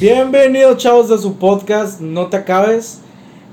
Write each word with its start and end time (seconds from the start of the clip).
Bienvenidos 0.00 0.76
chavos 0.76 1.08
de 1.08 1.18
su 1.18 1.38
podcast 1.38 2.00
No 2.00 2.28
te 2.28 2.36
acabes. 2.36 3.00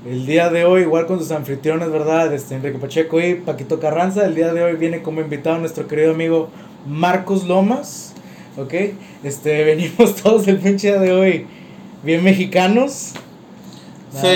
El 0.08 0.26
día 0.26 0.48
de 0.48 0.64
hoy, 0.64 0.82
igual 0.82 1.06
con 1.06 1.18
sus 1.18 1.32
anfitriones, 1.32 1.90
¿verdad? 1.90 2.32
Este, 2.32 2.54
Enrique 2.54 2.78
Pacheco 2.78 3.20
y 3.20 3.34
Paquito 3.34 3.80
Carranza. 3.80 4.24
El 4.24 4.36
día 4.36 4.52
de 4.52 4.62
hoy 4.62 4.76
viene 4.76 5.02
como 5.02 5.20
invitado 5.20 5.58
nuestro 5.58 5.88
querido 5.88 6.12
amigo 6.12 6.48
Marcos 6.86 7.48
Lomas. 7.48 8.14
¿Ok? 8.56 8.74
Este, 9.24 9.64
venimos 9.64 10.14
todos 10.22 10.46
el 10.46 10.58
pinche 10.58 10.86
día 10.86 11.00
de 11.00 11.10
hoy 11.10 11.46
bien 12.04 12.22
mexicanos. 12.22 13.14
Sí, 14.12 14.28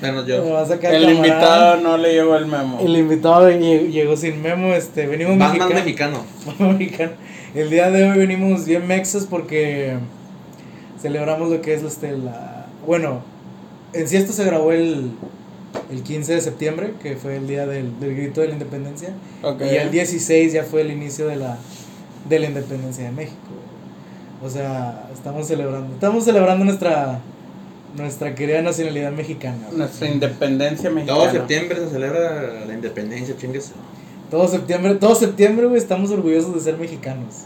menos 0.00 0.26
yo. 0.26 0.58
Acá 0.58 0.90
el 0.90 1.08
invitado 1.08 1.76
no 1.76 1.98
le 1.98 2.14
llegó 2.14 2.34
el 2.34 2.46
memo. 2.46 2.80
El 2.80 2.96
invitado 2.96 3.48
llegó, 3.48 4.16
sin 4.16 4.42
memo, 4.42 4.74
este, 4.74 5.06
venimos 5.06 5.36
mexicanos. 5.36 5.72
mexicano. 5.72 6.24
Mexicano. 6.58 7.12
El 7.54 7.70
día 7.70 7.92
de 7.92 8.10
hoy 8.10 8.18
venimos 8.18 8.64
bien 8.64 8.88
mexas 8.88 9.24
porque 9.24 9.98
celebramos 11.02 11.50
lo 11.50 11.60
que 11.60 11.74
es 11.74 11.82
este, 11.82 12.12
la... 12.16 12.66
Bueno, 12.86 13.20
en 13.92 14.08
sí 14.08 14.16
esto 14.16 14.32
se 14.32 14.44
grabó 14.44 14.72
el, 14.72 15.10
el 15.90 16.02
15 16.02 16.34
de 16.34 16.40
septiembre, 16.40 16.94
que 17.02 17.16
fue 17.16 17.36
el 17.36 17.48
día 17.48 17.66
del, 17.66 17.98
del 18.00 18.16
grito 18.16 18.40
de 18.40 18.48
la 18.48 18.52
independencia. 18.54 19.10
Ok. 19.42 19.62
Y 19.62 19.76
el 19.76 19.90
16 19.90 20.52
ya 20.52 20.64
fue 20.64 20.82
el 20.82 20.92
inicio 20.92 21.26
de 21.26 21.36
la, 21.36 21.58
de 22.28 22.38
la 22.38 22.46
independencia 22.46 23.04
de 23.04 23.10
México. 23.10 23.36
O 24.44 24.48
sea, 24.48 25.08
estamos 25.12 25.46
celebrando, 25.46 25.92
estamos 25.94 26.24
celebrando 26.24 26.64
nuestra, 26.64 27.20
nuestra 27.96 28.34
querida 28.34 28.62
nacionalidad 28.62 29.12
mexicana. 29.12 29.68
Nuestra 29.72 30.08
independencia 30.08 30.90
mexicana. 30.90 31.18
Todo 31.18 31.30
septiembre 31.32 31.78
se 31.78 31.90
celebra 31.90 32.64
la 32.66 32.74
independencia, 32.74 33.36
chingues. 33.36 33.72
Todo 34.30 34.48
septiembre, 34.48 34.94
todo 34.94 35.14
septiembre, 35.14 35.66
güey, 35.66 35.78
estamos 35.78 36.10
orgullosos 36.10 36.54
de 36.54 36.60
ser 36.60 36.78
mexicanos. 36.78 37.44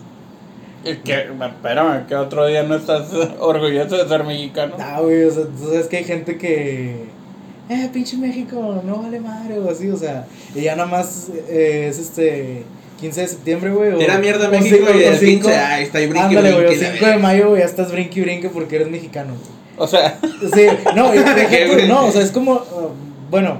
¿Y 0.87 0.97
qué? 0.97 1.27
Espérame, 1.31 2.07
que 2.07 2.15
otro 2.15 2.47
día 2.47 2.63
no 2.63 2.77
estás 2.77 3.09
orgulloso 3.41 3.97
de 3.97 4.09
ser 4.09 4.25
mexicano. 4.25 4.75
Ah, 4.79 5.01
güey, 5.01 5.25
o 5.25 5.31
sea, 5.31 5.45
tú 5.45 5.65
sabes 5.71 5.87
que 5.87 5.97
hay 5.99 6.05
gente 6.05 6.37
que. 6.39 7.05
Eh, 7.69 7.91
pinche 7.93 8.17
México, 8.17 8.81
no 8.85 9.03
vale 9.03 9.19
madre, 9.21 9.59
o 9.59 9.69
así, 9.71 9.91
o 9.91 9.97
sea. 9.97 10.25
Y 10.55 10.61
ya 10.63 10.77
nada 10.77 10.89
más 10.89 11.29
eh, 11.49 11.87
es 11.91 11.99
este. 11.99 12.63
15 13.01 13.21
de 13.21 13.29
septiembre, 13.29 13.71
güey. 13.73 13.93
o- 13.93 13.99
Tira 13.99 14.17
mierda 14.17 14.49
México 14.49 14.77
cinco- 14.87 14.99
y 14.99 15.03
el 15.03 15.17
cinco- 15.19 15.49
15, 15.49 15.55
ay, 15.59 15.83
está 15.85 15.99
ahí 15.99 16.07
brinque, 16.07 16.29
Ándale, 16.29 16.53
güey, 16.53 16.65
o 16.65 16.69
brinque, 16.69 16.85
la 16.87 16.93
5 16.95 17.07
de 17.07 17.17
mayo, 17.19 17.49
güey, 17.51 17.61
ya 17.61 17.67
estás 17.67 17.93
brinque 17.93 18.21
y 18.21 18.23
brinque 18.23 18.49
porque 18.49 18.77
eres 18.77 18.89
mexicano, 18.91 19.35
güey. 19.35 19.57
O 19.77 19.87
sea, 19.87 20.19
Sí, 20.23 20.67
no, 20.95 21.15
y 21.15 21.19
deja 21.35 21.47
¿Qué, 21.47 21.67
tú- 21.67 21.73
güey? 21.75 21.89
no, 21.89 22.07
o 22.07 22.11
sea, 22.11 22.23
es 22.23 22.31
como, 22.31 22.53
uh, 22.55 22.89
bueno, 23.31 23.59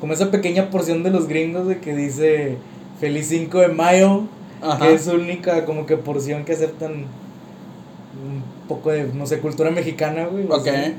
como 0.00 0.14
esa 0.14 0.30
pequeña 0.30 0.70
porción 0.70 1.02
de 1.02 1.10
los 1.10 1.28
gringos 1.28 1.68
de 1.68 1.80
que 1.80 1.94
dice 1.94 2.56
feliz 2.98 3.26
5 3.28 3.58
de 3.60 3.68
mayo, 3.68 4.22
ajá. 4.62 4.86
que 4.86 4.94
es 4.94 5.02
su 5.04 5.12
única 5.12 5.64
como 5.64 5.86
que 5.86 5.96
porción 5.96 6.44
que 6.44 6.52
aceptan 6.52 6.92
un 6.92 8.42
poco 8.68 8.90
de, 8.90 9.04
no 9.12 9.26
sé, 9.26 9.38
cultura 9.40 9.70
mexicana, 9.70 10.26
güey. 10.26 10.46
o 10.48 10.54
Ok. 10.56 10.64
sea. 10.64 10.92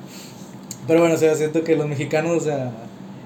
Pero 0.87 1.01
bueno, 1.01 1.15
o 1.15 1.17
sea, 1.17 1.35
siento 1.35 1.63
que 1.63 1.75
los 1.75 1.87
mexicanos, 1.87 2.37
o 2.37 2.39
sea, 2.39 2.71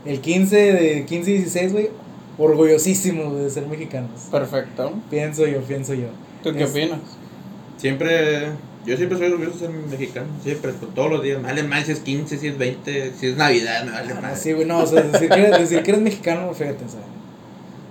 el 0.05 0.19
15 0.19 0.55
de 0.73 1.05
15 1.05 1.31
y 1.31 1.33
16, 1.35 1.71
güey, 1.73 1.89
orgullosísimos 2.37 3.37
de 3.37 3.49
ser 3.49 3.67
mexicanos. 3.67 4.09
Perfecto. 4.31 4.93
Pienso 5.09 5.45
yo, 5.47 5.61
pienso 5.61 5.93
yo. 5.93 6.07
¿Tú 6.43 6.51
qué 6.53 6.63
Es- 6.63 6.71
opinas? 6.71 6.99
Siempre, 7.77 8.47
yo 8.85 8.97
siempre 8.97 9.17
soy 9.17 9.27
orgulloso 9.27 9.59
de 9.59 9.59
ser 9.67 9.69
mexicano. 9.71 10.27
Siempre, 10.43 10.73
todos 10.95 11.09
los 11.09 11.23
días. 11.23 11.37
Me 11.41 11.47
vale 11.49 11.63
mal 11.63 11.83
si 11.85 11.91
es 11.93 11.99
15, 11.99 12.37
si 12.37 12.47
es 12.47 12.57
20, 12.57 13.13
si 13.19 13.27
es 13.27 13.37
Navidad, 13.37 13.83
me 13.85 13.91
vale 13.91 14.13
mal. 14.15 14.35
Sí, 14.35 14.53
güey, 14.53 14.65
no, 14.67 14.79
o 14.79 14.85
sea, 14.85 15.01
decir 15.01 15.29
que, 15.29 15.39
eres, 15.39 15.59
decir 15.59 15.83
que 15.83 15.91
eres 15.91 16.01
mexicano, 16.03 16.53
fíjate, 16.53 16.83
o 16.85 16.89
sea. 16.89 16.99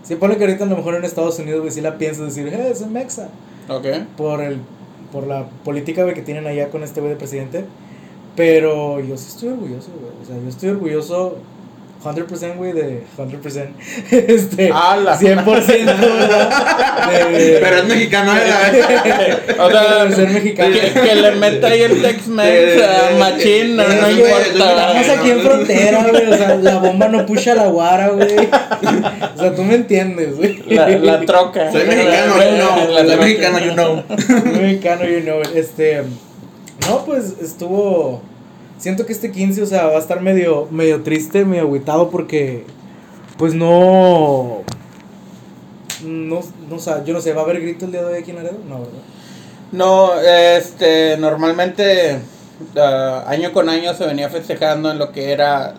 Sí, 0.02 0.16
pone 0.16 0.36
que 0.36 0.44
ahorita 0.44 0.64
a 0.64 0.66
lo 0.66 0.76
mejor 0.76 0.94
en 0.96 1.04
Estados 1.04 1.38
Unidos, 1.38 1.60
güey, 1.60 1.72
sí 1.72 1.80
la 1.80 1.96
piensas 1.96 2.34
decir, 2.34 2.52
eh, 2.52 2.74
soy 2.74 2.88
mexa. 2.88 3.28
Ok. 3.68 3.86
Por, 4.16 4.42
el, 4.42 4.58
por 5.12 5.26
la 5.26 5.46
política, 5.64 6.02
güey, 6.02 6.14
que 6.14 6.22
tienen 6.22 6.46
allá 6.46 6.70
con 6.70 6.82
este 6.82 7.00
güey 7.00 7.12
de 7.12 7.18
presidente. 7.18 7.64
Pero 8.34 9.00
yo 9.00 9.16
sí 9.16 9.28
estoy 9.28 9.50
orgulloso, 9.50 9.90
güey. 10.00 10.12
O 10.22 10.26
sea, 10.26 10.36
yo 10.42 10.48
estoy 10.48 10.70
orgulloso 10.70 11.36
100%, 12.04 12.56
güey, 12.56 12.72
de 12.72 13.02
100%. 13.16 13.66
Este, 14.10 14.70
¡Hala! 14.72 15.18
100%, 15.18 15.44
¿verdad? 15.44 17.30
De- 17.30 17.58
Pero 17.62 17.76
es 17.76 17.84
mexicano, 17.84 18.32
¿eh? 18.34 18.40
la 18.46 18.70
verdad. 18.70 19.66
O 19.66 19.70
sea, 19.70 20.04
de 20.06 20.14
ser 20.16 20.28
mexicano. 20.30 20.74
que, 20.74 21.00
que 21.00 21.14
le 21.14 21.30
meta 21.32 21.68
ahí 21.68 21.82
el 21.82 22.02
Tex-Mex 22.02 22.82
a 22.82 23.18
Machín, 23.18 23.76
no, 23.76 23.82
importa. 23.84 24.46
Estamos 24.46 25.08
aquí 25.08 25.30
en 25.30 25.40
frontera, 25.40 26.06
güey. 26.10 26.28
O 26.32 26.36
sea, 26.36 26.54
la 26.56 26.78
bomba 26.78 27.08
no 27.08 27.24
pusha 27.26 27.54
la 27.54 27.66
guara, 27.68 28.08
güey. 28.08 28.36
O 29.36 29.38
sea, 29.40 29.54
tú 29.54 29.62
me 29.62 29.74
entiendes, 29.76 30.36
güey. 30.36 30.62
La, 30.66 30.88
la 30.88 31.20
troca. 31.20 31.70
Soy 31.72 31.84
mexicano, 31.84 32.36
La- 32.36 32.50
you 32.50 32.56
know. 32.56 32.90
la 32.94 33.06
Soy 33.06 33.16
mexicano, 33.16 33.58
you 33.58 33.72
know. 33.72 34.02
Muy 34.44 34.58
mexicano, 34.60 35.04
you 35.08 35.20
know. 35.20 35.40
Este. 35.54 36.02
No, 36.88 37.04
pues 37.04 37.34
estuvo. 37.40 38.22
Siento 38.82 39.06
que 39.06 39.12
este 39.12 39.30
15, 39.30 39.62
o 39.62 39.66
sea, 39.66 39.86
va 39.86 39.94
a 39.94 40.00
estar 40.00 40.20
medio, 40.20 40.66
medio 40.72 41.04
triste, 41.04 41.44
medio 41.44 41.62
agüitado 41.62 42.10
porque. 42.10 42.64
Pues 43.38 43.54
no. 43.54 44.62
No, 46.02 46.40
no, 46.68 46.74
o 46.74 46.78
sea, 46.80 47.04
yo 47.04 47.14
no 47.14 47.20
sé, 47.20 47.32
¿va 47.32 47.42
a 47.42 47.44
haber 47.44 47.60
grito 47.60 47.84
el 47.84 47.92
día 47.92 48.00
de 48.00 48.06
hoy 48.12 48.18
aquí 48.18 48.30
en 48.30 48.38
Laredo? 48.38 48.58
No, 48.68 48.80
¿verdad? 48.80 48.92
No, 49.70 50.20
este, 50.20 51.16
normalmente 51.16 52.18
ah, 52.76 53.22
año 53.28 53.52
con 53.52 53.68
año 53.68 53.94
se 53.94 54.04
venía 54.04 54.28
festejando 54.30 54.90
en 54.90 54.98
lo 54.98 55.12
que 55.12 55.30
era 55.30 55.76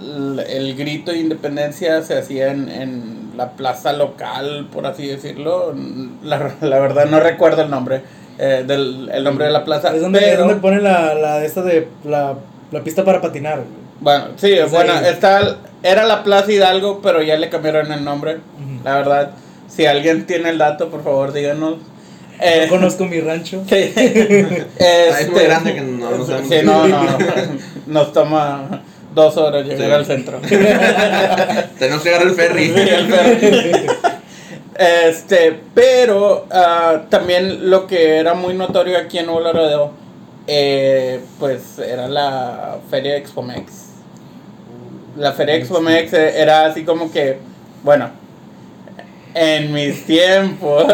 el 0.47 0.73
grito 0.77 1.11
de 1.11 1.17
independencia, 1.17 2.01
se 2.03 2.17
hacía 2.17 2.53
en, 2.53 2.69
en 2.69 3.33
la 3.35 3.51
plaza 3.51 3.91
local, 3.91 4.69
por 4.71 4.85
así 4.85 5.07
decirlo. 5.07 5.75
La, 6.23 6.55
la 6.61 6.79
verdad 6.79 7.07
no 7.07 7.19
recuerdo 7.19 7.63
el 7.63 7.69
nombre, 7.69 8.01
eh, 8.39 8.63
del, 8.65 9.09
el 9.13 9.25
nombre 9.25 9.47
de 9.47 9.51
la 9.51 9.65
plaza. 9.65 9.93
Es 9.93 10.01
donde, 10.01 10.31
es 10.31 10.39
donde 10.39 10.55
ponen 10.55 10.83
la, 10.83 11.13
la 11.15 11.43
esta 11.43 11.63
de 11.63 11.89
la, 12.05 12.37
la 12.73 12.81
pista 12.83 13.05
para 13.05 13.21
patinar. 13.21 13.61
Bueno, 14.01 14.25
sí, 14.35 14.51
Es 14.51 14.69
bueno, 14.71 14.93
ahí. 14.93 15.05
está, 15.05 15.57
era 15.81 16.05
la 16.05 16.23
Plaza 16.23 16.51
Hidalgo, 16.51 16.99
pero 17.01 17.21
ya 17.21 17.37
le 17.37 17.49
cambiaron 17.49 17.91
el 17.91 18.03
nombre. 18.03 18.35
Ujú. 18.35 18.83
La 18.83 18.95
verdad, 18.95 19.31
si 19.69 19.85
alguien 19.85 20.25
tiene 20.25 20.49
el 20.49 20.57
dato, 20.57 20.89
por 20.89 21.03
favor, 21.03 21.31
díganos. 21.31 21.75
Eh, 22.39 22.63
No 22.65 22.69
conozco 22.69 23.05
mi 23.05 23.19
rancho. 23.21 23.63
sí. 23.69 23.93
Ah, 23.95 24.01
es 25.19 25.29
muy 25.29 25.37
Este, 25.39 25.43
grande 25.45 25.73
que 25.75 25.81
no, 25.81 26.11
no 26.11 26.25
sabemos. 26.25 26.49
Sí, 26.49 26.55
no, 26.63 26.87
no, 26.87 27.05
nos 27.87 28.11
toma 28.11 28.81
dos 29.13 29.37
horas 29.37 29.65
llegar 29.65 29.87
Sí. 29.87 29.93
al 29.93 30.05
centro. 30.05 30.39
Tenemos 30.41 32.01
que 32.01 32.09
agarrar 32.09 32.27
el 32.27 32.33
ferry. 32.35 32.65
Sí, 32.73 32.79
el 32.79 33.07
ferry. 33.13 33.87
Este, 34.75 35.59
pero 35.75 36.47
ah, 36.51 37.03
también 37.09 37.69
lo 37.69 37.85
que 37.85 38.17
era 38.17 38.33
muy 38.33 38.55
notorio 38.55 38.97
aquí 38.97 39.19
en 39.19 39.27
Nuevo 39.27 39.41
Laredo, 39.41 39.91
eh, 40.47 41.21
pues 41.39 41.79
era 41.79 42.07
la 42.07 42.77
Feria 42.89 43.17
Expomex. 43.17 43.71
La 45.17 45.31
Feria 45.33 45.55
Expomex 45.55 46.13
era 46.13 46.65
así 46.65 46.83
como 46.83 47.11
que, 47.11 47.37
bueno, 47.83 48.09
en 49.35 49.73
mis 49.73 50.05
tiempos, 50.05 50.85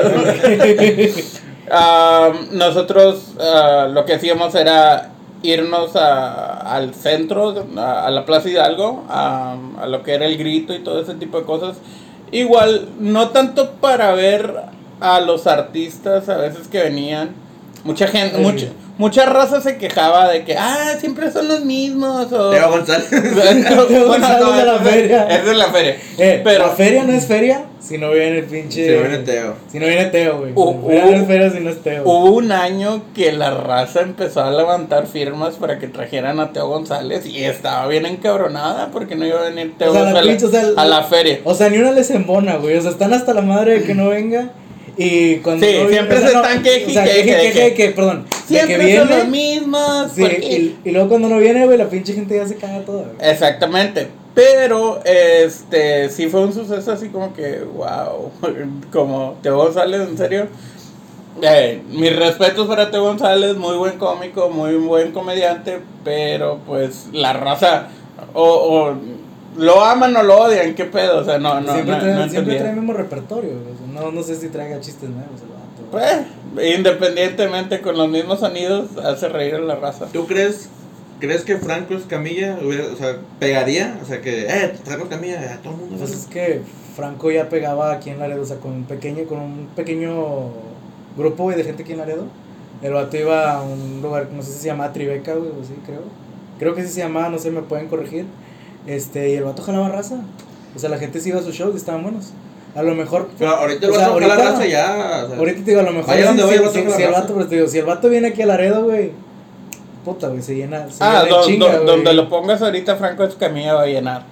nosotros 2.51 3.33
ah, 3.39 3.87
lo 3.91 4.05
que 4.05 4.13
hacíamos 4.13 4.55
era 4.55 5.09
irnos 5.41 5.95
a- 5.95 6.75
al 6.75 6.93
centro, 6.93 7.65
a, 7.77 8.05
a 8.07 8.11
la 8.11 8.25
Plaza 8.25 8.49
Hidalgo, 8.49 9.05
a, 9.09 9.55
a 9.81 9.87
lo 9.87 10.03
que 10.03 10.13
era 10.13 10.25
el 10.25 10.37
grito 10.37 10.73
y 10.73 10.79
todo 10.79 11.01
ese 11.01 11.15
tipo 11.15 11.39
de 11.39 11.45
cosas. 11.45 11.77
Igual, 12.31 12.89
no 12.99 13.29
tanto 13.29 13.71
para 13.75 14.13
ver 14.13 14.53
a 14.99 15.19
los 15.21 15.47
artistas 15.47 16.27
a 16.29 16.37
veces 16.37 16.67
que 16.67 16.83
venían. 16.83 17.29
Mucha 17.83 18.07
gente, 18.07 18.35
Sí. 18.37 18.41
mucha, 18.41 18.65
mucha 18.97 19.25
raza 19.25 19.61
se 19.61 19.77
quejaba 19.77 20.27
de 20.29 20.43
que, 20.43 20.57
ah, 20.57 20.95
siempre 20.99 21.31
son 21.31 21.47
los 21.47 21.63
mismos. 21.63 22.31
O... 22.31 22.49
Teo 22.51 22.69
González. 22.69 23.07
Bueno, 23.11 24.05
González 24.07 24.57
de 24.57 24.65
la 24.65 24.75
esa 24.75 24.83
es- 24.83 24.89
feria. 24.91 25.27
es 25.27 25.57
la 25.57 25.65
feria. 25.67 25.95
Eh, 26.17 26.41
Pero- 26.43 26.65
la 26.67 26.71
feria 26.73 27.03
no 27.03 27.13
es 27.13 27.25
feria 27.25 27.63
si 27.79 27.97
no 27.97 28.11
viene 28.11 28.39
el 28.39 28.43
pinche. 28.45 28.85
Se 28.85 28.97
viene 28.99 29.17
Teo. 29.19 29.55
Si 29.71 29.79
no 29.79 29.87
viene 29.87 30.05
Teo, 30.07 30.39
güey. 30.39 30.51
Uh, 30.53 30.61
uh. 30.61 30.89
no 30.91 31.09
es 31.21 31.25
feria 31.27 31.49
si 31.49 31.59
no 31.61 31.69
es 31.69 31.81
Teo. 31.81 32.03
Hubo 32.03 32.31
un 32.31 32.51
año 32.51 33.01
que 33.15 33.31
la 33.31 33.51
raza 33.51 34.01
empezó 34.01 34.43
a 34.43 34.51
levantar 34.51 35.07
firmas 35.07 35.55
para 35.55 35.79
que 35.79 35.87
trajeran 35.87 36.39
a 36.41 36.51
Teo 36.51 36.67
González 36.67 37.25
y 37.25 37.43
estaba 37.45 37.87
bien 37.87 38.05
encabronada 38.05 38.89
porque 38.91 39.15
no 39.15 39.25
iba 39.25 39.39
a 39.39 39.43
venir 39.49 39.73
Teo 39.77 39.89
O 39.89 39.93
sea, 39.93 40.01
la 40.03 40.11
González 40.11 40.37
pinche, 40.43 40.57
o 40.57 40.61
sea, 40.61 40.69
a 40.75 40.85
la 40.85 41.03
feria. 41.03 41.39
O 41.45 41.55
sea, 41.55 41.69
ni 41.69 41.77
una 41.77 41.91
les 41.93 42.09
embona, 42.11 42.57
güey. 42.57 42.75
O 42.77 42.81
sea, 42.81 42.91
están 42.91 43.13
hasta 43.13 43.33
la 43.33 43.41
madre 43.41 43.79
de 43.79 43.85
que 43.85 43.95
no 43.95 44.09
venga. 44.09 44.49
Y 45.01 45.37
cuando. 45.37 45.65
Sí, 45.65 45.77
no 45.81 45.89
siempre 45.89 46.19
se 46.19 46.25
están 46.27 46.61
queje 46.61 46.81
y 46.81 46.89
o 46.89 46.89
sea, 46.93 47.03
queje, 47.05 47.23
queje, 47.23 47.35
de 47.37 47.51
queje, 47.53 47.73
que- 47.73 47.75
que, 47.85 47.89
perdón. 47.91 48.25
Siempre 48.45 48.77
que 48.77 48.97
son 48.97 49.09
los 49.09 49.27
mismos. 49.29 50.11
Sí, 50.13 50.21
porque- 50.21 50.37
y, 50.83 50.89
y 50.89 50.91
luego 50.91 51.07
cuando 51.07 51.29
no 51.29 51.37
viene, 51.37 51.65
güey, 51.65 51.77
la 51.77 51.87
pinche 51.89 52.13
gente 52.13 52.35
ya 52.35 52.45
se 52.45 52.55
caga 52.57 52.81
toda, 52.83 53.03
güey. 53.03 53.31
Exactamente. 53.31 54.07
Pero, 54.35 54.99
este, 55.05 56.09
sí 56.09 56.27
fue 56.27 56.41
un 56.41 56.53
suceso 56.53 56.91
así 56.91 57.07
como 57.09 57.33
que, 57.33 57.59
wow, 57.75 58.31
como 58.91 59.37
Teo 59.41 59.55
González, 59.57 60.01
en 60.01 60.17
serio. 60.17 60.47
Eh, 61.41 61.81
mis 61.91 62.13
respetos 62.15 62.67
para 62.67 62.91
Teo 62.91 63.03
González, 63.03 63.55
muy 63.55 63.77
buen 63.77 63.97
cómico, 63.97 64.49
muy 64.49 64.75
buen 64.75 65.11
comediante, 65.13 65.79
pero 66.03 66.59
pues 66.67 67.07
la 67.13 67.31
raza, 67.31 67.87
o, 68.33 68.43
o 68.43 68.95
lo 69.59 69.83
aman 69.83 70.15
o 70.15 70.23
lo 70.23 70.41
odian, 70.41 70.73
qué 70.73 70.85
pedo, 70.85 71.19
o 71.19 71.23
sea, 71.23 71.37
no, 71.37 71.59
no, 71.59 71.73
siempre 71.73 71.95
no, 71.95 72.01
trae, 72.01 72.15
no 72.15 72.29
siempre 72.29 72.55
trae 72.55 72.69
el 72.69 72.75
mismo 72.77 72.93
repertorio, 72.93 73.51
güey. 73.51 73.73
O 73.73 73.77
sea, 73.77 74.01
no, 74.01 74.11
no 74.11 74.23
sé 74.23 74.35
si 74.35 74.47
traiga 74.47 74.79
chistes 74.79 75.09
nuevos 75.09 75.41
el 75.41 75.49
vato. 75.49 75.91
pues, 75.91 76.75
independientemente 76.75 77.81
con 77.81 77.97
los 77.97 78.09
mismos 78.09 78.39
sonidos, 78.39 78.97
hace 79.03 79.27
reír 79.27 79.55
a 79.55 79.59
la 79.59 79.75
raza. 79.75 80.05
¿Tú 80.13 80.27
crees, 80.27 80.69
crees 81.19 81.43
que 81.43 81.57
Franco 81.57 81.93
Escamilla 81.95 82.57
hubiera, 82.63 82.85
o 82.85 82.95
sea, 82.95 83.17
pegaría? 83.37 83.99
O 84.01 84.05
sea, 84.05 84.21
que, 84.21 84.45
eh, 84.45 84.73
Franco 84.83 85.03
Escamilla, 85.03 85.53
a 85.53 85.57
todo 85.57 85.73
el 85.73 85.79
mundo. 85.81 85.97
Pues 85.97 86.11
es 86.11 86.25
que 86.25 86.61
Franco 86.95 87.29
ya 87.29 87.49
pegaba 87.49 87.91
aquí 87.91 88.09
en 88.09 88.19
Laredo, 88.19 88.41
o 88.41 88.45
sea, 88.45 88.57
con 88.57 88.71
un 88.71 88.83
pequeño, 88.85 89.25
con 89.25 89.39
un 89.39 89.67
pequeño 89.75 90.51
grupo, 91.17 91.43
güey, 91.43 91.57
de 91.57 91.65
gente 91.65 91.83
aquí 91.83 91.91
en 91.91 91.99
Laredo. 91.99 92.25
El 92.81 92.93
vato 92.93 93.17
iba 93.17 93.51
a 93.51 93.61
un 93.61 94.01
lugar, 94.01 94.29
no 94.31 94.41
sé 94.41 94.53
si 94.53 94.59
se 94.59 94.65
llama 94.67 94.93
Tribeca, 94.93 95.33
güey, 95.33 95.49
o 95.49 95.63
sí, 95.65 95.73
creo. 95.85 96.03
Creo 96.59 96.75
que 96.75 96.83
sí 96.83 96.89
se 96.89 97.01
llama, 97.01 97.27
no 97.27 97.37
sé, 97.37 97.51
me 97.51 97.61
pueden 97.61 97.87
corregir. 97.87 98.25
Este, 98.87 99.29
y 99.31 99.33
el 99.35 99.43
vato 99.43 99.61
jalaba 99.61 99.89
raza. 99.89 100.15
O 100.75 100.79
sea, 100.79 100.89
la 100.89 100.97
gente 100.97 101.19
sí 101.19 101.29
iba 101.29 101.39
a 101.39 101.43
sus 101.43 101.55
shows 101.55 101.73
y 101.73 101.77
estaban 101.77 102.03
buenos. 102.03 102.27
A 102.75 102.83
lo 102.83 102.93
mejor. 102.95 103.29
Pero 103.37 103.51
ahorita 103.51 103.87
o 103.87 103.89
el 103.89 103.95
sea, 103.95 104.07
vato 104.09 104.19
jala 104.19 104.33
ahorita- 104.35 104.51
raza 104.51 104.65
ya. 104.67 105.23
o 105.25 105.27
sea, 105.29 105.37
Ahorita 105.37 105.57
te 105.63 105.71
digo, 105.71 105.79
a 105.79 105.83
lo 105.83 105.91
mejor. 105.91 106.07
Vaya 106.07 106.25
donde 106.27 106.43
si, 106.43 106.47
vaya, 106.47 106.57
si- 106.57 106.59
el 106.59 106.65
vato 106.67 106.73
si- 106.79 106.83
jala 106.83 106.95
si 106.95 107.01
el 107.03 107.09
raza. 107.09 107.21
vato, 107.21 107.33
pero 107.35 107.47
te 107.47 107.55
digo, 107.55 107.67
si 107.67 107.77
el 107.79 107.85
vato 107.85 108.09
viene 108.09 108.27
aquí 108.29 108.41
a 108.41 108.45
Laredo, 108.45 108.83
güey. 108.83 109.11
Puta, 110.05 110.27
güey, 110.29 110.41
se 110.41 110.55
llena. 110.55 110.89
Se 110.89 111.03
Ah, 111.03 111.23
llena 111.23 111.23
en 111.23 111.29
do- 111.29 111.45
chinga, 111.45 111.65
do- 111.67 111.73
güey. 111.73 111.85
donde 111.85 112.13
lo 112.13 112.29
pongas 112.29 112.61
ahorita, 112.61 112.95
Franco 112.95 113.23
Escamilla 113.23 113.73
va 113.73 113.81
a 113.83 113.87
llenar. 113.87 114.23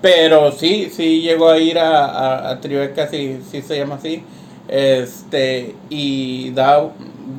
Pero 0.00 0.50
sí, 0.50 0.90
sí 0.94 1.20
llegó 1.20 1.48
a 1.48 1.58
ir 1.58 1.78
a, 1.78 2.06
a, 2.06 2.50
a 2.50 2.60
Tribeca, 2.60 3.06
sí, 3.08 3.38
sí 3.50 3.62
se 3.62 3.76
llama 3.78 3.96
así. 3.96 4.24
Este, 4.68 5.74
y 5.90 6.50
da, 6.52 6.88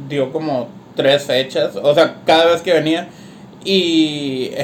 dio 0.07 0.31
como 0.31 0.69
tres 0.95 1.23
fechas, 1.23 1.75
o 1.75 1.93
sea, 1.93 2.17
cada 2.25 2.45
vez 2.45 2.61
que 2.61 2.71
venía. 2.73 3.09
Y 3.65 4.51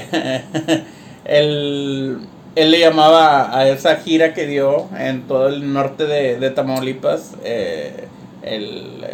él, 1.29 2.19
él 2.55 2.71
le 2.71 2.79
llamaba 2.79 3.57
a 3.57 3.67
esa 3.69 3.97
gira 3.97 4.33
que 4.33 4.47
dio 4.47 4.87
en 4.97 5.27
todo 5.27 5.47
el 5.47 5.71
norte 5.71 6.05
de, 6.05 6.39
de 6.39 6.49
Tamaulipas, 6.49 7.33
eh, 7.43 8.07
el, 8.41 9.05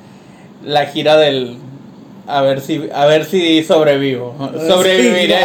la 0.64 0.86
gira 0.86 1.16
del 1.16 1.56
a 2.26 2.42
ver 2.42 2.60
si 2.60 2.88
a 2.92 3.06
ver 3.06 3.24
si 3.24 3.62
sobrevivo. 3.64 4.36
Sobreviviré. 4.68 5.40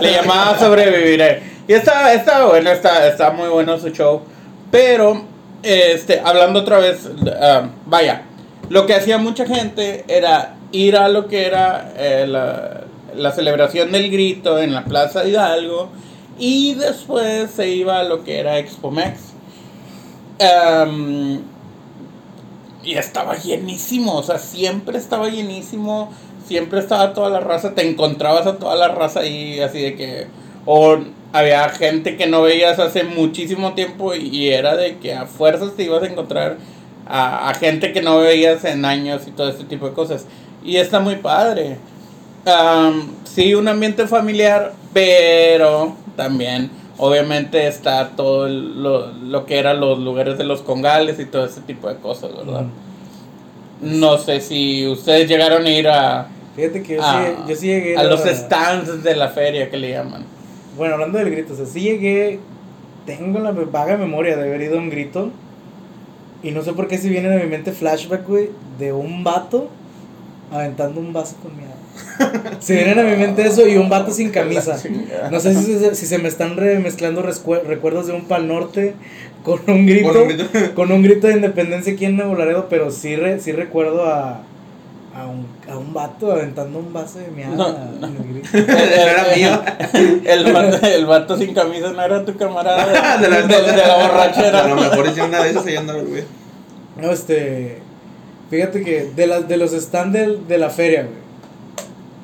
le 0.00 0.12
llamaba 0.12 0.58
sobreviviré. 0.58 1.42
Y 1.66 1.72
estaba 1.72 2.12
estaba 2.12 2.46
bueno 2.46 2.70
está 2.70 3.08
está 3.08 3.30
muy 3.30 3.48
bueno 3.48 3.78
su 3.78 3.90
show. 3.90 4.22
Pero 4.70 5.22
este 5.62 6.20
hablando 6.24 6.60
otra 6.60 6.78
vez 6.78 7.08
ah, 7.40 7.68
vaya 7.86 8.22
lo 8.68 8.86
que 8.86 8.94
hacía 8.94 9.18
mucha 9.18 9.46
gente 9.46 10.04
era 10.08 10.56
ir 10.72 10.96
a 10.96 11.08
lo 11.08 11.26
que 11.26 11.46
era 11.46 11.92
eh, 11.96 12.26
la, 12.28 12.82
la 13.18 13.32
celebración 13.32 13.92
del 13.92 14.10
grito 14.10 14.58
en 14.58 14.72
la 14.72 14.84
Plaza 14.84 15.26
Hidalgo 15.26 15.90
y 16.38 16.74
después 16.74 17.50
se 17.50 17.68
iba 17.68 18.00
a 18.00 18.04
lo 18.04 18.24
que 18.24 18.38
era 18.38 18.58
Expomex 18.58 19.28
Am, 20.40 21.40
y 22.84 22.94
estaba 22.94 23.36
llenísimo, 23.36 24.14
o 24.16 24.22
sea, 24.22 24.38
siempre 24.38 24.98
estaba 24.98 25.28
llenísimo, 25.28 26.12
siempre 26.46 26.78
estaba 26.78 27.12
toda 27.12 27.28
la 27.28 27.40
raza, 27.40 27.74
te 27.74 27.88
encontrabas 27.88 28.46
a 28.46 28.56
toda 28.56 28.76
la 28.76 28.88
raza 28.88 29.20
ahí, 29.20 29.58
así 29.60 29.82
de 29.82 29.96
que, 29.96 30.26
o 30.64 30.96
había 31.32 31.68
gente 31.70 32.16
que 32.16 32.28
no 32.28 32.42
veías 32.42 32.78
hace 32.78 33.02
muchísimo 33.02 33.74
tiempo 33.74 34.14
y 34.14 34.48
era 34.48 34.76
de 34.76 34.98
que 34.98 35.12
a 35.12 35.26
fuerzas 35.26 35.74
te 35.76 35.82
ibas 35.84 36.04
a 36.04 36.06
encontrar 36.06 36.56
a, 37.06 37.50
a 37.50 37.54
gente 37.54 37.92
que 37.92 38.00
no 38.00 38.18
veías 38.18 38.64
en 38.64 38.84
años 38.84 39.22
y 39.26 39.32
todo 39.32 39.50
ese 39.50 39.64
tipo 39.64 39.88
de 39.88 39.92
cosas. 39.92 40.26
Y 40.64 40.76
está 40.76 41.00
muy 41.00 41.16
padre. 41.16 41.78
Am, 42.48 43.08
sí, 43.24 43.54
un 43.54 43.68
ambiente 43.68 44.06
familiar, 44.06 44.72
pero 44.92 45.94
también, 46.16 46.70
obviamente, 46.96 47.66
está 47.66 48.10
todo 48.16 48.48
lo, 48.48 49.12
lo 49.12 49.44
que 49.46 49.58
eran 49.58 49.80
los 49.80 49.98
lugares 49.98 50.38
de 50.38 50.44
los 50.44 50.62
congales 50.62 51.18
y 51.20 51.26
todo 51.26 51.44
ese 51.44 51.60
tipo 51.60 51.88
de 51.88 51.96
cosas, 51.96 52.34
¿verdad? 52.34 52.62
Mm. 52.62 54.00
No 54.00 54.18
sé 54.18 54.40
si 54.40 54.86
ustedes 54.88 55.28
llegaron 55.28 55.64
a 55.64 55.70
ir 55.70 55.88
a, 55.88 56.26
Fíjate 56.56 56.82
que 56.82 56.96
yo, 56.96 57.02
a, 57.02 57.24
sí, 57.24 57.32
yo 57.48 57.56
sí 57.56 57.66
llegué. 57.68 57.96
a 57.96 58.02
los 58.02 58.24
a- 58.24 58.34
stands 58.34 59.04
de 59.04 59.14
la 59.14 59.28
feria 59.28 59.70
que 59.70 59.76
le 59.76 59.90
llaman. 59.90 60.24
Bueno, 60.76 60.94
hablando 60.94 61.18
del 61.18 61.30
grito, 61.30 61.52
o 61.52 61.56
sea, 61.56 61.66
sí 61.66 61.80
llegué. 61.80 62.40
Tengo 63.06 63.38
la 63.38 63.52
vaga 63.52 63.96
memoria 63.96 64.36
de 64.36 64.42
haber 64.42 64.62
ido 64.62 64.76
a 64.78 64.80
un 64.80 64.90
grito. 64.90 65.30
Y 66.42 66.50
no 66.50 66.62
sé 66.62 66.72
por 66.72 66.88
qué 66.88 66.98
si 66.98 67.08
viene 67.08 67.28
de 67.28 67.42
mi 67.42 67.48
mente 67.50 67.72
flashback, 67.72 68.26
güey, 68.26 68.50
de 68.78 68.92
un 68.92 69.22
vato 69.24 69.68
aventando 70.52 71.00
un 71.00 71.12
vaso 71.12 71.36
con 71.42 71.56
miada. 71.56 71.74
Se 72.60 72.74
viene 72.84 73.00
a 73.00 73.04
mi 73.04 73.16
mente 73.16 73.46
eso 73.46 73.66
y 73.66 73.76
un 73.76 73.88
vato 73.88 74.10
sin 74.12 74.30
camisa. 74.30 74.76
No 75.30 75.40
sé 75.40 75.54
si 75.54 75.78
se, 75.78 75.94
si 75.94 76.06
se 76.06 76.18
me 76.18 76.28
están 76.28 76.56
remezclando 76.56 77.22
recuerdos 77.22 78.06
de 78.06 78.12
un 78.12 78.24
pal 78.26 78.48
norte 78.48 78.94
con 79.44 79.60
un 79.68 79.86
grito. 79.86 80.08
Con 80.12 80.22
un 80.22 80.28
grito. 80.28 80.44
con 80.74 80.92
un 80.92 81.02
grito 81.02 81.26
de 81.26 81.34
independencia 81.34 81.92
aquí 81.92 82.04
en 82.04 82.16
Nuevo 82.16 82.34
Laredo, 82.34 82.66
pero 82.68 82.90
sí, 82.90 83.14
re- 83.16 83.40
sí 83.40 83.52
recuerdo 83.52 84.04
a, 84.06 84.40
a, 85.14 85.26
un, 85.26 85.46
a 85.70 85.78
un 85.78 85.92
vato 85.94 86.32
aventando 86.32 86.78
un 86.80 86.92
vaso 86.92 87.18
de 87.18 87.28
miada 87.28 87.54
No, 87.56 87.68
no. 87.72 88.06
el. 88.06 88.42
Era 88.68 89.26
mío. 89.34 89.62
El 90.24 90.52
vato, 90.52 90.86
el 90.86 91.06
vato 91.06 91.36
sin 91.38 91.54
camisa 91.54 91.92
no 91.92 92.02
era 92.02 92.24
tu 92.24 92.36
camarada 92.36 92.86
de, 93.18 93.22
De 93.24 93.28
la- 93.30 93.42
de- 93.42 93.72
de 93.72 93.76
la 93.76 93.96
borrachera. 94.08 94.64
A 94.64 94.68
lo 94.68 94.76
mejor 94.76 95.06
hice 95.06 95.22
una 95.22 95.42
de 95.42 95.50
esas 95.50 95.66
ahí 95.66 95.76
andaba 95.76 96.00
el 96.00 96.06
güey. 96.06 96.24
No, 97.00 97.10
este. 97.12 97.78
Fíjate 98.50 98.82
que 98.82 99.10
de, 99.14 99.26
las 99.26 99.46
de 99.48 99.56
los 99.58 99.72
stands 99.72 100.12
del- 100.14 100.48
de, 100.48 100.58
la 100.58 100.70
feria, 100.70 101.02
güey. 101.02 101.27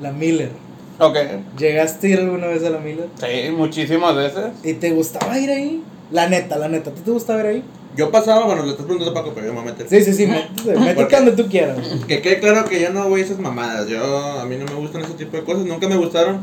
La 0.01 0.13
Miller. 0.13 0.51
Ok. 0.99 1.17
¿Llegaste 1.59 2.07
a 2.07 2.11
ir 2.11 2.19
alguna 2.21 2.47
vez 2.47 2.65
a 2.65 2.71
la 2.71 2.79
Miller? 2.79 3.09
Sí, 3.21 3.51
muchísimas 3.51 4.15
veces. 4.15 4.45
¿Y 4.63 4.75
te 4.75 4.91
gustaba 4.93 5.39
ir 5.39 5.51
ahí? 5.51 5.83
La 6.11 6.29
neta, 6.29 6.57
la 6.59 6.69
neta. 6.69 6.91
¿A 6.91 6.95
ti 6.95 7.01
te 7.05 7.11
gustaba 7.11 7.41
ir 7.41 7.47
ahí? 7.47 7.65
Yo 7.97 8.11
pasaba, 8.11 8.45
bueno, 8.47 8.65
le 8.65 8.71
estás 8.73 8.87
preguntando 8.87 9.13
a 9.19 9.23
Paco, 9.23 9.33
pero 9.35 9.47
yo 9.47 9.53
me 9.55 9.61
voy 9.61 9.69
a 9.69 9.73
meter. 9.73 9.89
Sí, 9.89 10.05
sí, 10.05 10.13
sí. 10.13 10.27
Métete, 10.27 11.17
donde 11.17 11.33
tú 11.33 11.49
quieras. 11.49 11.79
Que 12.09 12.21
quede 12.21 12.41
claro 12.41 12.65
que 12.69 12.81
yo 12.81 12.91
no 12.91 13.09
voy 13.09 13.21
a 13.21 13.25
esas 13.25 13.39
mamadas. 13.39 13.89
Yo, 13.89 14.03
a 14.41 14.45
mí 14.47 14.57
no 14.57 14.65
me 14.67 14.75
gustan 14.75 15.03
ese 15.03 15.15
tipo 15.15 15.37
de 15.37 15.45
cosas, 15.45 15.65
nunca 15.65 15.89
me 15.89 15.97
gustaron. 15.97 16.41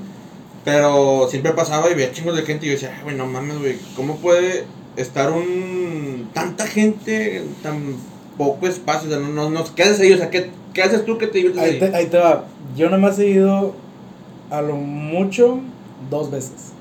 Pero 0.63 1.27
siempre 1.29 1.53
pasaba 1.53 1.89
y 1.89 1.95
veía 1.95 2.11
chingos 2.11 2.35
de 2.35 2.43
gente 2.43 2.65
y 2.65 2.69
yo 2.69 2.73
decía, 2.73 2.93
"Ay, 2.95 3.03
güey, 3.03 3.15
no 3.15 3.25
mames, 3.25 3.57
güey, 3.59 3.77
¿cómo 3.95 4.17
puede 4.17 4.65
estar 4.95 5.31
un. 5.31 6.29
tanta 6.33 6.67
gente 6.67 7.37
en 7.37 7.53
tan 7.55 7.95
poco 8.37 8.67
espacio? 8.67 9.09
O 9.09 9.11
sea, 9.11 9.19
no, 9.19 9.29
no, 9.29 9.49
no- 9.49 9.75
¿qué 9.75 9.83
haces 9.83 9.99
ahí? 10.01 10.13
O 10.13 10.17
sea, 10.17 10.29
¿qué, 10.29 10.51
qué 10.73 10.81
haces 10.83 11.05
tú 11.05 11.17
que 11.17 11.27
te 11.27 11.37
diviertes 11.39 11.61
Ahí 11.61 11.71
ahí? 11.71 11.79
te, 11.79 11.95
ahí 11.95 12.05
te 12.07 12.17
va. 12.17 12.43
Yo 12.75 12.85
nada 12.87 12.97
más 12.97 13.17
he 13.19 13.27
ido 13.27 13.73
a 14.49 14.61
lo 14.61 14.75
mucho 14.75 15.59
dos 16.09 16.31
veces. 16.31 16.73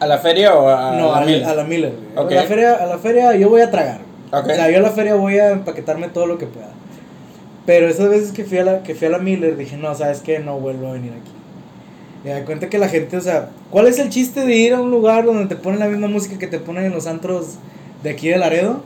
¿A 0.00 0.06
la 0.06 0.18
feria 0.18 0.54
o 0.54 0.68
a 0.68 0.96
no, 0.96 1.12
la 1.12 1.18
a, 1.18 1.24
mil? 1.24 1.44
a 1.44 1.54
la 1.54 1.64
Miller. 1.64 1.92
A, 2.16 2.24
la 2.24 2.42
feria, 2.42 2.74
a 2.74 2.86
la 2.86 2.98
feria 2.98 3.36
yo 3.36 3.48
voy 3.48 3.60
a 3.60 3.70
tragar. 3.70 4.00
güey. 4.30 4.42
Ok. 4.42 4.50
O 4.50 4.54
sea, 4.54 4.70
yo 4.70 4.78
a 4.78 4.82
la 4.82 4.90
feria 4.90 5.14
voy 5.14 5.38
a 5.38 5.50
empaquetarme 5.52 6.08
todo 6.08 6.26
lo 6.26 6.38
que 6.38 6.46
pueda. 6.46 6.70
Pero 7.66 7.88
esas 7.88 8.08
veces 8.08 8.32
que 8.32 8.44
fui 8.44 8.58
a 8.58 8.64
la, 8.64 8.82
que 8.82 8.94
fui 8.94 9.06
a 9.06 9.10
la 9.10 9.18
Miller 9.18 9.56
dije, 9.56 9.76
no, 9.76 9.94
sabes 9.94 10.20
que 10.20 10.40
no 10.40 10.58
vuelvo 10.58 10.88
a 10.88 10.92
venir 10.94 11.12
aquí. 11.12 11.30
Y 12.24 12.28
da 12.28 12.44
cuenta 12.44 12.68
que 12.68 12.78
la 12.78 12.88
gente, 12.88 13.16
o 13.16 13.20
sea, 13.20 13.50
¿cuál 13.70 13.86
es 13.86 13.98
el 13.98 14.08
chiste 14.08 14.44
de 14.44 14.54
ir 14.54 14.74
a 14.74 14.80
un 14.80 14.90
lugar 14.90 15.24
donde 15.24 15.46
te 15.46 15.56
ponen 15.56 15.78
la 15.80 15.86
misma 15.86 16.08
música 16.08 16.38
que 16.38 16.46
te 16.46 16.58
ponen 16.58 16.84
en 16.86 16.92
los 16.92 17.06
antros 17.06 17.54
de 18.02 18.10
aquí 18.10 18.28
de 18.28 18.38
Laredo? 18.38 18.82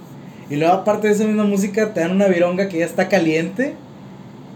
Y 0.51 0.57
luego 0.57 0.75
aparte 0.75 1.09
de 1.09 1.15
esa 1.15 1.25
misma 1.25 1.45
música 1.45 1.93
te 1.95 2.01
dan 2.01 2.13
una 2.13 2.29
vironga 2.29 2.69
que 2.69 2.79
ya 2.79 2.85
está 2.85 3.09
caliente. 3.09 3.75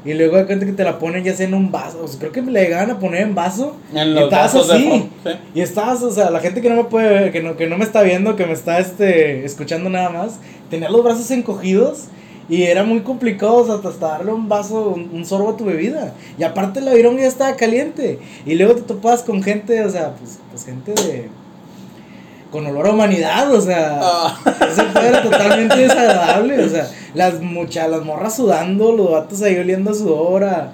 Y 0.05 0.15
luego 0.15 0.39
de 0.39 0.47
cuenta 0.47 0.65
que 0.65 0.73
te 0.73 0.83
la 0.83 0.99
ponen 0.99 1.25
ya 1.25 1.35
sea 1.35 1.47
en 1.47 1.55
un 1.55 1.71
vaso. 1.71 2.03
O 2.03 2.09
sea, 2.09 2.19
creo 2.19 2.33
que 2.33 2.41
me 2.41 2.53
la 2.53 2.61
llegaban 2.61 2.91
a 2.91 2.99
poner 2.99 3.23
en 3.23 3.35
vaso. 3.35 3.77
En 3.93 4.09
y 4.09 4.19
estabas 4.19 4.55
vasos 4.55 4.71
así. 4.71 5.11
sí. 5.25 5.31
Y 5.55 5.61
estabas, 5.61 6.03
o 6.03 6.11
sea, 6.11 6.31
la 6.31 6.41
gente 6.41 6.63
que 6.63 6.71
no 6.71 6.77
me 6.77 6.85
puede 6.85 7.09
ver, 7.09 7.33
que 7.33 7.43
no, 7.43 7.57
que 7.57 7.67
no 7.67 7.77
me 7.77 7.85
está 7.85 8.03
viendo, 8.03 8.35
que 8.35 8.47
me 8.47 8.53
está 8.53 8.79
este, 8.79 9.45
escuchando 9.45 9.91
nada 9.91 10.09
más, 10.09 10.39
tenía 10.71 10.89
los 10.89 11.05
brazos 11.05 11.31
encogidos 11.31 12.05
y 12.49 12.63
era 12.63 12.83
muy 12.83 13.01
complicado 13.01 13.57
o 13.57 13.65
sea, 13.65 13.91
hasta, 13.91 14.09
darle 14.09 14.33
un 14.33 14.49
vaso, 14.49 14.89
un, 14.89 15.11
un 15.13 15.25
sorbo 15.25 15.51
a 15.51 15.57
tu 15.57 15.67
bebida. 15.67 16.15
Y 16.39 16.45
aparte 16.45 16.81
la 16.81 16.95
vironga 16.95 17.23
ya 17.23 17.29
estaba 17.29 17.55
caliente. 17.57 18.19
Y 18.47 18.55
luego 18.55 18.77
te 18.77 18.83
topabas 18.83 19.23
con 19.23 19.43
gente, 19.43 19.85
o 19.85 19.91
sea, 19.91 20.15
pues, 20.15 20.39
pues 20.51 20.65
gente 20.65 20.93
de... 20.93 21.29
con 22.51 22.67
olor 22.67 22.87
a 22.89 22.91
humanidad, 22.91 23.53
o 23.53 23.61
sea... 23.61 24.01
Ah. 24.03 24.39
Ese 24.71 24.83
pedo 24.85 25.03
era 25.07 25.23
totalmente 25.23 25.77
desagradable, 25.77 26.65
o 26.65 26.69
sea, 26.69 26.89
las 27.15 27.41
muchas, 27.41 27.89
las 27.89 28.03
morras 28.05 28.37
sudando, 28.37 28.93
los 28.93 29.11
vatos 29.11 29.43
ahí 29.43 29.57
oliendo 29.59 29.91
a 29.91 29.95
sudor, 29.95 30.45
a- 30.45 30.73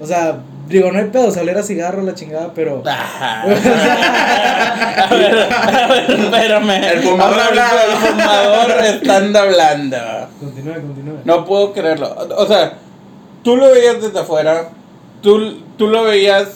o 0.00 0.06
sea, 0.06 0.38
digo, 0.68 0.90
no 0.90 0.98
hay 0.98 1.06
pedo, 1.06 1.30
salir 1.30 1.56
a 1.58 1.62
cigarro, 1.62 2.02
la 2.02 2.14
chingada, 2.14 2.52
pero... 2.54 2.82
Ah. 2.86 3.42
a 5.10 5.14
ver, 5.14 5.52
a 5.52 5.86
ver, 5.88 6.10
espérame. 6.10 6.70
El 6.84 7.02
fumador 7.02 7.40
hablaba. 7.40 7.80
El 7.84 7.92
fumador 7.92 8.70
están 8.84 9.36
hablando. 9.36 9.96
Continúa, 10.38 10.74
continúa. 10.76 11.18
No 11.24 11.44
puedo 11.44 11.72
creerlo. 11.72 12.16
O 12.36 12.46
sea, 12.46 12.74
tú 13.42 13.56
lo 13.56 13.70
veías 13.70 14.00
desde 14.00 14.20
afuera. 14.20 14.68
Tú, 15.22 15.58
tú 15.76 15.88
lo 15.88 16.04
veías 16.04 16.48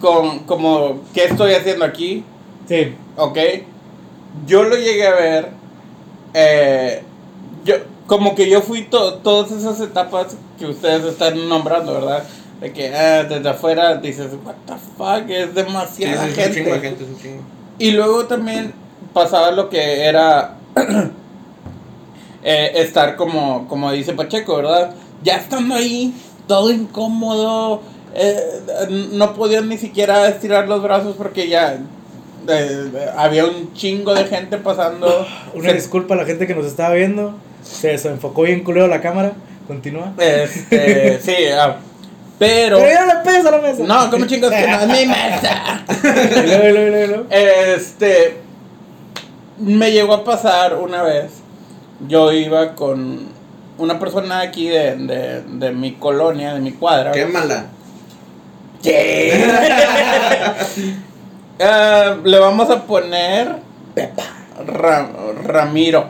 con, 0.00 0.40
como, 0.40 1.00
¿qué 1.14 1.24
estoy 1.24 1.54
haciendo 1.54 1.84
aquí? 1.84 2.24
Sí, 2.68 2.94
¿Ok? 3.16 3.38
Yo 4.46 4.62
lo 4.64 4.76
llegué 4.76 5.06
a 5.06 5.14
ver. 5.14 5.48
eh, 6.34 7.02
yo, 7.64 7.74
como 8.06 8.34
que 8.34 8.48
yo 8.48 8.60
fui 8.62 8.82
to- 8.84 9.14
todas 9.18 9.50
esas 9.52 9.80
etapas 9.80 10.36
que 10.58 10.66
ustedes 10.66 11.04
están 11.04 11.48
nombrando, 11.48 11.92
¿verdad? 11.94 12.24
De 12.60 12.72
que 12.72 12.94
ah, 12.94 13.22
desde 13.24 13.48
afuera 13.48 13.96
dices, 13.96 14.28
what 14.44 14.54
the 14.66 14.74
fuck, 14.96 15.28
es 15.30 15.54
demasiada 15.54 16.24
sí, 16.24 16.30
es 16.30 16.36
gente. 16.36 16.54
chingo 16.64 16.80
gente, 16.80 17.04
es. 17.04 17.40
Y 17.78 17.90
luego 17.92 18.24
también 18.26 18.72
pasaba 19.12 19.50
lo 19.50 19.68
que 19.68 20.04
era 20.04 20.56
eh, 22.42 22.72
estar 22.76 23.16
como, 23.16 23.66
como 23.68 23.90
dice 23.92 24.12
Pacheco, 24.14 24.56
¿verdad? 24.56 24.94
ya 25.22 25.36
estando 25.36 25.74
ahí, 25.76 26.12
todo 26.48 26.72
incómodo, 26.72 27.80
eh, 28.14 28.36
no 29.12 29.34
podían 29.34 29.68
ni 29.68 29.78
siquiera 29.78 30.26
estirar 30.28 30.66
los 30.68 30.82
brazos 30.82 31.14
porque 31.16 31.48
ya 31.48 31.78
eh, 32.48 32.90
había 33.16 33.44
un 33.46 33.72
chingo 33.74 34.14
de 34.14 34.24
gente 34.24 34.56
pasando. 34.58 35.26
Una 35.54 35.68
Se- 35.70 35.74
disculpa 35.74 36.14
a 36.14 36.18
la 36.18 36.24
gente 36.24 36.46
que 36.46 36.54
nos 36.54 36.66
estaba 36.66 36.94
viendo. 36.94 37.34
Se 37.62 37.88
desenfocó 37.88 38.42
bien 38.42 38.62
culero 38.64 38.88
la 38.88 39.00
cámara. 39.00 39.32
Continúa. 39.68 40.12
Este, 40.18 41.20
sí, 41.22 41.34
ah, 41.56 41.76
pero... 42.38 42.78
Pero 42.78 42.90
ya 42.90 43.06
no 43.06 43.14
le 43.14 43.20
pegues 43.24 43.46
a 43.46 43.50
la 43.52 43.58
mesa. 43.58 43.82
No, 43.84 44.10
¿cómo 44.10 44.26
chingas 44.26 44.50
que 44.50 44.66
no 44.66 44.80
es 44.80 44.88
mi 44.88 45.06
mesa? 45.14 45.84
Este, 47.30 48.38
me 49.58 49.92
llegó 49.92 50.14
a 50.14 50.24
pasar 50.24 50.74
una 50.74 51.02
vez, 51.04 51.30
yo 52.08 52.32
iba 52.32 52.74
con 52.74 53.28
una 53.78 54.00
persona 54.00 54.40
aquí 54.40 54.66
de, 54.68 54.96
de, 54.96 55.42
de 55.42 55.70
mi 55.70 55.92
colonia, 55.92 56.54
de 56.54 56.60
mi 56.60 56.72
cuadra. 56.72 57.12
Qué 57.12 57.26
mala. 57.26 57.66
Sí. 58.82 58.90
Eh, 61.58 62.16
le 62.24 62.38
vamos 62.38 62.70
a 62.70 62.82
poner 62.84 63.56
Ra- 64.66 65.10
Ramiro. 65.44 66.06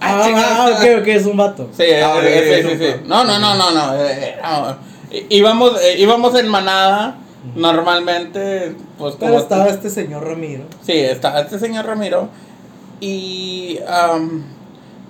Ah, 0.00 0.22
ah, 0.34 0.70
ok, 0.74 1.00
ok, 1.00 1.06
es 1.08 1.26
un 1.26 1.36
vato. 1.36 1.68
Sí, 1.76 1.84
Ah, 2.02 2.18
eh, 2.22 2.64
sí, 2.68 2.76
sí. 2.84 2.90
No, 3.06 3.24
no, 3.24 3.38
no, 3.38 3.54
no, 3.54 3.70
no. 3.70 3.94
eh, 4.04 4.36
no. 4.42 4.76
I- 5.10 5.26
Íbamos, 5.30 5.72
eh, 5.82 5.96
íbamos 5.98 6.34
en 6.38 6.48
manada, 6.48 7.16
normalmente, 7.54 8.74
pues 8.98 9.14
Pero 9.18 9.32
como... 9.32 9.42
estaba 9.42 9.66
este 9.68 9.88
señor 9.90 10.24
Ramiro. 10.24 10.64
Sí, 10.82 10.92
estaba 10.92 11.40
este 11.40 11.58
señor 11.58 11.86
Ramiro 11.86 12.28
y 13.00 13.78
am, 13.88 14.44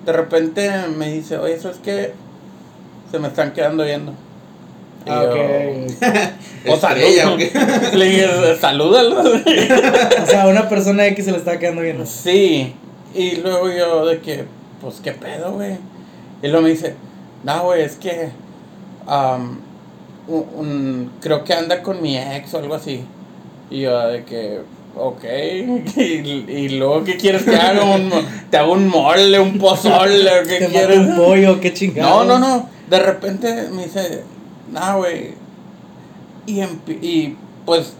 de 0.05 0.11
repente 0.13 0.71
me 0.95 1.11
dice, 1.11 1.37
oye, 1.37 1.55
eso 1.55 1.69
es 1.69 1.77
que 1.77 2.13
se 3.11 3.19
me 3.19 3.27
están 3.27 3.53
quedando 3.53 3.83
viendo. 3.83 4.13
Ah, 5.09 5.23
yo, 5.23 5.31
ok. 5.31 5.91
O 6.69 6.73
Estrella, 6.73 7.23
salud. 7.23 7.33
¿o 7.33 7.37
qué? 7.37 7.51
Le 7.97 8.05
dije, 8.05 8.27
salúdalo. 8.59 9.21
O 9.21 10.25
sea, 10.25 10.47
una 10.47 10.67
persona 10.67 11.05
X 11.07 11.23
se 11.25 11.31
le 11.31 11.37
está 11.37 11.57
quedando 11.59 11.81
viendo. 11.81 12.05
sí, 12.05 12.73
y 13.15 13.35
luego 13.37 13.71
yo 13.71 14.05
de 14.05 14.19
que, 14.19 14.43
pues, 14.81 14.95
¿qué 15.01 15.13
pedo, 15.13 15.53
güey? 15.53 15.75
Y 16.43 16.47
luego 16.47 16.63
me 16.63 16.69
dice, 16.71 16.95
no, 17.43 17.63
güey, 17.63 17.83
es 17.83 17.95
que 17.95 18.29
am, 19.07 19.59
un- 20.27 20.45
un- 20.55 21.11
creo 21.21 21.43
que 21.45 21.53
anda 21.53 21.81
con 21.81 22.01
mi 22.01 22.17
ex 22.17 22.53
o 22.53 22.57
algo 22.59 22.75
así. 22.75 23.01
Y 23.71 23.81
yo 23.81 23.97
de 24.09 24.23
que, 24.25 24.59
ok, 24.97 25.23
y, 25.95 26.01
y 26.51 26.69
luego, 26.77 27.03
¿qué 27.05 27.15
quieres 27.15 27.43
que 27.43 27.55
haga? 27.55 27.83
Un 27.85 28.11
¿Te 28.51 28.57
hago 28.57 28.73
un 28.73 28.87
mole, 28.89 29.39
un 29.39 29.57
pozole 29.57 30.29
qué 30.47 30.55
Te 30.57 30.67
mato 30.67 30.71
quieres? 30.73 30.97
un 30.99 31.15
pollo, 31.15 31.59
qué 31.61 31.73
chingado. 31.73 32.25
No, 32.25 32.37
no, 32.37 32.45
no. 32.47 32.69
De 32.89 32.99
repente 32.99 33.69
me 33.71 33.85
dice, 33.85 34.23
nah, 34.79 34.95
güey. 34.95 35.35
Y, 36.45 36.61
y 36.61 37.37
pues 37.65 37.93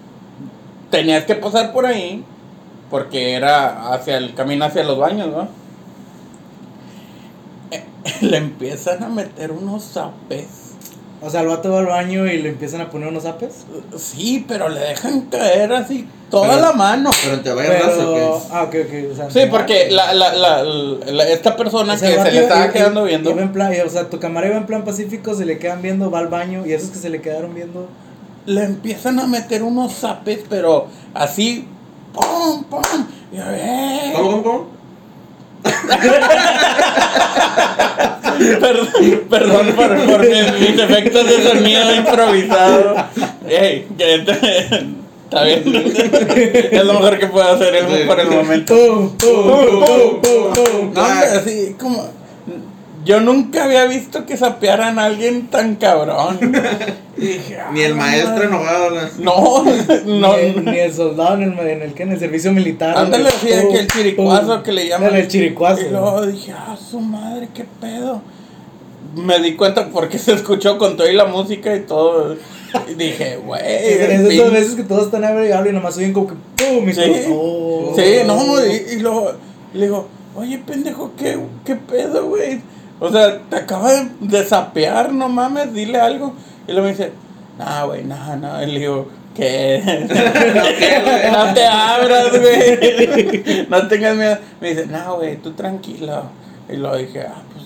tenías 0.89 1.25
que 1.25 1.35
pasar 1.35 1.73
por 1.73 1.85
ahí 1.85 2.23
porque 2.89 3.33
era 3.33 3.93
hacia 3.93 4.17
el 4.17 4.33
camino 4.33 4.65
hacia 4.65 4.83
los 4.83 4.97
baños, 4.97 5.27
¿no? 5.27 5.47
Le 8.21 8.37
empiezan 8.37 9.03
a 9.03 9.09
meter 9.09 9.51
unos 9.51 9.83
zapes. 9.83 10.56
O 11.19 11.29
sea, 11.31 11.41
el 11.41 11.47
vato 11.47 11.71
va 11.71 11.79
al 11.79 11.87
baño 11.87 12.27
y 12.27 12.41
le 12.41 12.49
empiezan 12.49 12.79
a 12.81 12.89
poner 12.91 13.07
unos 13.09 13.25
apes. 13.25 13.65
Sí, 13.97 14.45
pero 14.47 14.69
le 14.69 14.79
dejan 14.79 15.21
caer 15.21 15.73
así 15.73 16.07
toda 16.29 16.49
Pero- 16.49 16.61
la 16.61 16.73
mano. 16.73 17.09
Pero 17.23 17.39
te 17.41 17.51
vaya 17.53 17.71
raza, 17.73 18.07
¿o 18.07 18.13
Pero. 18.13 18.15
qué? 18.15 18.47
Ah, 18.53 18.63
ok, 18.63 18.75
ok. 18.85 19.11
O 19.11 19.15
sea, 19.15 19.29
Sí, 19.31 19.39
porque 19.49 19.87
la, 19.89 20.13
la, 20.13 20.33
la, 20.35 20.63
la- 20.63 21.27
esta 21.29 21.55
persona 21.57 21.93
O 21.95 21.97
sea, 21.97 22.09
el 22.09 22.15
que 22.17 22.21
se 22.23 22.31
le 22.33 22.39
estaba 22.41 22.65
iba- 22.65 22.73
quedando 22.73 23.03
viendo. 23.05 23.31
iba 23.31 23.41
en 23.41 23.51
plan, 23.51 23.73
o 23.83 23.89
sea, 23.89 24.09
tu 24.09 24.19
cámara 24.19 24.47
iba 24.47 24.57
en 24.57 24.67
plan 24.67 24.85
pacífico, 24.85 25.33
se 25.33 25.45
le 25.45 25.57
quedan 25.57 25.81
viendo, 25.81 26.11
va 26.11 26.19
al 26.19 26.27
baño 26.27 26.65
y 26.67 26.73
esos 26.73 26.91
que 26.91 26.99
se 26.99 27.09
le 27.09 27.19
quedaron 27.21 27.53
viendo. 27.55 27.87
le 28.45 28.63
empiezan 28.63 29.19
a 29.19 29.27
meter 29.27 29.61
unos 29.63 29.93
zapes, 29.93 30.39
pero 30.49 30.87
así, 31.13 31.67
¡pum, 32.13 32.63
pum! 32.65 32.79
Y 33.33 33.37
"Eh". 33.39 34.13
¿Cómo, 34.15 34.29
cómo, 34.31 34.43
cómo? 34.43 34.76
Perdón, 38.59 38.87
perdón 39.29 39.67
por, 39.75 40.05
por 40.05 40.19
mis, 40.19 40.51
mis 40.59 40.79
efectos 40.79 41.25
de 41.27 41.43
sonido 41.49 41.95
improvisado. 41.95 42.95
Ey, 43.47 43.87
que 43.97 44.19
te- 44.19 44.85
está 45.23 45.43
bien. 45.43 45.63
Es 46.71 46.83
lo 46.85 46.93
mejor 46.93 47.17
que 47.17 47.27
puedo 47.27 47.49
hacer 47.55 48.05
por 48.05 48.19
el 48.19 48.27
momento. 48.29 48.75
No, 50.93 51.01
hombre, 51.01 51.27
así 51.35 51.75
como. 51.79 52.09
Yo 53.07 53.21
nunca 53.21 53.63
había 53.63 53.85
visto 53.85 54.25
que 54.25 54.37
sapearan 54.37 54.99
a 54.99 55.05
alguien 55.05 55.47
tan 55.47 55.75
cabrón. 55.75 56.37
Y 57.19 57.25
dije, 57.25 57.57
Ni 57.73 57.81
el 57.81 57.93
"Ah, 57.93 57.95
maestro 57.95 58.33
madre". 58.35 58.45
enojado. 58.45 58.89
No, 59.21 59.63
no. 60.19 60.37
ni, 60.37 60.43
el, 60.43 60.65
ni 60.65 60.77
el 60.77 60.93
soldado 60.93 61.33
en 61.41 61.43
el, 61.53 61.59
en 61.67 61.81
el, 61.81 61.93
en 61.97 62.11
el 62.11 62.19
servicio 62.19 62.51
militar. 62.51 62.95
Ándale, 62.95 63.29
así 63.29 63.47
de 63.47 63.67
que 63.69 63.79
el 63.79 63.87
chiricuazo 63.87 64.61
que 64.61 64.71
le 64.71 64.87
llaman. 64.87 65.15
El 65.15 65.27
chiricuazo. 65.27 65.81
Y 65.81 65.89
luego 65.89 66.27
dije, 66.27 66.51
ah, 66.55 66.77
su 66.77 66.99
madre, 66.99 67.49
qué 67.55 67.65
pedo. 67.81 68.21
Me 69.15 69.39
di 69.39 69.55
cuenta 69.55 69.87
porque 69.89 70.19
se 70.19 70.33
escuchó 70.33 70.77
con 70.77 70.95
toda 70.95 71.11
y 71.11 71.15
la 71.15 71.25
música 71.25 71.75
y 71.75 71.79
todo. 71.87 72.35
Y 72.87 72.93
dije, 72.93 73.37
güey. 73.43 73.61
Es 73.65 73.99
de 73.99 74.29
pin- 74.29 74.31
esas 74.33 74.51
veces 74.51 74.75
que 74.75 74.83
todos 74.83 75.05
están 75.05 75.23
hablando 75.25 75.67
y 75.71 75.73
nomás 75.73 75.97
oyen 75.97 76.13
como 76.13 76.27
que 76.27 76.35
¡pum! 76.35 76.87
Y 76.87 76.93
Sí. 76.93 77.01
todos, 77.01 77.17
"Oh". 77.31 77.93
Sí, 77.95 78.03
no, 78.27 78.63
y, 78.63 78.93
y 78.93 78.99
luego 78.99 79.31
le 79.73 79.85
digo, 79.85 80.07
oye, 80.35 80.59
pendejo, 80.59 81.13
¿qué, 81.17 81.35
qué 81.65 81.75
pedo, 81.77 82.27
güey? 82.27 82.61
O 82.99 83.11
sea, 83.11 83.39
te 83.49 83.55
acaba 83.55 83.93
de, 83.93 84.09
de 84.21 84.43
sapear, 84.45 85.11
no 85.13 85.29
mames, 85.29 85.73
dile 85.73 85.99
algo. 85.99 86.33
Y 86.67 86.71
luego 86.71 86.85
me 86.87 86.91
dice, 86.93 87.11
no, 87.59 87.87
güey, 87.87 88.03
no, 88.03 88.35
no. 88.37 88.63
Y 88.63 88.65
le 88.71 88.79
digo, 88.79 89.07
¿qué? 89.35 90.07
no 91.31 91.53
te 91.53 91.65
abras, 91.65 92.31
güey. 92.31 93.65
No 93.69 93.87
tengas 93.87 94.15
miedo. 94.15 94.37
Me 94.59 94.69
dice, 94.69 94.87
no, 94.87 95.15
güey, 95.17 95.37
tú 95.37 95.51
tranquilo. 95.51 96.23
Y 96.69 96.75
luego 96.77 96.97
dije, 96.97 97.21
ah, 97.27 97.41
pues, 97.53 97.65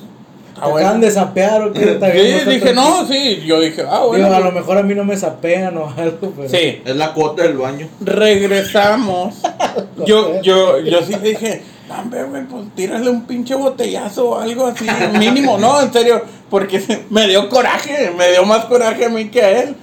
¿Te 0.54 0.60
acaban 0.60 1.02
de 1.02 1.10
sapear 1.10 1.64
o 1.64 1.74
qué? 1.74 1.94
Está 1.94 2.12
Sí, 2.12 2.50
dije, 2.50 2.74
no, 2.74 3.08
sí. 3.08 3.42
Yo 3.46 3.60
dije, 3.60 3.84
ah, 3.88 4.00
Digo, 4.02 4.08
bueno. 4.10 4.36
a 4.36 4.40
lo 4.42 4.52
mejor 4.52 4.78
a 4.78 4.84
mí 4.84 4.94
no 4.94 5.04
me 5.06 5.18
sapean 5.18 5.76
o 5.78 5.92
algo, 5.98 6.34
pero. 6.36 6.50
Sí. 6.50 6.82
Es 6.86 6.96
la 6.96 7.14
cuota 7.14 7.44
del 7.44 7.58
baño. 7.58 7.88
regresamos. 8.02 9.36
yo, 10.06 10.42
yo, 10.42 10.80
yo 10.80 11.02
sí 11.04 11.16
dije, 11.24 11.64
"No, 11.64 11.81
hombre, 12.00 12.24
güey, 12.24 12.46
pues 12.46 12.66
tírale 12.76 13.10
un 13.10 13.26
pinche 13.26 13.56
botellazo 13.56 14.30
o 14.30 14.40
algo 14.40 14.68
así, 14.68 14.86
mínimo, 15.18 15.58
no, 15.58 15.82
en 15.82 15.92
serio, 15.92 16.22
porque 16.50 17.06
me 17.10 17.28
dio 17.28 17.50
coraje, 17.50 18.12
me 18.18 18.32
dio 18.32 18.46
más 18.46 18.66
coraje 18.66 19.06
a 19.06 19.10
mí 19.10 19.30
que 19.30 19.42
a 19.42 19.64
él. 19.64 19.76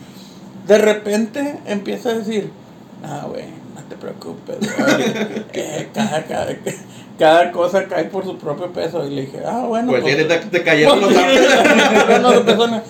De 0.67 0.79
repente 0.79 1.61
empieza 1.67 2.11
a 2.11 2.15
decir, 2.15 2.50
ah, 3.03 3.27
güey, 3.29 3.45
no 3.75 3.83
te 3.88 3.97
preocupes, 3.97 4.59
güey, 4.59 5.45
que 5.53 5.88
cada, 5.95 6.25
cada, 6.25 6.57
cada 7.19 7.53
cosa 7.53 7.87
cae 7.87 8.05
por 8.05 8.25
su 8.25 8.37
propio 8.37 8.73
peso. 8.73 9.07
Y 9.07 9.15
le 9.15 9.21
dije, 9.23 9.41
ah, 9.47 9.65
bueno. 9.67 9.91
Pues 9.93 10.03
pues, 10.03 10.29
te, 10.29 10.37
te 10.37 10.62
cayeron 10.62 11.00
los 11.00 11.15
zapes. 11.15 12.21
no, 12.21 12.33
de 12.33 12.41
persona. 12.41 12.83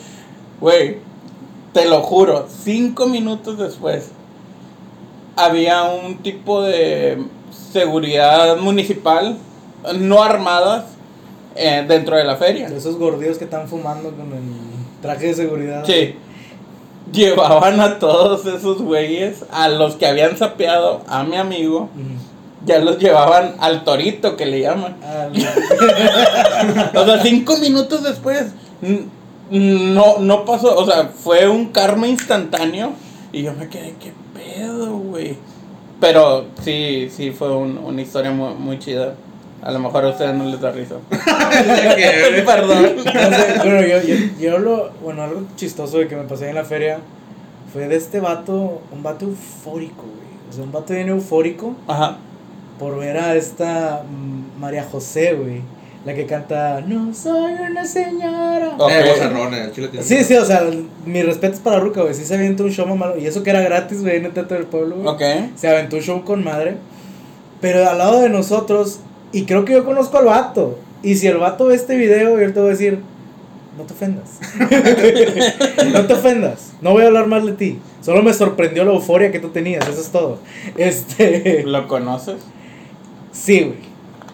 Güey, 0.61 0.97
te 1.73 1.85
lo 1.85 2.03
juro, 2.03 2.49
cinco 2.65 3.07
minutos 3.07 3.59
después 3.59 4.11
había 5.39 5.85
un 5.85 6.19
tipo 6.19 6.63
de 6.63 7.19
seguridad 7.51 8.57
municipal 8.59 9.37
no 9.99 10.23
armadas 10.23 10.85
eh, 11.57 11.85
dentro 11.89 12.17
de 12.17 12.25
la 12.25 12.37
feria. 12.37 12.69
De 12.69 12.77
esos 12.79 12.97
gordillos 12.99 13.39
que 13.39 13.45
están 13.45 13.69
fumando 13.69 14.11
con 14.11 14.33
el 14.33 14.43
traje 15.03 15.29
de 15.29 15.35
seguridad. 15.35 15.85
Sí. 15.87 16.15
Llevaban 17.13 17.81
a 17.81 17.99
todos 17.99 18.45
esos 18.47 18.83
güeyes, 18.83 19.45
a 19.51 19.69
los 19.69 19.95
que 19.97 20.07
habían 20.07 20.37
sapeado 20.37 21.01
a 21.09 21.25
mi 21.25 21.37
amigo, 21.37 21.89
ya 22.67 22.81
los 22.81 22.99
llevaban 22.99 23.55
al 23.61 23.85
torito 23.85 24.37
que 24.37 24.45
le 24.45 24.61
llaman. 24.61 24.97
Al- 25.03 25.33
O 26.97 27.05
sea, 27.07 27.23
cinco 27.23 27.57
minutos 27.59 28.03
después, 28.03 28.49
no, 29.51 30.19
no 30.19 30.45
pasó, 30.45 30.77
o 30.77 30.85
sea, 30.85 31.05
fue 31.15 31.49
un 31.49 31.67
karma 31.73 32.07
instantáneo 32.09 32.91
y 33.33 33.43
yo 33.43 33.55
me 33.55 33.69
quedé, 33.69 33.95
¿qué 33.99 34.13
pedo, 34.35 34.91
güey? 34.99 35.37
Pero 36.01 36.47
sí, 36.63 37.09
sí, 37.15 37.31
fue 37.31 37.55
un- 37.57 37.79
una 37.79 38.01
historia 38.03 38.31
muy, 38.31 38.55
muy 38.55 38.79
chida. 38.79 39.15
A 39.63 39.73
lo 39.73 39.81
mejor 39.81 40.05
a 40.05 40.09
ustedes 40.11 40.35
no 40.35 40.45
les 40.45 40.61
da 40.61 40.71
risa. 40.71 40.95
Perdón. 42.47 42.97
No 43.05 43.13
sé, 43.13 43.55
bueno, 43.59 43.81
yo, 43.83 44.03
yo, 44.03 44.15
yo 44.39 44.59
lo, 44.59 44.91
bueno, 45.03 45.23
algo 45.25 45.43
chistoso 45.57 45.99
de 45.99 46.07
que 46.09 46.17
me 46.17 46.23
pasé 46.25 46.49
en 46.49 46.55
la 46.55 46.65
feria 46.65 46.99
fue 47.73 47.89
de 47.89 47.97
este 47.97 48.21
vato, 48.21 48.81
un 48.93 49.03
vato 49.03 49.25
eufórico, 49.27 50.03
güey. 50.03 50.29
O 50.49 50.53
sea, 50.53 50.63
un 50.65 50.73
vato 50.73 50.95
bien 50.95 51.09
eufórico 51.09 51.75
Ajá. 51.87 52.17
por 52.79 52.99
ver 52.99 53.19
a 53.19 53.35
esta 53.35 54.03
mm, 54.09 54.61
María 54.61 54.85
José, 54.91 55.35
güey. 55.35 55.63
La 56.09 56.15
que 56.15 56.25
canta, 56.25 56.81
no 56.87 57.13
soy 57.13 57.53
una 57.71 57.85
señora. 57.85 58.77
Ok. 58.79 58.91
Eh, 58.91 59.05
vozarrón, 59.11 59.53
el 59.53 59.73
chile 59.73 59.89
tiene- 59.89 60.07
Sí, 60.07 60.25
sí, 60.25 60.37
o 60.37 60.45
sea, 60.47 60.63
mi 61.05 61.23
respeto 61.23 61.57
es 61.57 61.61
para 61.61 61.81
Ruca, 61.81 62.01
güey. 62.01 62.15
Sí 62.15 62.25
se 62.25 62.35
aventó 62.35 62.65
un 62.65 62.71
show 62.71 62.87
mamalo. 62.87 63.19
Y 63.19 63.27
eso 63.27 63.43
que 63.43 63.51
era 63.51 63.61
gratis, 63.61 64.01
güey, 64.01 64.17
en 64.17 64.25
el 64.25 64.33
Teatro 64.33 64.57
del 64.57 64.65
Pueblo, 64.67 64.97
güey. 64.97 65.07
Ok. 65.07 65.51
Se 65.57 65.69
aventó 65.69 65.97
un 65.97 66.03
show 66.03 66.25
con 66.25 66.43
madre. 66.43 66.77
Pero 67.61 67.87
al 67.91 67.99
lado 67.99 68.23
de 68.23 68.31
nosotros, 68.31 69.01
y 69.33 69.45
creo 69.45 69.67
que 69.67 69.75
yo 69.75 69.85
conozco 69.85 70.17
al 70.17 70.25
vato. 70.25 70.79
Y 71.03 71.17
si 71.17 71.27
el 71.27 71.37
vato 71.37 71.67
ve 71.67 71.75
este 71.75 71.95
video, 71.95 72.41
yo 72.41 72.55
te 72.55 72.59
voy 72.59 72.69
a 72.69 72.73
decir, 72.73 73.01
no 73.77 73.85
te 73.85 73.93
ofendas. 73.93 74.39
no 75.93 76.07
te 76.07 76.13
ofendas. 76.15 76.73
No 76.81 76.93
voy 76.93 77.03
a 77.03 77.09
hablar 77.09 77.27
más 77.27 77.45
de 77.45 77.53
ti. 77.53 77.81
Solo 78.01 78.23
me 78.23 78.33
sorprendió 78.33 78.83
la 78.87 78.93
euforia 78.95 79.31
que 79.31 79.41
tú 79.41 79.51
tenías, 79.51 79.87
eso 79.87 80.01
es 80.01 80.09
todo. 80.09 80.39
Este. 80.79 81.65
¿Lo 81.67 81.87
conoces? 81.87 82.37
Sí, 83.31 83.61
güey. 83.61 83.88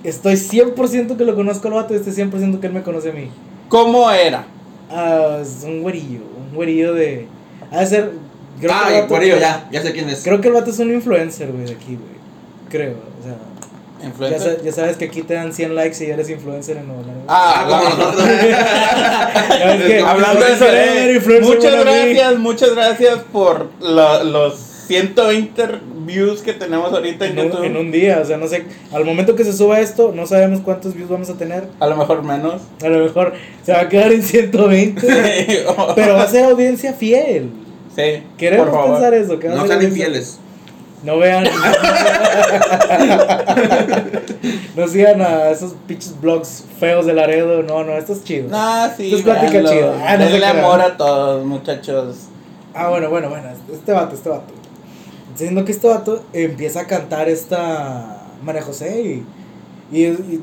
Estoy 0.05 0.35
100% 0.35 1.17
que 1.17 1.25
lo 1.25 1.35
conozco 1.35 1.67
al 1.69 1.75
vato 1.75 1.95
y 1.95 1.97
estoy 1.97 2.13
100% 2.13 2.61
que 2.61 2.67
él 2.67 2.73
me 2.75 2.83
conoce 2.83 3.11
a 3.11 3.13
mí. 3.13 3.31
¿Cómo 3.69 4.11
era? 4.11 4.45
Ah, 4.91 5.39
es 5.41 5.65
un 5.65 5.83
güerillo. 5.83 6.21
Un 6.51 6.55
güerillo 6.55 6.93
de. 6.93 7.27
Ha 7.73 7.81
de 7.81 7.87
ser. 7.87 8.11
creo 8.61 8.71
que 8.71 8.77
ah, 8.79 8.89
el 8.91 8.95
y 8.95 9.01
vato- 9.01 9.09
por 9.09 9.23
ello, 9.25 9.39
ya, 9.39 9.67
ya 9.73 9.83
sé 9.83 9.93
quién 9.93 10.09
es. 10.11 10.23
Creo 10.23 10.41
que 10.41 10.49
el 10.49 10.55
vato 10.55 10.71
es 10.71 10.79
un 10.79 10.93
influencer, 10.93 11.51
güey, 11.51 11.65
de 11.65 11.73
aquí, 11.73 11.97
güey. 11.97 12.15
Creo, 12.69 12.93
o 13.21 13.25
sea. 13.25 13.35
Ya, 14.29 14.63
ya 14.63 14.71
sabes 14.73 14.99
que 14.99 15.07
aquí 15.07 15.23
te 15.23 15.33
dan 15.33 15.55
100 15.55 15.75
likes 15.75 16.05
y 16.05 16.09
ya 16.09 16.15
eres 16.15 16.29
influencer 16.29 16.77
en 16.77 16.87
Nuevo. 16.87 17.03
Ah, 17.27 17.65
como 17.67 17.77
hablando- 17.77 18.05
nosotros. 18.05 18.29
Que- 19.87 20.01
Hablando 20.07 20.45
de 20.45 20.53
eso, 20.53 20.67
Influencer, 21.17 21.35
eh, 21.35 21.55
muchas 21.57 21.81
gracias, 21.85 22.39
muchas 22.39 22.75
gracias 22.75 23.19
por 23.33 23.71
lo- 23.81 24.25
los 24.25 24.59
120 24.87 25.63
views 26.07 26.41
que 26.43 26.53
tenemos 26.53 26.93
ahorita 26.93 27.27
en, 27.27 27.39
En 27.39 27.47
un, 27.47 27.51
YouTube. 27.53 27.65
en 27.65 27.77
un 27.77 27.91
día, 27.93 28.21
o 28.23 28.25
sea, 28.25 28.37
no 28.37 28.47
sé, 28.47 28.65
al 28.93 29.05
momento 29.05 29.35
que 29.37 29.45
se 29.45 29.53
suba 29.53 29.81
esto, 29.81 30.13
no 30.15 30.27
sabemos 30.27 30.61
cuántos 30.61 30.95
views 30.95 31.09
vamos 31.11 31.31
a 31.31 31.35
tener. 31.35 31.65
A 31.81 31.87
lo 31.87 31.97
mejor 31.97 32.23
menos. 32.23 32.63
A 32.83 32.89
lo 32.89 33.05
mejor 33.05 33.33
se 33.63 33.73
va 33.73 33.81
a 33.81 33.89
quedar 33.89 34.13
en 34.13 34.23
120, 34.23 35.07
pero 35.95 36.15
va 36.15 36.23
a 36.23 36.29
ser 36.29 36.45
audiencia 36.45 36.93
fiel. 36.93 37.51
sí, 37.95 38.23
Queremos 38.37 38.67
por 38.69 38.75
favor. 38.77 38.93
pensar 38.97 39.15
eso. 39.15 39.39
Que 39.39 39.49
No 39.49 39.67
sean 39.67 39.83
infieles. 39.83 40.39
No 41.05 41.19
vean. 41.19 41.45
no 44.77 44.89
sigan 44.89 45.21
a 45.21 45.51
esos 45.51 45.75
pinches 45.87 46.19
blogs 46.19 46.65
feos 46.81 47.05
de 47.05 47.13
Laredo. 47.13 47.63
No, 47.63 47.85
no, 47.85 47.93
esto 47.99 48.15
es 48.15 48.25
chido. 48.25 48.49
Nah, 48.49 48.89
sí, 48.97 49.05
Esto 49.05 49.17
es 49.19 49.23
plática 49.23 49.63
chida. 49.65 49.95
Ah, 50.07 50.17
no 50.17 50.47
amor 50.47 50.81
a 50.81 50.97
todos, 50.97 51.45
muchachos. 51.45 52.17
Ah, 52.75 52.89
bueno, 52.89 53.11
bueno, 53.11 53.29
bueno. 53.29 53.49
Este 53.73 53.93
vato, 53.93 54.15
este 54.15 54.31
vato. 54.31 54.63
Diciendo 55.35 55.64
que 55.64 55.73
este 55.73 55.87
vato 55.88 56.23
empieza 56.33 56.81
a 56.81 56.87
cantar 56.87 57.29
esta 57.29 58.23
María 58.43 58.62
José 58.62 59.00
y, 59.03 59.97
y, 59.97 60.05
y 60.07 60.41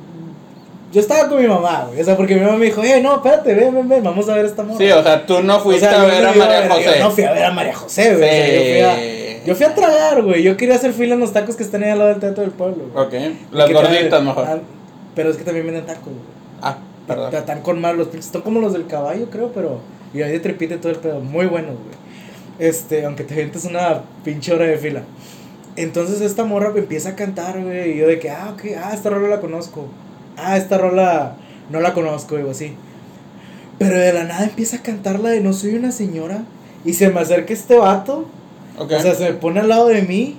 yo 0.91 1.00
estaba 1.00 1.29
con 1.29 1.41
mi 1.41 1.48
mamá, 1.48 1.86
güey. 1.88 2.01
O 2.01 2.03
sea, 2.03 2.17
porque 2.17 2.36
mi 2.36 2.41
mamá 2.41 2.57
me 2.57 2.65
dijo, 2.65 2.83
eh, 2.83 3.00
no, 3.01 3.15
espérate, 3.15 3.53
ven, 3.53 3.74
ven, 3.74 3.88
ven, 3.88 4.03
vamos 4.03 4.27
a 4.27 4.36
ver 4.36 4.45
esta 4.45 4.63
morra. 4.63 4.77
Sí, 4.77 4.91
o 4.91 5.01
sea, 5.01 5.25
tú 5.25 5.41
no 5.41 5.60
fuiste 5.62 5.88
O 5.88 5.89
sea, 5.89 6.01
a 6.01 6.05
ver 6.05 6.25
a 6.25 6.33
María 6.33 6.69
José. 6.69 6.98
Yo 6.98 7.03
no 7.05 7.12
fui 7.12 7.24
a 7.24 7.31
ver 7.31 7.43
a 7.45 7.51
María 7.51 7.74
José, 7.74 8.15
güey. 8.15 8.29
O 8.29 8.33
sea, 8.33 8.48
yo, 8.48 8.62
fui 8.62 8.81
a, 8.81 8.95
Sí. 8.98 9.48
yo 9.48 9.55
fui 9.55 9.65
a 9.65 9.75
tragar, 9.75 10.21
güey. 10.24 10.43
Yo 10.43 10.57
quería 10.57 10.75
hacer 10.75 10.91
fila 10.93 11.13
en 11.13 11.21
los 11.21 11.31
tacos 11.31 11.55
que 11.55 11.63
están 11.63 11.83
ahí 11.83 11.89
al 11.91 11.98
lado 12.00 12.10
del 12.12 12.19
teatro 12.19 12.43
del 12.43 12.51
pueblo. 12.51 12.83
güey. 12.93 13.05
Ok, 13.05 13.13
las 13.53 13.67
Que 13.67 13.74
gorditas 13.74 14.21
mejor. 14.24 14.45
ah, 14.48 14.57
Pero 15.15 15.29
es 15.31 15.38
que 15.38 15.43
también 15.45 15.65
venden 15.65 15.86
tacos, 15.86 16.03
güey. 16.05 16.17
Ah, 16.62 16.77
perdón. 17.07 17.33
Están 17.33 17.62
con 17.62 17.79
mal 17.79 17.95
los 17.98 18.07
pinches. 18.07 18.25
Están 18.27 18.41
como 18.41 18.60
los 18.60 18.74
del 18.74 18.86
caballo, 18.88 19.29
creo, 19.31 19.51
pero. 19.53 19.79
Y 20.13 20.21
ahí 20.21 20.31
de 20.33 20.39
trepite 20.41 20.77
todo 20.77 20.91
el 20.91 20.98
pedo. 20.98 21.21
Muy 21.21 21.45
buenos, 21.45 21.71
güey. 21.75 22.00
Este, 22.60 23.05
aunque 23.05 23.24
te 23.24 23.34
avientes 23.34 23.65
una 23.65 24.03
pinche 24.24 24.53
hora 24.53 24.65
de 24.65 24.77
fila. 24.77 25.03
Entonces 25.75 26.22
esta 26.22 26.43
morra 26.43 26.72
empieza 26.75 27.10
a 27.10 27.15
cantar, 27.15 27.62
güey. 27.62 27.93
Y 27.93 27.98
yo 27.98 28.08
de 28.08 28.20
que, 28.20 28.29
ah, 28.29 28.53
ok, 28.53 28.63
ah, 28.77 28.91
esta 28.93 29.10
rola 29.10 29.27
la 29.27 29.41
conozco. 29.41 29.88
Ah, 30.38 30.58
esta 30.58 30.77
rola 30.77 31.38
no 31.70 31.79
la 31.79 31.93
conozco, 31.93 32.38
digo 32.38 32.51
así. 32.51 32.75
Pero 33.79 33.98
de 33.98 34.13
la 34.13 34.25
nada 34.25 34.43
empieza 34.43 34.77
a 34.77 34.84
cantar 34.84 35.20
la 35.20 35.29
de 35.29 35.41
No 35.41 35.53
soy 35.53 35.75
una 35.75 35.91
señora. 35.91 36.43
Y 36.86 36.93
se 36.93 37.10
me 37.10 37.20
acerca 37.20 37.53
este 37.53 37.77
vato. 37.77 38.25
Ok. 38.77 38.91
O 38.98 39.01
sea, 39.01 39.15
se 39.15 39.25
me 39.25 39.34
pone 39.34 39.60
al 39.60 39.70
lado 39.70 39.88
de 39.88 40.01
mí. 40.01 40.38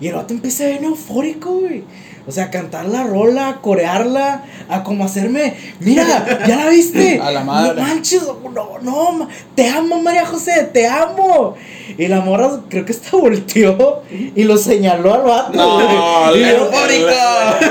Y 0.00 0.08
el 0.08 0.14
vato 0.14 0.34
empieza 0.34 0.66
bien 0.66 0.84
eufórico, 0.84 1.52
güey. 1.60 1.84
O 2.24 2.30
sea, 2.30 2.44
a 2.44 2.50
cantar 2.50 2.86
la 2.86 3.02
rola, 3.02 3.48
a 3.48 3.60
corearla, 3.60 4.44
a 4.68 4.84
como 4.84 5.04
hacerme, 5.04 5.54
mira, 5.80 6.44
¿ya 6.46 6.54
la 6.56 6.68
viste? 6.68 7.18
A 7.22 7.32
la 7.32 7.42
madre. 7.42 7.80
No 7.80 7.88
manches, 7.88 8.22
no, 8.22 8.78
no, 8.80 9.28
te 9.56 9.68
amo, 9.68 10.00
María 10.00 10.24
José, 10.24 10.70
te 10.72 10.86
amo. 10.86 11.56
Y 11.98 12.06
la 12.06 12.20
morra 12.20 12.60
creo 12.68 12.84
que 12.84 12.92
hasta 12.92 13.16
volteó 13.16 14.02
y 14.36 14.44
lo 14.44 14.56
señaló 14.56 15.14
al 15.14 15.22
vato. 15.22 15.52
No, 15.52 15.74
güey. 15.74 16.38
y, 16.38 16.42
le- 16.44 16.52
yo- 16.52 16.70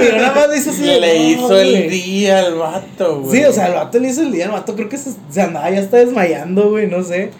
le- 0.01 0.17
nada 0.19 0.35
más 0.35 0.49
le 0.49 0.57
así. 0.57 0.81
le 0.99 1.17
no, 1.17 1.23
hizo 1.29 1.57
el 1.59 1.69
güey. 1.71 1.89
día 1.89 2.39
al 2.39 2.55
vato, 2.55 3.21
güey. 3.21 3.37
Sí, 3.39 3.45
o 3.45 3.53
sea, 3.53 3.67
el 3.67 3.73
vato 3.75 3.99
le 3.99 4.09
hizo 4.09 4.21
el 4.21 4.33
día, 4.33 4.45
el 4.45 4.51
vato 4.51 4.75
creo 4.75 4.89
que 4.89 4.97
se, 4.97 5.11
se 5.29 5.41
andaba, 5.41 5.69
ya 5.71 5.79
está 5.79 5.95
desmayando, 5.97 6.71
güey, 6.71 6.87
no 6.87 7.01
sé. 7.05 7.31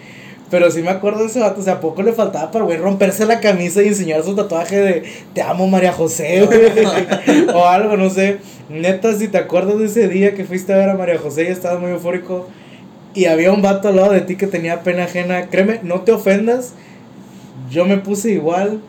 Pero 0.52 0.70
sí 0.70 0.82
me 0.82 0.90
acuerdo 0.90 1.20
de 1.20 1.28
ese 1.28 1.40
vato, 1.40 1.62
o 1.62 1.64
sea, 1.64 1.72
¿a 1.72 1.80
poco 1.80 2.02
le 2.02 2.12
faltaba 2.12 2.50
para, 2.50 2.66
güey, 2.66 2.76
romperse 2.76 3.24
la 3.24 3.40
camisa 3.40 3.82
y 3.82 3.88
enseñar 3.88 4.22
su 4.22 4.34
tatuaje 4.34 4.76
de 4.76 5.02
Te 5.32 5.40
amo 5.40 5.66
María 5.66 5.92
José, 5.94 6.42
güey? 6.42 7.46
o 7.54 7.66
algo, 7.66 7.96
no 7.96 8.10
sé. 8.10 8.36
Neta, 8.68 9.14
si 9.14 9.28
te 9.28 9.38
acuerdas 9.38 9.78
de 9.78 9.86
ese 9.86 10.08
día 10.08 10.34
que 10.34 10.44
fuiste 10.44 10.74
a 10.74 10.76
ver 10.76 10.90
a 10.90 10.94
María 10.94 11.18
José 11.18 11.44
y 11.44 11.46
estabas 11.46 11.80
muy 11.80 11.90
eufórico 11.90 12.48
y 13.14 13.24
había 13.24 13.50
un 13.50 13.62
vato 13.62 13.88
al 13.88 13.96
lado 13.96 14.12
de 14.12 14.20
ti 14.20 14.36
que 14.36 14.46
tenía 14.46 14.82
pena 14.82 15.04
ajena, 15.04 15.46
créeme, 15.46 15.80
no 15.82 16.02
te 16.02 16.12
ofendas, 16.12 16.74
yo 17.70 17.86
me 17.86 17.96
puse 17.96 18.32
igual 18.32 18.82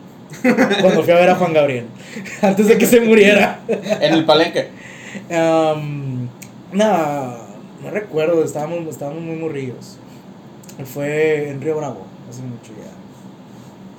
cuando 0.82 1.02
fui 1.02 1.14
a 1.14 1.16
ver 1.16 1.30
a 1.30 1.34
Juan 1.34 1.54
Gabriel, 1.54 1.86
antes 2.42 2.68
de 2.68 2.76
que 2.76 2.84
se 2.84 3.00
muriera. 3.00 3.60
En 3.68 4.12
el 4.12 4.26
palenque. 4.26 4.68
Um, 5.30 6.28
no, 6.72 7.38
no 7.82 7.90
recuerdo, 7.90 8.44
estábamos, 8.44 8.86
estábamos 8.86 9.22
muy 9.22 9.36
morrillos. 9.36 9.96
Fue 10.84 11.48
en 11.50 11.60
Río 11.60 11.76
Bravo, 11.76 12.02
hace 12.28 12.42
mucho 12.42 12.72
ya. 12.72 12.90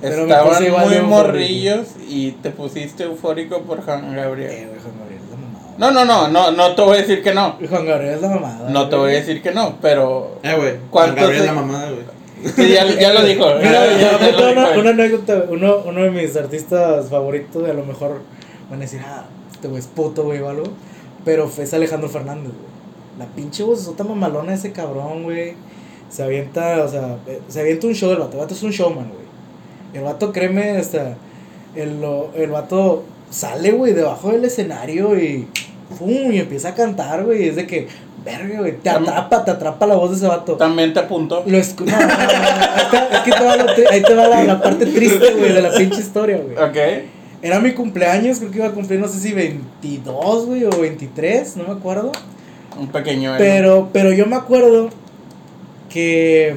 Pero 0.00 0.22
Estaban 0.24 0.62
muy 0.88 1.00
morrillos 1.00 1.86
y 2.06 2.32
te 2.32 2.50
pusiste 2.50 3.04
eufórico 3.04 3.62
por 3.62 3.82
Juan 3.82 4.14
Gabriel. 4.14 4.50
Eh, 4.50 4.66
güey, 4.68 4.80
Juan 4.82 4.94
Gabriel 4.98 5.20
es 5.24 5.30
la 5.30 5.36
mamada. 5.36 5.74
No, 5.78 5.90
no, 5.90 6.04
no, 6.04 6.28
no, 6.28 6.50
no 6.50 6.74
te 6.74 6.82
voy 6.82 6.98
a 6.98 7.00
decir 7.00 7.22
que 7.22 7.32
no. 7.32 7.56
Juan 7.68 7.86
Gabriel 7.86 8.14
es 8.16 8.20
la 8.20 8.28
mamada. 8.28 8.68
No 8.68 8.88
te 8.90 8.96
voy 8.96 9.12
a 9.12 9.14
decir 9.14 9.40
que 9.42 9.52
no, 9.52 9.76
pero. 9.80 10.38
Eh, 10.42 10.54
güey. 10.56 10.74
¿Cuántos 10.90 11.16
Gabriel 11.22 11.40
se- 11.42 11.46
la 11.46 11.52
mamada, 11.54 11.90
güey. 11.90 12.16
Sí, 12.54 12.68
ya, 12.68 12.84
ya 12.84 13.12
lo 13.14 13.22
dijo. 13.24 13.46
Mira, 13.56 13.86
ya- 13.86 13.98
ya, 13.98 14.18
ya 14.20 14.30
lo 14.32 14.52
una, 14.52 14.68
dijo. 14.68 14.80
una 14.80 14.90
anécdota, 14.90 15.44
uno, 15.48 15.76
uno 15.86 16.02
de 16.02 16.10
mis 16.10 16.36
artistas 16.36 17.08
favoritos, 17.08 17.66
a 17.68 17.72
lo 17.72 17.82
mejor 17.84 18.20
van 18.68 18.78
a 18.80 18.82
decir, 18.82 19.00
ah, 19.04 19.24
este 19.50 19.68
güey 19.68 19.80
es 19.80 19.86
puto, 19.86 20.24
güey, 20.24 20.40
o 20.40 20.50
algo. 20.50 20.64
Pero 21.24 21.48
fue 21.48 21.64
ese 21.64 21.76
Alejandro 21.76 22.10
Fernández, 22.10 22.52
güey. 22.52 22.76
La 23.18 23.24
pinche 23.34 23.62
vocesota 23.62 24.04
mamalona 24.04 24.50
de 24.50 24.58
ese 24.58 24.72
cabrón, 24.72 25.22
güey. 25.22 25.54
Se 26.10 26.22
avienta, 26.22 26.82
o 26.84 26.88
sea, 26.88 27.16
eh, 27.26 27.40
se 27.48 27.60
avienta 27.60 27.86
un 27.86 27.94
show 27.94 28.10
del 28.10 28.18
vato. 28.20 28.32
El 28.32 28.38
vato 28.38 28.54
es 28.54 28.62
un 28.62 28.70
showman, 28.70 29.08
güey. 29.08 29.26
El 29.94 30.02
vato, 30.02 30.32
créeme, 30.32 30.76
hasta. 30.78 31.16
El, 31.74 32.00
el 32.36 32.50
vato 32.50 33.04
sale, 33.30 33.72
güey, 33.72 33.92
debajo 33.92 34.30
del 34.30 34.44
escenario 34.44 35.18
y. 35.18 35.48
¡Pum! 35.98 36.32
Y 36.32 36.38
empieza 36.38 36.70
a 36.70 36.74
cantar, 36.74 37.24
güey. 37.24 37.48
Es 37.48 37.56
de 37.56 37.66
que, 37.66 37.86
verga, 38.24 38.58
güey. 38.60 38.78
Te 38.78 38.90
atrapa, 38.90 39.44
te 39.44 39.50
atrapa 39.52 39.86
la 39.86 39.94
voz 39.94 40.10
de 40.10 40.16
ese 40.16 40.26
vato. 40.26 40.54
También 40.54 40.92
te 40.92 41.00
apunto. 41.00 41.42
Lo 41.46 41.58
escu- 41.58 41.84
no, 41.84 41.92
no, 41.98 42.06
no, 42.06 42.06
no, 42.06 42.16
ahí 42.16 42.84
te- 42.90 43.16
es 43.16 43.20
que 43.22 43.30
te 43.32 43.44
va 43.44 43.56
tri- 43.56 43.86
ahí 43.90 44.02
te 44.02 44.14
va 44.14 44.28
la, 44.28 44.44
la 44.44 44.60
parte 44.60 44.86
triste, 44.86 45.34
güey, 45.34 45.52
de 45.52 45.62
la 45.62 45.70
pinche 45.72 46.00
historia, 46.00 46.38
güey. 46.38 46.56
Ok. 46.56 47.04
Era 47.42 47.60
mi 47.60 47.72
cumpleaños, 47.72 48.38
creo 48.38 48.50
que 48.50 48.58
iba 48.58 48.66
a 48.68 48.72
cumplir, 48.72 48.98
no 48.98 49.06
sé 49.08 49.20
si 49.20 49.32
22, 49.32 50.46
güey, 50.46 50.64
o 50.64 50.70
23, 50.70 51.56
no 51.56 51.64
me 51.64 51.72
acuerdo. 51.74 52.10
Un 52.78 52.88
pequeño. 52.88 53.30
emo. 53.30 53.38
Pero, 53.38 53.88
pero 53.92 54.12
yo 54.12 54.26
me 54.26 54.36
acuerdo 54.36 54.88
que, 55.96 56.54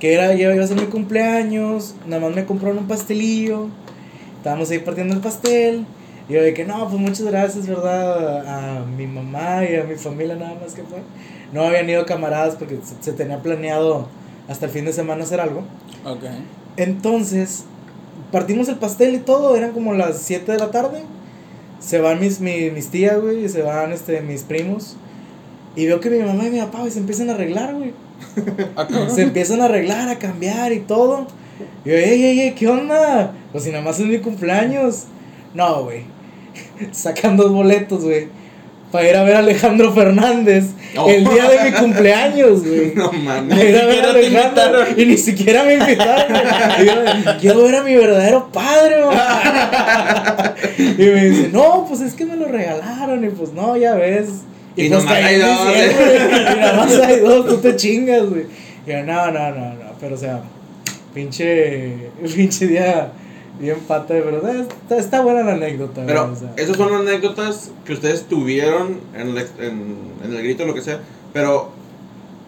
que 0.00 0.14
era, 0.14 0.34
ya 0.34 0.54
iba 0.54 0.64
a 0.64 0.66
ser 0.66 0.80
mi 0.80 0.86
cumpleaños, 0.86 1.94
nada 2.06 2.22
más 2.22 2.34
me 2.34 2.46
compraron 2.46 2.78
un 2.78 2.88
pastelillo, 2.88 3.66
estábamos 4.38 4.70
ahí 4.70 4.78
partiendo 4.78 5.14
el 5.14 5.20
pastel. 5.20 5.84
Y 6.26 6.32
yo 6.32 6.42
de 6.42 6.54
que 6.54 6.64
no, 6.64 6.88
pues 6.88 6.98
muchas 6.98 7.26
gracias, 7.26 7.66
¿verdad? 7.66 8.78
A, 8.78 8.86
mi 8.86 9.06
mamá 9.06 9.62
y 9.62 9.76
a 9.76 9.84
mi 9.84 9.96
familia 9.96 10.36
nada 10.36 10.54
más 10.54 10.72
que 10.72 10.84
fue. 10.84 11.00
No 11.52 11.64
habían 11.64 11.88
ido 11.90 12.06
camaradas 12.06 12.56
porque 12.56 12.78
se, 12.82 12.94
se 13.02 13.12
tenía 13.12 13.42
planeado 13.42 14.08
hasta 14.48 14.64
el 14.64 14.72
fin 14.72 14.86
de 14.86 14.94
semana 14.94 15.24
hacer 15.24 15.42
algo. 15.42 15.64
Ok. 16.06 16.24
Entonces, 16.78 17.64
partimos 18.32 18.70
el 18.70 18.76
pastel 18.76 19.16
y 19.16 19.18
todo, 19.18 19.54
eran 19.54 19.72
como 19.72 19.92
las 19.92 20.22
7 20.22 20.50
de 20.50 20.58
la 20.58 20.70
tarde. 20.70 21.02
Se 21.78 21.98
van 21.98 22.20
mis, 22.20 22.40
mis, 22.40 22.72
mis 22.72 22.88
tías, 22.88 23.20
güey, 23.20 23.44
y 23.44 23.48
se 23.50 23.60
van 23.60 23.92
este, 23.92 24.22
mis 24.22 24.44
primos. 24.44 24.96
Y 25.78 25.86
veo 25.86 26.00
que 26.00 26.10
mi 26.10 26.18
mamá 26.18 26.44
y 26.44 26.50
mi 26.50 26.58
papá, 26.58 26.80
güey, 26.80 26.90
se 26.90 26.98
empiezan 26.98 27.30
a 27.30 27.34
arreglar, 27.34 27.72
güey. 27.74 27.92
Ah. 28.76 28.88
Se 29.14 29.22
empiezan 29.22 29.60
a 29.60 29.66
arreglar, 29.66 30.08
a 30.08 30.18
cambiar 30.18 30.72
y 30.72 30.80
todo. 30.80 31.28
Y 31.84 31.90
yo, 31.90 31.94
ey, 31.94 32.24
ey, 32.24 32.40
ey, 32.40 32.52
¿qué 32.52 32.66
onda? 32.66 33.32
Pues 33.52 33.62
si 33.62 33.70
nada 33.70 33.84
más 33.84 34.00
es 34.00 34.06
mi 34.06 34.18
cumpleaños. 34.18 35.04
No, 35.54 35.84
güey. 35.84 36.02
Sacan 36.90 37.36
dos 37.36 37.52
boletos, 37.52 38.02
güey. 38.02 38.26
Para 38.90 39.08
ir 39.08 39.16
a 39.16 39.22
ver 39.22 39.36
a 39.36 39.38
Alejandro 39.38 39.92
Fernández 39.92 40.70
Oh. 40.96 41.08
el 41.08 41.22
día 41.24 41.48
de 41.48 41.70
mi 41.70 41.76
cumpleaños, 41.76 42.66
güey. 42.66 42.92
No 42.96 43.12
mames. 43.12 43.64
ir 43.64 43.76
a 43.76 43.86
ver 43.86 44.04
a 44.04 44.12
siquiera 44.12 44.12
te 44.14 44.26
invitaron. 44.26 44.86
Y 44.96 45.04
ni 45.06 45.16
siquiera 45.16 45.62
me 45.64 45.74
invitaron. 45.74 46.36
Y 46.80 46.86
yo, 46.86 46.92
quiero 47.40 47.62
ver 47.62 47.76
a 47.76 47.82
mi 47.84 47.94
verdadero 47.94 48.50
padre, 48.50 49.04
mamá. 49.04 50.54
Y 50.76 51.02
me 51.02 51.24
dice, 51.26 51.50
no, 51.52 51.84
pues 51.86 52.00
es 52.00 52.14
que 52.14 52.24
me 52.24 52.34
lo 52.36 52.48
regalaron. 52.48 53.24
Y 53.24 53.28
pues 53.28 53.52
no, 53.52 53.76
ya 53.76 53.94
ves. 53.94 54.28
Y 54.78 54.88
pues 54.88 55.04
nomás 55.04 55.24
hay 55.24 55.38
dos. 55.40 55.58
Y 56.56 56.60
nada 56.60 56.76
más 56.76 57.00
hay 57.00 57.20
dos, 57.20 57.46
tú 57.46 57.56
te 57.56 57.74
chingas, 57.74 58.30
güey. 58.30 58.46
Y 58.86 58.90
yo, 58.90 59.02
no, 59.02 59.30
no, 59.32 59.50
no, 59.50 59.74
no. 59.74 59.84
Pero 59.98 60.14
o 60.14 60.18
sea, 60.18 60.40
pinche, 61.12 62.10
pinche 62.36 62.68
día 62.68 63.10
bien 63.58 63.80
pata, 63.88 64.14
de 64.14 64.20
verdad. 64.20 64.60
Está, 64.60 64.98
está 64.98 65.20
buena 65.20 65.42
la 65.42 65.54
anécdota, 65.54 66.04
Pero 66.06 66.28
güey, 66.28 66.36
o 66.36 66.38
sea. 66.38 66.52
esas 66.56 66.76
son 66.76 66.94
anécdotas 66.94 67.72
que 67.84 67.92
ustedes 67.92 68.28
tuvieron 68.28 69.00
en 69.16 69.28
el, 69.30 69.38
en, 69.58 69.96
en 70.24 70.32
el 70.32 70.42
grito, 70.44 70.64
lo 70.64 70.74
que 70.74 70.82
sea. 70.82 71.00
Pero 71.32 71.72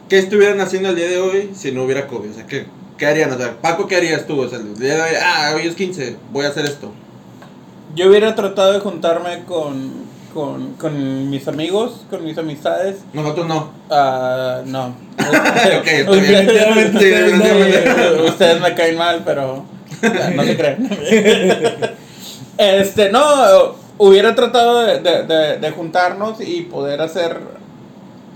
¿qué 0.08 0.20
estuvieran 0.20 0.60
haciendo 0.60 0.90
el 0.90 0.94
día 0.94 1.08
de 1.08 1.18
hoy 1.18 1.50
si 1.52 1.72
no 1.72 1.82
hubiera 1.82 2.06
COVID? 2.06 2.30
O 2.30 2.34
sea, 2.34 2.46
¿qué, 2.46 2.66
qué 2.96 3.06
harían? 3.06 3.32
O 3.32 3.38
sea, 3.38 3.60
Paco, 3.60 3.88
¿qué 3.88 3.96
harías 3.96 4.28
tú? 4.28 4.40
O 4.40 4.48
sea, 4.48 4.58
el 4.58 4.78
día 4.78 4.94
de 4.94 5.02
hoy, 5.02 5.16
ah, 5.20 5.52
hoy 5.56 5.66
es 5.66 5.74
15, 5.74 6.14
voy 6.30 6.44
a 6.44 6.50
hacer 6.50 6.64
esto. 6.64 6.92
Yo 7.96 8.08
hubiera 8.08 8.36
tratado 8.36 8.72
de 8.72 8.78
juntarme 8.78 9.42
con, 9.46 10.09
con, 10.34 10.74
con 10.74 11.30
mis 11.30 11.46
amigos, 11.48 12.04
con 12.10 12.24
mis 12.24 12.36
amistades. 12.38 12.96
Nosotros 13.12 13.46
no. 13.46 13.70
Ah, 13.90 14.60
no. 14.64 14.86
ok. 15.18 16.08
Ustedes 18.28 18.60
me 18.60 18.74
caen 18.74 18.96
mal, 18.96 19.22
pero 19.24 19.64
no 20.34 20.44
se 20.44 20.56
creen. 20.56 20.88
Este, 22.58 23.10
no, 23.10 23.22
hubiera 23.98 24.34
tratado 24.34 24.80
de, 24.80 25.00
de- 25.00 25.22
de- 25.24 25.58
de 25.58 25.70
juntarnos 25.70 26.40
y 26.40 26.62
poder 26.62 27.00
hacer 27.00 27.38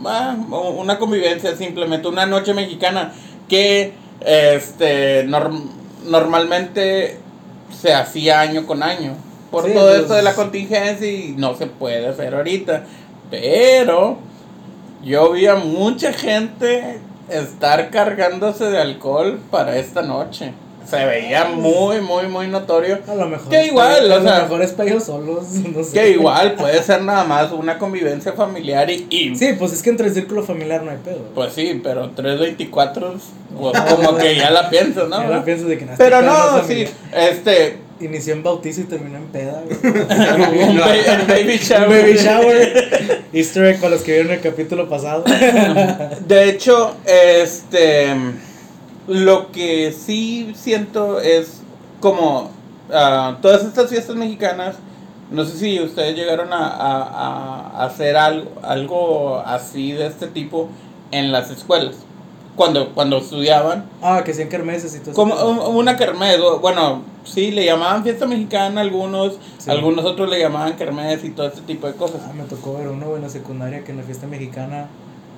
ah, 0.04 0.36
una 0.76 0.98
convivencia, 0.98 1.56
simplemente 1.56 2.08
una 2.08 2.26
noche 2.26 2.54
mexicana 2.54 3.12
que 3.48 3.92
este 4.24 5.26
norm- 5.26 5.70
normalmente 6.04 7.18
se 7.80 7.92
hacía 7.92 8.40
año 8.40 8.66
con 8.66 8.82
año. 8.82 9.14
Por 9.54 9.66
Sí, 9.66 9.72
todo 9.72 9.88
pues- 9.88 10.00
esto 10.02 10.14
de 10.14 10.22
la 10.22 10.34
contingencia 10.34 11.06
y 11.10 11.34
no 11.36 11.54
se 11.56 11.66
puede 11.66 12.06
hacer 12.08 12.34
ahorita. 12.34 12.84
Pero 13.30 14.18
yo 15.02 15.32
vi 15.32 15.46
a 15.46 15.54
mucha 15.56 16.12
gente 16.12 16.98
estar 17.28 17.90
cargándose 17.90 18.64
de 18.70 18.78
alcohol 18.80 19.38
para 19.50 19.76
esta 19.78 20.02
noche. 20.02 20.52
Se 20.88 21.02
veía 21.06 21.46
muy, 21.46 22.02
muy, 22.02 22.26
muy 22.28 22.46
notorio. 22.46 22.98
A 23.08 23.14
lo 23.14 23.26
mejor. 23.26 23.48
Que 23.48 23.68
igual, 23.68 24.10
o 24.12 24.14
a 24.16 24.18
lo 24.18 24.22
mejor 24.42 24.60
es 24.60 24.74
ellos 24.78 25.04
solos. 25.04 25.44
No 25.74 25.82
sé. 25.82 25.92
Que 25.94 26.10
igual 26.10 26.52
puede 26.56 26.82
ser 26.82 27.00
nada 27.02 27.24
más 27.24 27.52
una 27.52 27.78
convivencia 27.78 28.34
familiar 28.34 28.90
y, 28.90 29.06
y- 29.08 29.34
Sí, 29.34 29.54
pues 29.58 29.72
es 29.72 29.82
que 29.82 29.88
entre 29.88 30.08
el 30.08 30.12
círculo 30.14 30.42
familiar 30.42 30.82
no 30.82 30.90
hay 30.90 30.98
pedo. 30.98 31.20
pues 31.34 31.54
sí, 31.54 31.80
pero 31.82 32.10
324 32.10 33.14
pues, 33.58 33.82
como 33.96 34.16
que 34.18 34.36
ya 34.36 34.50
la 34.50 34.68
piensas, 34.68 35.08
¿no? 35.08 35.22
Ya 35.22 35.28
no 35.36 35.44
piensas 35.44 35.68
de 35.68 35.78
que 35.78 35.86
no, 35.86 35.92
Pero 35.96 36.20
no, 36.20 36.62
sí, 36.66 36.84
este 37.14 37.78
Inició 38.00 38.32
en 38.34 38.42
bautizo 38.42 38.80
y 38.80 38.84
terminó 38.84 39.18
en 39.18 39.26
peda, 39.28 39.62
güey. 39.64 39.78
un 40.72 40.78
baby 41.28 41.58
shower. 41.58 41.88
Baby 41.88 42.14
shower. 42.16 43.24
Easter 43.32 43.64
egg 43.66 43.80
para 43.80 43.90
los 43.94 44.02
que 44.02 44.12
vieron 44.12 44.32
el 44.32 44.40
capítulo 44.40 44.88
pasado. 44.88 45.24
De 46.26 46.48
hecho, 46.48 46.96
este 47.06 48.08
lo 49.06 49.52
que 49.52 49.92
sí 49.92 50.52
siento 50.56 51.20
es 51.20 51.60
como 52.00 52.50
ah, 52.92 53.38
todas 53.42 53.64
estas 53.64 53.88
fiestas 53.90 54.16
mexicanas. 54.16 54.76
No 55.30 55.44
sé 55.44 55.56
si 55.56 55.80
ustedes 55.80 56.16
llegaron 56.16 56.52
a, 56.52 56.66
a- 56.66 57.70
a 57.80 57.86
hacer 57.86 58.16
algo, 58.16 58.50
algo 58.62 59.38
así 59.46 59.92
de 59.92 60.06
este 60.06 60.26
tipo 60.26 60.68
en 61.12 61.30
las 61.32 61.50
escuelas. 61.50 61.96
Cuando, 62.56 62.94
cuando 62.94 63.18
estudiaban. 63.18 63.86
Ah, 64.00 64.22
que 64.24 64.32
sean 64.32 64.48
kermeses 64.48 64.94
y 64.94 64.98
todo 65.00 65.10
eso. 65.10 65.14
Como 65.20 65.34
un- 65.34 65.76
una 65.76 65.96
kermés, 65.96 66.38
bueno, 66.60 67.02
sí, 67.24 67.50
le 67.50 67.64
llamaban 67.64 68.04
fiesta 68.04 68.26
mexicana 68.26 68.80
algunos, 68.80 69.38
Sí. 69.58 69.70
algunos 69.70 70.04
otros 70.04 70.30
le 70.30 70.38
llamaban 70.38 70.76
kermés 70.76 71.24
y 71.24 71.30
todo 71.30 71.48
este 71.48 71.62
tipo 71.62 71.86
de 71.88 71.94
cosas. 71.94 72.20
Ah, 72.28 72.32
me 72.32 72.44
tocó 72.44 72.74
ver 72.74 72.88
uno 72.88 73.16
en 73.16 73.22
la 73.22 73.28
secundaria 73.28 73.82
que 73.82 73.90
en 73.90 73.96
la 73.98 74.02
fiesta 74.04 74.26
mexicana 74.28 74.86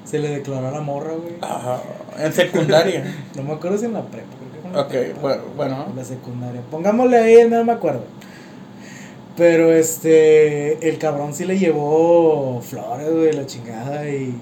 se 0.04 0.18
le 0.18 0.28
declaró 0.28 0.68
a 0.68 0.70
la 0.72 0.80
morra, 0.82 1.12
güey. 1.14 1.36
Ah, 1.42 1.78
en 2.18 2.32
secundaria. 2.32 3.14
No 3.34 3.42
me 3.44 3.52
acuerdo 3.54 3.78
si 3.78 3.86
en 3.86 3.94
la 3.94 4.02
prepa. 4.02 4.26
en 4.68 4.76
ok, 4.76 4.88
prepa. 4.88 5.20
bueno, 5.22 5.42
bueno. 5.56 5.86
En 5.90 5.96
la 5.96 6.04
secundaria. 6.04 6.60
Pongámosle 6.70 7.16
ahí, 7.16 7.48
no 7.48 7.64
me 7.64 7.72
acuerdo. 7.72 8.04
Pero 9.36 9.72
este, 9.72 10.88
el 10.88 10.98
cabrón 10.98 11.34
sí 11.34 11.44
le 11.44 11.58
llevó 11.58 12.60
flores, 12.62 13.10
güey, 13.12 13.32
la 13.32 13.44
chingada 13.46 14.08
y... 14.08 14.34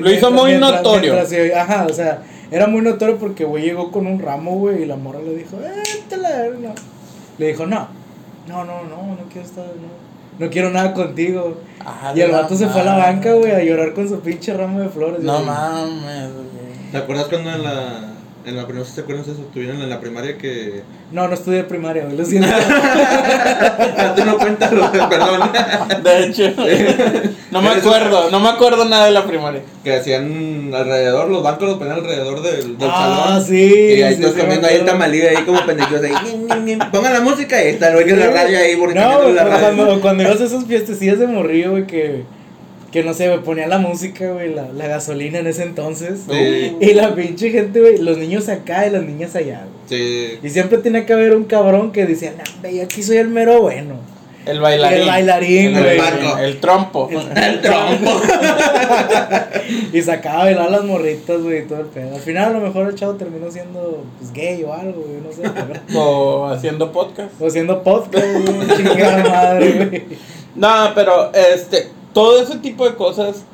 Lo 0.00 0.12
hizo 0.12 0.30
muy 0.30 0.56
notorio. 0.56 1.14
mientras 1.14 1.56
ajá, 1.56 1.86
o 1.88 1.92
sea, 1.92 2.22
era 2.50 2.66
muy 2.66 2.82
notorio 2.82 3.18
porque, 3.18 3.44
güey, 3.44 3.64
llegó 3.64 3.90
con 3.90 4.06
un 4.06 4.20
ramo, 4.20 4.52
güey, 4.56 4.82
y 4.82 4.86
la 4.86 4.96
morra 4.96 5.20
le 5.20 5.34
dijo, 5.34 5.56
eh, 5.62 5.82
te 6.08 6.16
la 6.16 6.30
verga". 6.30 6.74
Le 7.38 7.48
dijo, 7.48 7.66
no, 7.66 7.88
no, 8.46 8.64
no, 8.64 8.84
no, 8.84 8.96
no 9.16 9.22
quiero 9.32 9.46
estar, 9.46 9.64
no, 9.64 10.44
no 10.44 10.50
quiero 10.50 10.70
nada 10.70 10.92
contigo. 10.92 11.58
Ah, 11.84 12.12
y 12.14 12.20
el 12.20 12.30
no 12.30 12.38
vato 12.38 12.56
se 12.56 12.68
fue 12.68 12.82
a 12.82 12.84
la 12.84 12.96
banca, 12.96 13.32
güey, 13.32 13.52
a 13.52 13.62
llorar 13.62 13.94
con 13.94 14.08
su 14.08 14.20
pinche 14.20 14.54
ramo 14.54 14.80
de 14.80 14.88
flores. 14.88 15.22
No 15.22 15.34
güey. 15.34 15.46
mames, 15.46 16.32
güey. 16.32 16.90
¿Te 16.92 16.98
acuerdas 16.98 17.26
cuando 17.26 17.50
en 17.50 17.62
la. 17.62 18.13
En 18.46 18.56
la 18.56 18.66
primera, 18.66 18.86
¿te 18.94 19.00
acuerdas 19.00 19.26
de 19.26 19.32
eso? 19.32 19.42
Tuvieron 19.54 19.80
en 19.80 19.88
la 19.88 20.00
primaria 20.00 20.36
que. 20.36 20.82
No, 21.10 21.26
no 21.26 21.32
estudié 21.32 21.64
primaria, 21.64 22.04
güey, 22.04 22.16
lo 22.18 22.24
siento. 22.26 22.46
Ah, 22.52 24.12
tú 24.16 24.24
no 24.26 24.36
cuentas, 24.36 24.70
perdón. 24.70 25.50
De 26.02 26.26
hecho, 26.26 26.50
no 27.50 27.62
me 27.62 27.70
acuerdo, 27.70 28.30
no 28.30 28.40
me 28.40 28.48
acuerdo 28.50 28.84
nada 28.84 29.06
de 29.06 29.12
la 29.12 29.26
primaria. 29.26 29.62
que 29.82 29.94
hacían 29.94 30.72
alrededor, 30.74 31.30
los 31.30 31.42
bancos 31.42 31.68
los 31.68 31.78
ponían 31.78 31.96
alrededor 31.96 32.42
del, 32.42 32.76
del 32.76 32.90
ah, 32.92 33.28
salón. 33.28 33.44
sí. 33.46 33.94
Y 33.96 34.02
ahí 34.02 34.16
sí, 34.16 34.20
todos 34.20 34.34
comiendo 34.34 34.66
ahí 34.66 34.76
el 34.76 34.88
ahí 34.90 35.44
como 35.46 35.64
pendejos 35.64 36.02
ahí. 36.02 36.78
Pongan 36.92 37.12
la 37.14 37.20
música 37.20 37.62
y 37.62 37.66
ahí 37.68 37.72
está 37.74 37.88
el 37.88 37.94
güey 37.94 38.10
en 38.10 38.20
la 38.20 38.26
radio 38.26 38.58
ahí 38.58 38.74
No, 38.74 38.80
borracheando 38.80 39.22
güey, 39.22 39.34
la 39.34 39.44
radio. 39.44 39.76
cuando, 39.76 40.00
cuando 40.02 40.22
ibas 40.22 40.40
a 40.42 40.44
esas 40.44 40.64
fiestecillas 40.66 41.18
de 41.18 41.26
morrillo, 41.26 41.70
güey, 41.70 41.86
que, 41.86 42.24
que 42.94 43.02
no 43.02 43.12
sé, 43.12 43.26
güey, 43.28 43.40
ponía 43.42 43.66
la 43.66 43.78
música, 43.78 44.30
güey, 44.30 44.54
la, 44.54 44.68
la 44.72 44.86
gasolina 44.86 45.40
en 45.40 45.48
ese 45.48 45.64
entonces. 45.64 46.20
Sí. 46.30 46.76
Y 46.80 46.94
la 46.94 47.12
pinche 47.14 47.50
gente, 47.50 47.80
güey, 47.80 47.98
los 47.98 48.16
niños 48.18 48.48
acá 48.48 48.86
y 48.86 48.90
las 48.90 49.02
niñas 49.02 49.34
allá, 49.34 49.64
güey. 49.66 50.00
Sí. 50.00 50.38
Y 50.40 50.48
siempre 50.50 50.78
tenía 50.78 51.04
que 51.04 51.12
haber 51.12 51.34
un 51.34 51.42
cabrón 51.42 51.90
que 51.90 52.06
decía, 52.06 52.32
no, 52.38 52.44
güey, 52.62 52.80
aquí 52.80 53.02
soy 53.02 53.16
el 53.16 53.26
mero 53.28 53.60
bueno. 53.62 53.96
El 54.46 54.60
bailarín. 54.60 55.00
El 55.00 55.06
bailarín, 55.08 55.76
El 55.76 55.82
güey. 55.82 55.98
banco. 55.98 56.38
El 56.38 56.60
trompo. 56.60 57.08
El 57.34 57.60
trompo. 57.60 58.10
Y 59.92 60.02
sacaba 60.02 60.42
a 60.42 60.44
bailar 60.44 60.70
las 60.70 60.84
morritas, 60.84 61.40
güey, 61.40 61.60
y 61.60 61.62
todo 61.62 61.80
el 61.80 61.86
pedo. 61.86 62.14
Al 62.14 62.20
final, 62.20 62.44
a 62.44 62.58
lo 62.58 62.60
mejor 62.60 62.86
el 62.88 62.94
chavo 62.94 63.14
terminó 63.14 63.50
siendo, 63.50 64.04
pues, 64.18 64.32
gay 64.32 64.62
o 64.62 64.72
algo, 64.72 65.02
güey, 65.02 65.20
no 65.22 65.32
sé. 65.32 65.42
pero- 65.50 65.98
O 66.00 66.46
haciendo 66.46 66.92
podcast. 66.92 67.30
O 67.40 67.48
siendo 67.50 67.82
podcast, 67.82 68.26
güey, 68.26 68.76
chingada 68.76 69.24
madre, 69.28 69.72
güey. 69.72 70.02
No, 70.54 70.92
pero 70.94 71.32
este, 71.32 71.88
todo 72.14 72.40
ese 72.42 72.56
tipo 72.58 72.86
de 72.88 72.94
cosas 72.94 73.44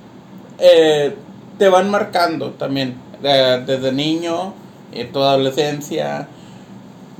eh, 0.60 1.16
te 1.58 1.68
van 1.68 1.90
marcando 1.90 2.50
también. 2.52 2.94
eh, 3.22 3.62
desde 3.66 3.90
niño, 3.92 4.54
en 4.92 5.10
tu 5.12 5.18
adolescencia. 5.20 6.28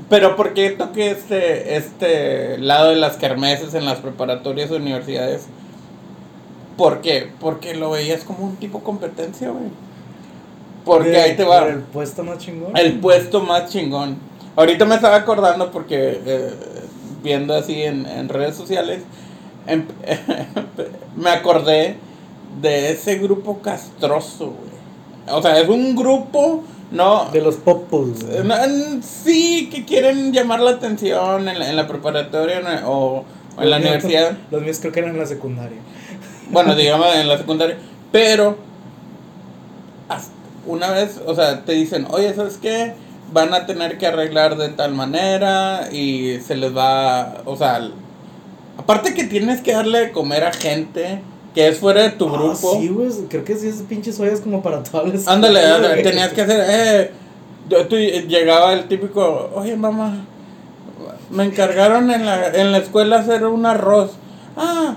Pero 0.09 0.35
¿por 0.37 0.55
qué 0.55 0.71
toqué 0.71 1.11
este, 1.11 1.77
este 1.77 2.57
lado 2.59 2.91
de 2.91 2.97
las 2.97 3.17
kermeses 3.17 3.75
en 3.75 3.85
las 3.85 3.99
preparatorias 3.99 4.71
universidades? 4.71 5.47
¿Por 6.77 7.01
qué? 7.03 7.31
Porque 7.41 7.75
lo 7.75 7.91
veías 7.91 8.25
como 8.25 8.45
un 8.47 8.57
tipo 8.57 8.81
competencia, 8.83 9.51
güey. 9.51 9.67
Porque 10.85 11.11
De- 11.11 11.21
ahí 11.21 11.37
te 11.37 11.45
va. 11.45 11.67
El 11.69 11.81
puesto 11.81 12.25
más 12.25 12.39
chingón. 12.39 12.77
El 12.77 12.99
puesto 13.01 13.43
más 13.43 13.71
chingón. 13.71 14.17
Ahorita 14.57 14.85
me 14.87 14.95
estaba 14.95 15.17
acordando 15.17 15.71
porque 15.71 16.21
eh, 16.25 16.51
viendo 17.23 17.55
así 17.55 17.83
en, 17.83 18.07
en 18.07 18.29
redes 18.31 18.57
sociales, 18.57 19.03
me 21.17 21.31
acordé 21.31 21.97
de 22.61 22.93
ese 22.93 23.17
grupo 23.17 23.61
castroso, 23.61 24.47
güey. 24.57 24.71
O 25.39 25.43
sea, 25.43 25.59
es 25.61 25.69
un 25.69 25.95
grupo, 25.95 26.65
no... 26.91 27.27
De 27.33 27.41
los 27.41 27.57
popos, 27.57 28.25
güey. 28.25 28.43
no, 28.45 28.57
en- 28.65 29.03
sí, 29.03 29.69
que 29.71 29.85
quieren 29.85 30.33
llamar 30.33 30.61
la 30.61 30.73
atención 30.73 31.49
en 31.49 31.59
la, 31.59 31.69
en 31.71 31.77
la 31.77 31.87
preparatoria 31.87 32.83
o, 32.87 33.25
o 33.57 33.63
en 33.63 33.71
la 33.71 33.79
míos- 33.79 33.91
universidad. 33.91 34.37
Los 34.51 34.63
míos 34.63 34.79
creo 34.81 34.93
que 34.93 35.01
eran 35.01 35.13
en 35.13 35.19
la 35.21 35.27
secundaria. 35.27 35.79
Bueno, 36.51 36.75
digamos 36.75 37.15
en 37.15 37.29
la 37.29 37.39
secundaria. 37.39 37.77
Pero 38.11 38.57
una 40.67 40.91
vez, 40.91 41.21
o 41.27 41.35
sea, 41.35 41.65
te 41.65 41.73
dicen, 41.73 42.07
oye, 42.11 42.35
¿sabes 42.35 42.57
qué? 42.59 42.95
Van 43.33 43.55
a 43.55 43.67
tener 43.67 43.97
que 43.99 44.07
arreglar 44.07 44.57
de 44.57 44.69
tal 44.71 44.93
manera 44.95 45.89
y 45.93 46.39
se 46.41 46.57
les 46.57 46.77
va, 46.77 47.43
o 47.45 47.57
sea, 47.57 47.81
aparte 48.81 49.15
que 49.15 49.25
tienes 49.25 49.61
que 49.61 49.73
darle 49.73 50.01
de 50.01 50.13
comer 50.13 50.45
a 50.45 50.53
gente 50.53 51.21
que 51.55 51.69
es 51.69 51.79
fuera 51.79 52.03
de 52.03 52.11
tu 52.11 52.29
Ah, 52.29 52.33
grupo. 52.33 52.79
sí, 52.81 52.89
güey. 52.89 53.09
Creo 53.29 53.45
que 53.45 53.57
sí, 53.57 53.69
esas 53.69 53.83
pinches 53.83 54.19
ollas 54.21 54.41
como 54.41 54.63
para 54.63 54.83
todas 54.83 55.13
las. 55.13 55.29
Ándale, 55.29 55.65
ándale, 55.65 56.03
tenías 56.03 56.33
que 56.33 56.43
hacer, 56.43 56.65
eh, 56.69 57.11
yo- 57.69 57.87
tú- 57.89 57.97
llegaba 57.97 58.73
el 58.73 58.85
típico, 58.89 59.51
oye 59.55 59.77
mamá, 59.77 60.25
me 61.31 61.45
encargaron 61.45 62.11
en 62.11 62.25
la, 62.27 62.49
en 62.49 62.73
la 62.73 62.79
escuela 62.79 63.19
hacer 63.21 63.45
un 63.47 63.67
arroz. 63.67 64.13
Ah, 64.57 64.95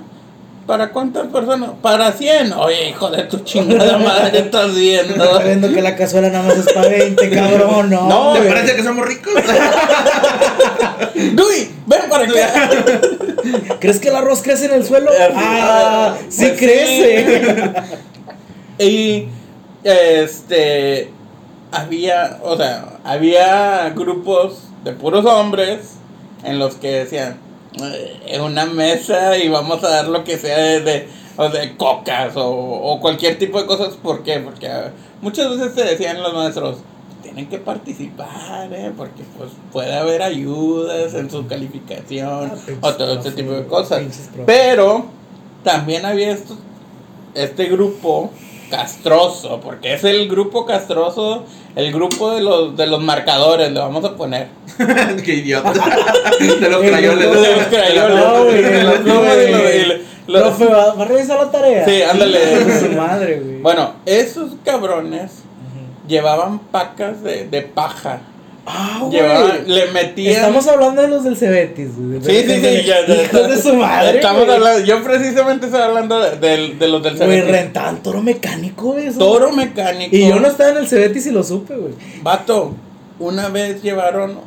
¿para 0.65 0.89
cuántas 0.91 1.27
personas? 1.27 1.71
Para 1.81 2.11
100. 2.11 2.53
Oye, 2.53 2.89
hijo 2.89 3.09
de 3.09 3.23
tu 3.23 3.39
chingada 3.39 3.97
madre, 3.97 4.39
estás 4.39 4.73
viendo. 4.75 5.23
Está 5.23 5.39
viendo 5.39 5.71
que 5.73 5.81
la 5.81 5.95
cazuela 5.95 6.29
nada 6.29 6.45
más 6.47 6.57
es 6.57 6.71
para 6.73 6.87
20, 6.89 7.29
cabrón, 7.29 7.89
no. 7.89 8.07
No, 8.09 8.33
¿Te 8.33 8.41
parece 8.47 8.75
que 8.75 8.83
somos 8.83 9.05
ricos? 9.05 9.33
Dui, 11.33 11.69
ven 11.85 12.01
para 12.09 12.23
acá. 12.25 12.69
¿Crees 13.79 13.99
que 13.99 14.09
el 14.09 14.15
arroz 14.15 14.41
crece 14.41 14.65
en 14.65 14.73
el 14.73 14.85
suelo? 14.85 15.11
Ah, 15.35 16.15
sí 16.29 16.45
Pues 16.47 16.59
crece. 16.59 17.73
Y 18.79 19.27
este 19.83 21.11
había, 21.71 22.39
o 22.43 22.55
sea, 22.57 22.85
había 23.03 23.89
grupos 23.95 24.59
de 24.83 24.93
puros 24.93 25.25
hombres 25.25 25.95
en 26.43 26.59
los 26.59 26.75
que 26.75 26.89
decían 26.91 27.33
"Eh, 27.33 27.35
en 28.27 28.41
una 28.41 28.65
mesa 28.65 29.37
y 29.37 29.49
vamos 29.49 29.83
a 29.83 29.89
dar 29.89 30.07
lo 30.07 30.23
que 30.23 30.37
sea 30.37 30.57
de, 30.57 30.81
de, 30.81 31.07
o 31.37 31.49
de 31.49 31.75
cocas 31.75 32.35
o, 32.35 32.47
o 32.49 32.99
cualquier 32.99 33.37
tipo 33.39 33.59
de 33.59 33.65
cosas. 33.65 33.95
¿Por 33.95 34.23
qué? 34.23 34.39
Porque 34.39 34.67
ah, 34.67 34.91
muchas 35.21 35.49
veces 35.49 35.75
te 35.75 35.83
decían 35.83 36.21
los 36.21 36.33
maestros, 36.33 36.77
tienen 37.21 37.47
que 37.47 37.57
participar, 37.57 38.71
¿eh? 38.71 38.91
porque 38.95 39.23
pues 39.37 39.51
puede 39.71 39.93
haber 39.95 40.21
ayudas 40.21 41.13
en 41.15 41.31
su 41.31 41.47
calificación 41.47 42.51
Ah, 42.81 42.87
o 42.87 42.93
todo 42.93 43.13
este 43.13 43.31
tipo 43.31 43.53
de 43.53 43.65
cosas. 43.65 44.03
Pero 44.45 45.05
también 45.63 46.05
había 46.05 46.31
esto, 46.31 46.55
este 47.33 47.65
grupo 47.65 48.31
castroso, 48.73 49.59
porque 49.61 49.93
es 49.93 50.03
el 50.03 50.27
grupo 50.27 50.65
castroso, 50.65 51.43
el 51.75 51.93
grupo 51.93 52.31
de 52.31 52.41
los, 52.41 52.75
de 52.75 52.87
los 52.87 52.99
marcadores, 52.99 53.71
le 53.71 53.79
vamos 53.79 54.03
a 54.03 54.15
poner. 54.15 54.47
Qué 55.23 55.35
idiota. 55.35 55.71
De 56.39 56.69
los 56.69 56.81
grupo 56.81 56.95
De 56.95 57.23
los 58.83 59.61
el 59.61 60.05
los 60.25 60.41
Profe, 60.41 60.65
¿va, 60.65 60.93
va 60.95 61.03
a 61.03 61.07
revisar 61.07 61.37
la 61.37 61.51
tarea? 61.51 61.85
Sí, 61.85 62.01
ándale. 62.01 62.79
Su 62.79 62.89
madre, 62.95 63.39
güey. 63.41 63.61
Bueno, 63.61 63.93
esos 64.07 64.51
cabrones 64.65 65.31
Ujú. 65.31 66.07
llevaban 66.07 66.57
pacas 66.59 67.21
de, 67.21 67.45
de 67.47 67.61
paja. 67.61 68.21
Ah, 68.65 68.99
güey. 69.01 69.11
Llevaban, 69.11 69.63
le 69.67 69.91
metían. 69.91 70.35
Estamos 70.35 70.65
hablando 70.67 71.01
de 71.01 71.07
los 71.09 71.23
del 71.25 71.35
Cebetis, 71.35 71.89
güey. 71.97 72.21
Sí, 72.21 72.47
sí, 72.47 72.61
sí, 72.61 72.83
ya, 72.85 73.05
ya, 73.05 73.23
Hijos 73.23 73.49
de 73.49 73.61
su 73.61 73.73
madre. 73.73 74.15
Estamos 74.17 74.45
güey. 74.45 74.55
hablando, 74.55 74.85
yo 74.85 75.03
precisamente 75.03 75.65
estoy 75.65 75.81
hablando 75.81 76.19
de, 76.21 76.37
de- 76.37 76.75
de 76.75 76.87
los 76.87 77.03
del 77.03 77.15
Güey, 77.17 77.27
Cebetis. 77.29 77.51
rentaban 77.51 78.01
toro 78.01 78.21
mecánico, 78.21 78.93
güey. 78.93 79.07
eso. 79.07 79.19
Toro 79.19 79.51
mecánico. 79.51 80.15
Y 80.15 80.29
yo 80.29 80.39
no 80.39 80.47
estaba 80.47 80.69
en 80.69 80.77
el 80.77 80.87
Cebetis 80.87 81.25
y 81.25 81.31
lo 81.31 81.43
supe, 81.43 81.75
güey. 81.75 81.93
Vato, 82.21 82.73
una 83.19 83.49
vez 83.49 83.81
llevaron 83.83 84.39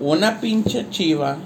una 0.00 0.40
pinche 0.40 0.86
chiva 0.90 1.38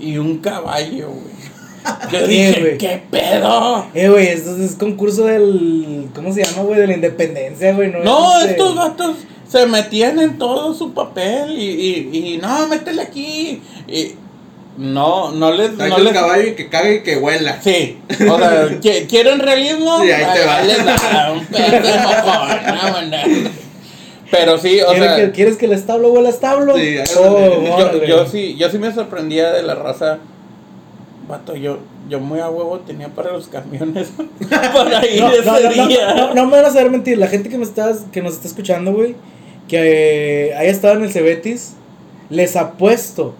y 0.00 0.16
un 0.18 0.38
caballo, 0.38 1.10
güey. 1.10 1.38
Yo 2.12 2.18
¿Qué, 2.18 2.26
dije, 2.26 2.60
güey? 2.60 2.78
¿qué 2.78 3.02
pedo? 3.08 3.86
Eh, 3.94 4.08
güey, 4.08 4.26
esto 4.28 4.56
es 4.56 4.74
concurso 4.74 5.24
del. 5.26 6.08
¿Cómo 6.14 6.32
se 6.34 6.42
llama, 6.44 6.62
güey? 6.64 6.80
De 6.80 6.86
la 6.88 6.94
independencia, 6.94 7.72
güey. 7.72 7.92
No, 7.92 8.02
No, 8.02 8.36
es 8.38 8.40
este- 8.40 8.50
estos 8.52 8.74
vatos 8.74 9.16
se 9.48 9.66
metían 9.66 10.18
en 10.20 10.38
todo 10.38 10.74
su 10.74 10.92
papel 10.92 11.58
y, 11.58 11.70
y, 12.12 12.34
y 12.34 12.38
no, 12.38 12.66
métele 12.68 13.02
aquí. 13.02 13.62
Y 13.88 14.12
no, 14.76 15.32
no 15.32 15.50
les. 15.52 15.76
Tráete 15.76 15.88
No 15.90 15.96
el 15.98 16.04
les 16.04 16.12
caballo 16.12 16.46
y 16.48 16.54
que 16.54 16.68
cague 16.68 16.94
y 16.96 17.02
que 17.02 17.16
huela. 17.16 17.60
Sí, 17.62 17.98
o 18.30 18.38
sea, 18.38 18.68
¿qui- 18.80 19.06
¿quieren 19.08 19.40
realismo? 19.40 20.00
Sí, 20.02 20.10
ahí 20.12 20.26
te 20.38 20.44
va. 20.46 20.60
les 20.62 20.84
da 20.84 21.32
un 21.32 21.38
mojón, 21.50 22.58
vámonos. 22.64 23.50
Pero 24.30 24.58
sí, 24.58 24.78
o 24.82 24.88
¿Quieres, 24.90 25.04
sea, 25.04 25.16
que, 25.16 25.30
¿Quieres 25.32 25.56
que 25.56 25.64
el 25.66 25.72
establo 25.72 26.12
huela 26.12 26.28
a 26.28 26.32
establo? 26.32 26.76
Sí, 26.76 26.96
Oh, 27.18 27.62
yo, 27.78 28.04
yo 28.04 28.26
sí, 28.26 28.56
yo 28.58 28.68
sí 28.70 28.78
me 28.78 28.92
sorprendía 28.92 29.50
de 29.52 29.62
la 29.62 29.74
raza. 29.74 30.18
Vato, 31.26 31.56
yo, 31.56 31.78
yo 32.10 32.20
muy 32.20 32.38
a 32.40 32.48
huevo 32.50 32.78
tenía 32.80 33.08
para 33.08 33.32
los 33.32 33.48
camiones 33.48 34.08
para 34.50 35.06
ir 35.06 35.20
No, 35.22 35.30
ese 35.30 35.44
no, 35.44 35.60
no, 35.60 35.76
no, 35.76 35.86
día. 35.88 36.14
no, 36.14 36.34
no 36.34 36.46
me 36.46 36.52
van 36.56 36.64
a 36.66 36.70
saber 36.70 36.90
mentir. 36.90 37.16
La 37.18 37.26
gente 37.28 37.48
que, 37.48 37.56
me 37.58 37.64
estás, 37.64 38.04
que 38.12 38.20
nos 38.22 38.34
está 38.34 38.48
escuchando, 38.48 38.92
güey, 38.92 39.14
que 39.68 40.48
eh, 40.48 40.54
haya 40.54 40.70
estado 40.70 40.94
en 40.94 41.04
el 41.04 41.12
Cebetis, 41.12 41.74
les 42.30 42.56
apuesto 42.56 43.34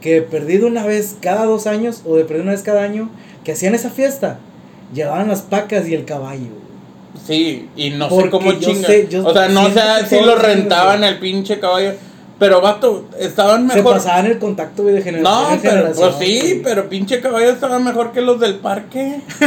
que 0.00 0.14
de 0.14 0.22
perdido 0.22 0.66
una 0.66 0.86
vez 0.86 1.16
cada 1.20 1.44
dos 1.44 1.66
años 1.66 2.02
o 2.04 2.16
de 2.16 2.24
perdido 2.24 2.44
una 2.44 2.52
vez 2.52 2.62
cada 2.62 2.82
año, 2.82 3.10
que 3.44 3.52
hacían 3.52 3.74
esa 3.74 3.90
fiesta, 3.90 4.38
llevaban 4.94 5.28
las 5.28 5.42
pacas 5.42 5.88
y 5.88 5.94
el 5.94 6.04
caballo. 6.04 6.68
Sí, 7.26 7.68
y 7.76 7.90
no 7.90 8.08
sé 8.08 8.30
cómo 8.30 8.52
chingan. 8.52 8.84
sé, 8.84 9.08
yo 9.10 9.26
o 9.26 9.32
sea, 9.32 9.48
no 9.48 9.68
sé 9.70 9.80
si 10.08 10.20
lo 10.20 10.36
rentaban 10.36 11.04
el 11.04 11.18
pinche 11.18 11.58
caballo. 11.58 11.92
Pero, 12.38 12.60
vato, 12.60 13.06
estaban 13.18 13.68
Se 13.68 13.76
mejor. 13.78 13.94
pasaban 13.94 14.26
el 14.26 14.38
contacto, 14.38 14.84
güey, 14.84 14.94
de 14.94 15.02
generación 15.02 15.42
No, 15.42 15.58
pero 15.60 15.72
generación. 15.74 16.12
pues 16.16 16.28
sí, 16.28 16.38
güey. 16.40 16.62
pero 16.62 16.88
pinche 16.88 17.20
caballo 17.20 17.50
estaba 17.50 17.80
mejor 17.80 18.12
que 18.12 18.20
los 18.20 18.38
del 18.38 18.54
parque. 18.56 19.20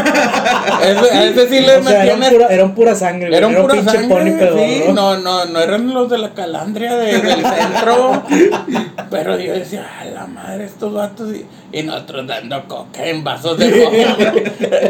ese, 0.84 1.12
a 1.12 1.24
ese 1.26 1.48
sí 1.48 1.62
le 1.62 1.78
O 1.78 1.84
sea, 1.84 2.04
eran 2.06 2.20
pura, 2.30 2.48
eran 2.48 2.76
pura 2.76 2.96
sangre, 2.96 3.28
güey. 3.30 3.38
Era 3.38 3.48
un 3.48 3.54
Era 3.54 3.62
pura 3.62 3.74
pinche 3.76 3.92
sangre, 3.92 4.50
sí, 4.58 4.84
no, 4.94 5.18
no, 5.20 5.46
no 5.46 5.60
eran 5.62 5.94
los 5.94 6.10
de 6.10 6.18
la 6.18 6.34
calandria 6.34 6.96
de- 6.98 7.18
del 7.22 7.42
centro. 7.46 8.24
Pero 9.10 9.40
yo 9.40 9.54
decía, 9.54 9.88
a 10.02 10.06
la 10.06 10.28
madre, 10.28 10.66
estos 10.66 10.94
vatos. 10.94 11.30
Y, 11.34 11.46
y 11.78 11.84
nosotros 11.84 12.28
dando 12.28 12.68
coca 12.68 13.06
en 13.06 13.24
vasos 13.24 13.58
de 13.58 13.72
coca. 13.86 14.34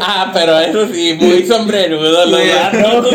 ah, 0.02 0.30
pero 0.34 0.58
eso 0.58 0.88
sí, 0.92 1.16
muy 1.20 1.44
sombrerudo 1.46 2.26
los 2.26 2.40
vatos. 2.52 3.06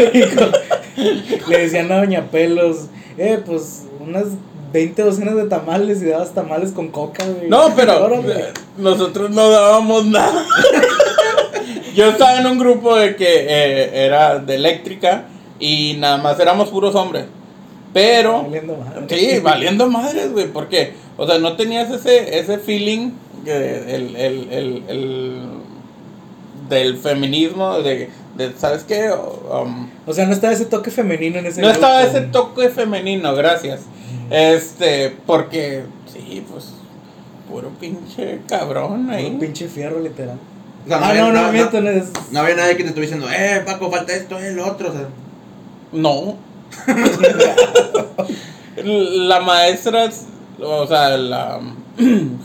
No, 0.97 1.07
Le 1.49 1.57
decían 1.59 1.91
a 1.91 1.97
Doña 1.97 2.23
Pelos, 2.31 2.85
eh, 3.17 3.39
pues 3.45 3.83
unas 3.99 4.23
20 4.71 5.01
docenas 5.01 5.35
de 5.35 5.45
tamales 5.45 6.01
y 6.01 6.05
dabas 6.05 6.33
tamales 6.33 6.71
con 6.71 6.89
coca, 6.89 7.23
güey. 7.25 7.49
No, 7.49 7.73
pero 7.75 8.03
Órale. 8.05 8.33
eh, 8.39 8.45
nosotros 8.77 9.29
no 9.31 9.49
dábamos 9.49 10.05
nada. 10.05 10.45
Yo 11.95 12.05
estaba 12.09 12.39
en 12.39 12.45
un 12.45 12.59
grupo 12.59 12.95
de 12.95 13.15
que 13.15 13.25
eh, 13.47 14.05
era 14.05 14.39
de 14.39 14.55
eléctrica 14.55 15.25
y 15.59 15.95
nada 15.99 16.17
más 16.17 16.39
éramos 16.39 16.69
puros 16.69 16.93
hombres. 16.95 17.25
Pero, 17.93 18.43
Valiendo 18.43 18.75
madre. 18.77 19.05
sí, 19.17 19.39
valiendo 19.39 19.89
madres, 19.89 20.31
güey, 20.31 20.47
porque, 20.47 20.93
o 21.17 21.25
sea, 21.25 21.39
no 21.39 21.55
tenías 21.55 21.89
ese, 21.89 22.37
ese 22.37 22.59
feeling 22.59 23.11
que 23.43 23.95
el, 23.95 24.15
el, 24.15 24.47
el, 24.51 24.83
el- 24.87 25.41
del 26.69 26.97
feminismo, 26.97 27.79
de, 27.79 28.09
de 28.35 28.51
¿sabes 28.57 28.83
qué? 28.83 29.09
Um, 29.09 29.89
O 30.05 30.13
sea, 30.13 30.25
no 30.25 30.33
estaba 30.33 30.51
ese 30.51 30.65
toque 30.65 30.91
femenino 30.91 31.39
en 31.39 31.45
ese 31.45 31.61
no 31.61 31.69
estaba 31.69 32.03
ese 32.03 32.19
toque 32.21 32.67
femenino, 32.69 33.33
gracias. 33.35 33.81
Este, 34.29 35.15
porque, 35.25 35.83
sí, 36.11 36.45
pues, 36.51 36.73
puro 37.49 37.69
pinche 37.79 38.41
cabrón 38.47 39.09
ahí. 39.09 39.25
Un 39.27 39.39
pinche 39.39 39.67
fierro, 39.67 39.99
literal. 39.99 40.37
O 40.85 40.87
sea, 40.89 40.97
ah, 40.99 41.09
había- 41.09 41.21
no, 41.21 41.31
no, 41.31 41.51
miento, 41.51 41.81
no 41.81 41.89
es. 41.89 42.05
no 42.31 42.39
había 42.39 42.55
nadie 42.55 42.77
que 42.77 42.83
te 42.83 42.89
estuviera 42.89 43.15
diciendo, 43.17 43.27
eh, 43.31 43.61
Paco, 43.65 43.89
falta 43.91 44.13
esto, 44.13 44.37
el 44.39 44.59
otro. 44.59 44.89
O 44.89 44.93
sea, 44.93 45.07
No. 45.91 46.35
la 48.83 49.39
maestra, 49.41 50.09
o 50.61 50.87
sea, 50.87 51.17
la 51.17 51.59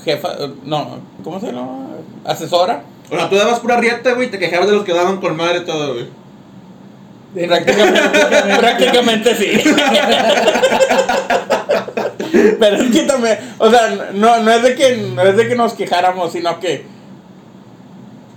jefa, 0.05 0.29
no, 0.65 0.99
¿cómo 1.23 1.41
se 1.41 1.47
llama? 1.53 1.89
Asesora. 2.25 2.83
o 3.11 3.15
sea, 3.17 3.29
tú 3.29 3.37
dabas 3.37 3.61
pura 3.61 3.77
rieta, 3.77 4.13
güey, 4.15 4.29
y 4.29 4.31
te 4.31 4.39
quejabas 4.39 4.69
de 4.69 4.75
los 4.77 4.85
que 4.85 4.95
daban 4.95 5.21
con 5.21 5.37
madre 5.37 5.61
todo, 5.61 5.95
güey. 5.95 6.07
En- 7.35 7.49
Prácticamente, 7.49 8.09
prácticamente 8.59 9.35
sí. 9.35 9.61
Pero 12.59 12.77
es 12.77 12.91
que 12.91 13.03
también, 13.03 13.39
o 13.59 13.71
sea, 13.71 14.11
no, 14.15 14.39
no, 14.43 14.53
es 14.53 14.63
de 14.63 14.75
que, 14.75 14.97
no 15.15 15.23
es 15.23 15.37
de 15.37 15.49
que 15.49 15.55
nos 15.55 15.75
quejáramos, 15.75 16.33
sino 16.33 16.59
que, 16.61 16.85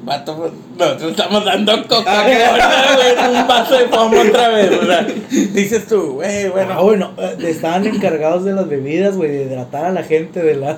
vato, 0.03 0.35
pues, 0.37 0.51
nosotros 0.77 1.11
estamos 1.11 1.45
dando 1.45 1.87
Coca-Cola, 1.87 2.95
güey, 2.95 3.35
un 3.35 3.47
vaso 3.47 3.75
de 3.77 3.85
foam 3.87 4.13
otra 4.27 4.49
vez, 4.49 4.71
o 4.71 4.85
sea, 4.85 5.05
dices 5.29 5.87
tú, 5.87 6.13
güey, 6.15 6.45
Ah, 6.47 6.49
bueno, 6.51 6.83
bueno, 6.83 7.11
eh, 7.17 7.35
estaban 7.47 7.85
encargados 7.87 8.43
de 8.43 8.53
las 8.53 8.67
bebidas, 8.67 9.15
güey, 9.15 9.31
de 9.31 9.43
hidratar 9.43 9.85
a 9.85 9.91
la 9.91 10.03
gente 10.03 10.41
de 10.41 10.55
la, 10.55 10.77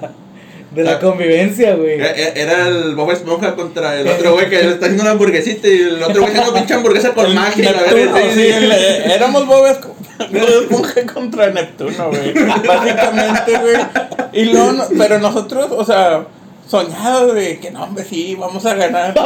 de 0.71 0.84
la 0.84 0.91
Ah. 0.93 0.99
convivencia, 0.99 1.75
güey. 1.75 1.93
Era, 1.95 2.10
era 2.12 2.67
el 2.67 2.95
Bob 2.95 3.12
Esponja 3.12 3.56
contra 3.56 3.95
el 3.99 4.08
otro 4.08 4.34
güey 4.36 4.49
que 4.49 4.63
le 4.63 4.69
está 4.73 4.86
haciendo 4.86 5.03
una 5.03 5.12
hamburguesita 5.12 5.67
y 5.67 5.71
el 5.82 6.03
otro 6.03 6.21
güey 6.21 6.34
haciendo 6.34 6.53
pinche 6.53 6.73
hamburguesa 6.73 7.13
con 7.13 7.34
magia. 7.34 7.71
Neptuno, 7.71 8.17
sí, 8.34 8.47
el- 8.47 8.71
eh, 8.71 9.13
éramos 9.15 9.45
Bob 9.47 9.65
Esponja 9.67 11.13
contra 11.13 11.49
Neptuno, 11.51 12.10
güey. 12.10 12.34
Básicamente, 12.65 13.58
güey. 13.60 13.77
Y 14.34 14.45
luego, 14.45 14.71
no- 14.73 14.86
pero 14.97 15.19
nosotros, 15.19 15.67
o 15.71 15.86
sea, 15.86 16.25
soñados, 16.67 17.32
güey, 17.34 17.60
que 17.60 17.71
no, 17.71 17.84
hombre, 17.86 18.03
sí, 18.03 18.36
vamos 18.38 18.65
a 18.65 18.73
ganar. 18.75 19.13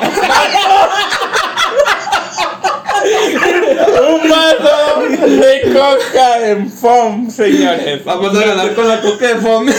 Un 3.01 4.29
vaso 4.29 5.01
de 5.27 5.73
coca 5.73 6.49
en 6.49 6.69
foam, 6.69 7.29
señores. 7.29 8.03
Vamos 8.03 8.37
a 8.37 8.45
ganar 8.45 8.73
con 8.73 8.87
la 8.87 9.01
coca 9.01 9.27
de 9.27 9.35
foam. 9.35 9.67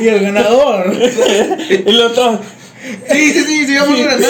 Y 0.00 0.08
el 0.08 0.20
ganador. 0.20 0.92
Y 1.68 1.90
los 1.90 2.14
dos. 2.14 2.38
sí, 3.10 3.32
sí, 3.32 3.42
sí, 3.44 3.66
sí, 3.66 3.76
vamos 3.76 4.00
a 4.00 4.04
ganar. 4.04 4.20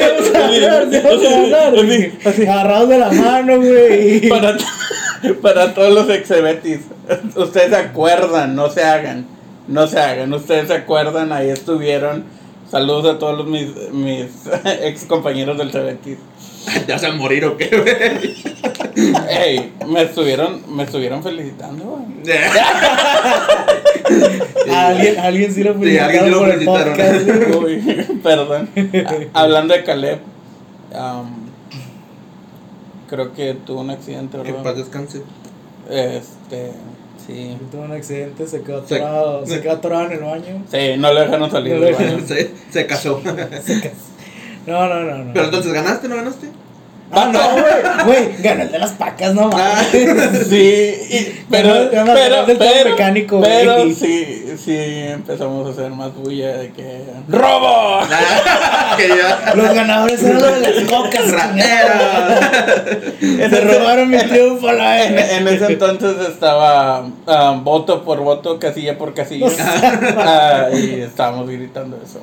Vamos 0.00 0.28
a 0.34 0.40
ganar, 0.40 0.86
sí, 0.90 1.00
vamos 1.04 1.24
a 1.24 1.30
ganar, 1.30 1.72
güey. 1.84 2.12
Agarrados 2.48 2.88
de 2.88 2.98
la 2.98 3.10
mano, 3.10 3.56
güey. 3.58 4.28
Para, 4.28 4.56
para 5.42 5.74
todos 5.74 5.94
los 5.94 6.08
exebetis, 6.10 6.80
ustedes 7.36 7.70
se 7.70 7.76
acuerdan, 7.76 8.56
no 8.56 8.70
se 8.70 8.82
hagan, 8.82 9.26
no 9.66 9.86
se 9.86 9.98
hagan, 9.98 10.32
ustedes 10.32 10.68
se 10.68 10.74
acuerdan, 10.74 11.32
ahí 11.32 11.50
estuvieron. 11.50 12.24
Saludos 12.70 13.14
a 13.14 13.18
todos 13.18 13.38
los 13.38 13.46
mis, 13.46 13.68
mis 13.92 14.26
ex 14.82 15.04
compañeros 15.04 15.56
del 15.58 15.70
Cebetis. 15.72 16.18
¿Te 16.86 16.92
vas 16.92 17.02
a 17.04 17.12
morir 17.12 17.44
o 17.46 17.56
qué, 17.56 17.68
güey? 17.68 18.34
Ey, 19.30 19.72
me 19.86 20.02
estuvieron, 20.02 20.62
me 20.76 20.82
estuvieron 20.82 21.22
felicitando, 21.22 21.84
güey. 21.84 22.04
Alguien, 24.74 25.18
alguien 25.18 25.52
sí 25.52 25.62
lo 25.62 25.72
Sí, 25.74 25.78
sí 25.80 25.84
felicitaron 25.98 26.30
lo 26.30 26.38
por 26.40 26.48
el 26.50 26.58
felicitaron. 26.60 26.94
podcast. 26.94 27.56
Uy, 27.62 28.20
perdón. 28.22 28.68
Hablando 29.34 29.74
de 29.74 29.84
Caleb, 29.84 30.18
am, 30.94 31.30
creo 33.08 33.32
que 33.32 33.54
tuvo 33.54 33.80
un 33.80 33.90
accidente, 33.90 34.36
Que 34.38 34.44
¿verdad? 34.52 34.62
paz 34.62 34.76
descanse. 34.76 35.22
Este, 35.90 36.72
sí. 37.28 37.56
Tuvo 37.70 37.82
un 37.82 37.92
accidente, 37.92 38.46
se 38.48 38.62
quedó 38.62 38.84
Se- 38.86 38.96
atorado, 38.96 39.46
se 39.46 39.60
quedó 39.60 39.72
atorado 39.74 40.06
en 40.06 40.12
el 40.12 40.18
baño. 40.20 40.62
Sí, 40.70 40.96
no 40.98 41.12
le 41.12 41.20
dejaron 41.20 41.48
salir 41.50 41.74
No 41.74 41.80
del 41.82 41.94
baño. 41.94 42.26
Se, 42.26 42.50
se 42.70 42.86
casó. 42.86 43.20
Se 43.64 43.80
casó. 43.80 43.94
No, 44.66 44.86
no, 44.88 45.02
no, 45.04 45.18
no. 45.24 45.32
Pero 45.32 45.44
entonces, 45.46 45.72
¿ganaste 45.72 46.06
o 46.08 46.10
no 46.10 46.16
ganaste? 46.16 46.48
Ah, 47.10 47.30
no, 47.32 47.40
güey. 47.52 47.64
Güey, 48.26 48.42
ganó 48.42 48.62
el 48.62 48.70
de 48.72 48.78
las 48.78 48.90
pacas, 48.92 49.34
no 49.34 49.50
Ah. 49.52 49.82
mames. 49.92 50.46
Sí, 50.48 50.94
y- 51.10 51.44
pero, 51.50 51.72
Pero- 51.72 51.90
pero, 51.90 52.04
pero- 52.14 52.46
del 52.46 52.58
todo 52.58 52.68
pero, 52.72 52.90
mecánico, 52.90 53.40
pero 53.40 53.74
güey. 53.76 53.94
sí, 53.94 54.44
sí 54.62 54.76
empezamos 54.76 55.66
a 55.66 55.70
hacer 55.70 55.90
más 55.90 56.14
bulla 56.14 56.58
de 56.58 56.70
que 56.72 57.04
¡Robo! 57.28 58.00
que 58.96 59.08
ya. 59.08 59.54
Los 59.54 59.74
ganadores 59.74 60.22
eran 60.22 60.42
los 60.42 60.60
de 60.60 60.70
las 60.74 60.84
cocas. 60.90 61.30
¡Ratera! 61.30 62.40
Se 63.20 63.60
robaron 63.60 64.10
mi 64.10 64.18
triunfo, 64.18 64.70
la 64.72 65.04
En, 65.04 65.18
en 65.18 65.48
ese 65.48 65.66
entonces 65.66 66.28
estaba 66.28 67.04
ah, 67.26 67.58
voto 67.62 68.04
por 68.04 68.20
voto, 68.20 68.58
casilla 68.58 68.98
por 68.98 69.14
casilla. 69.14 69.46
O 69.46 69.50
sea. 69.50 70.00
Ah, 70.18 70.66
y 70.72 71.00
estábamos 71.00 71.48
gritando 71.48 71.98
eso. 72.04 72.20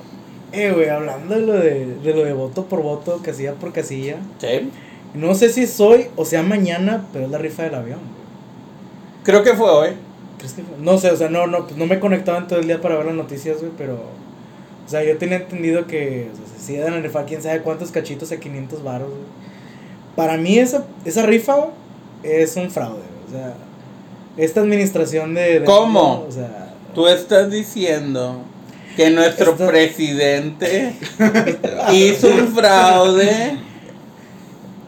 Eh, 0.56 0.72
güey, 0.72 0.90
hablando 0.90 1.36
de 1.36 1.42
lo 1.42 1.54
de, 1.54 1.86
de 2.04 2.14
lo 2.14 2.24
de 2.24 2.34
voto 2.34 2.66
por 2.66 2.82
voto, 2.82 3.20
casilla 3.24 3.54
por 3.54 3.72
casilla. 3.74 4.18
Sí. 4.40 4.70
No 5.14 5.34
sé 5.36 5.50
si 5.50 5.64
es 5.64 5.80
hoy 5.80 6.08
o 6.16 6.26
sea 6.26 6.44
mañana, 6.44 7.06
pero 7.14 7.26
es 7.26 7.32
la 7.32 7.38
rifa 7.38 7.64
del 7.64 7.76
avión. 7.76 8.00
Creo 9.24 9.44
que 9.44 9.54
fue 9.54 9.70
hoy. 9.70 9.90
¿Crees 10.38 10.54
que 10.54 10.64
fue? 10.64 10.78
No 10.80 10.98
sé, 10.98 11.12
o 11.12 11.16
sea, 11.18 11.30
no, 11.30 11.48
no, 11.48 11.66
pues 11.66 11.78
no 11.78 11.86
me 11.86 11.96
he 11.96 12.00
conectado 12.00 12.38
en 12.38 12.48
todo 12.48 12.60
el 12.60 12.68
día 12.68 12.82
para 12.82 12.96
ver 12.98 13.06
las 13.08 13.16
noticias, 13.16 13.60
güey, 13.60 13.72
pero. 13.78 13.94
O 14.86 14.90
sea, 14.90 15.04
yo 15.04 15.18
tenía 15.18 15.38
entendido 15.38 15.88
que 15.88 16.30
o 16.32 16.36
sea, 16.36 16.60
se 16.60 16.74
iban 16.74 16.94
a 16.94 17.00
rifar 17.00 17.26
quién 17.26 17.42
sabe 17.42 17.62
cuántos 17.62 17.90
cachitos 17.92 18.32
a 18.32 18.38
500 18.38 18.84
baros, 18.84 19.10
güey. 19.10 19.22
Para 20.16 20.38
mí, 20.38 20.60
esa, 20.60 20.86
esa 21.06 21.26
rifa 21.26 21.68
es 22.24 22.56
un 22.56 22.70
fraude, 22.70 23.00
güey. 23.00 23.28
O 23.28 23.32
sea, 23.32 23.54
esta 24.38 24.62
administración 24.62 25.34
de. 25.34 25.62
de- 25.62 25.66
¿Cómo? 25.66 26.26
O 26.28 26.32
sea. 26.32 26.74
Tú 26.94 27.08
estás 27.08 27.50
diciendo 27.50 28.42
que 28.96 29.10
nuestro 29.10 29.52
Esto- 29.52 29.68
presidente 29.68 30.94
hizo 31.94 32.28
un 32.28 32.48
fraude 32.56 33.58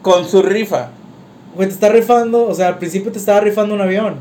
con 0.02 0.28
su 0.28 0.42
rifa. 0.42 0.90
Güey, 1.54 1.68
te 1.68 1.74
está 1.74 1.88
rifando, 1.88 2.46
o 2.46 2.54
sea, 2.54 2.68
al 2.68 2.78
principio 2.78 3.10
te 3.12 3.18
estaba 3.18 3.40
rifando 3.40 3.74
un 3.74 3.80
avión. 3.80 4.16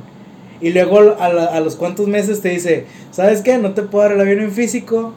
Y 0.60 0.72
luego 0.72 1.16
a, 1.20 1.30
la- 1.30 1.46
a 1.46 1.60
los 1.60 1.76
cuantos 1.76 2.08
meses 2.08 2.42
te 2.42 2.50
dice, 2.50 2.86
¿sabes 3.12 3.42
qué? 3.42 3.58
No 3.58 3.74
te 3.74 3.84
puedo 3.84 4.04
dar 4.04 4.14
el 4.14 4.22
avión 4.22 4.40
en 4.42 4.52
físico, 4.52 5.14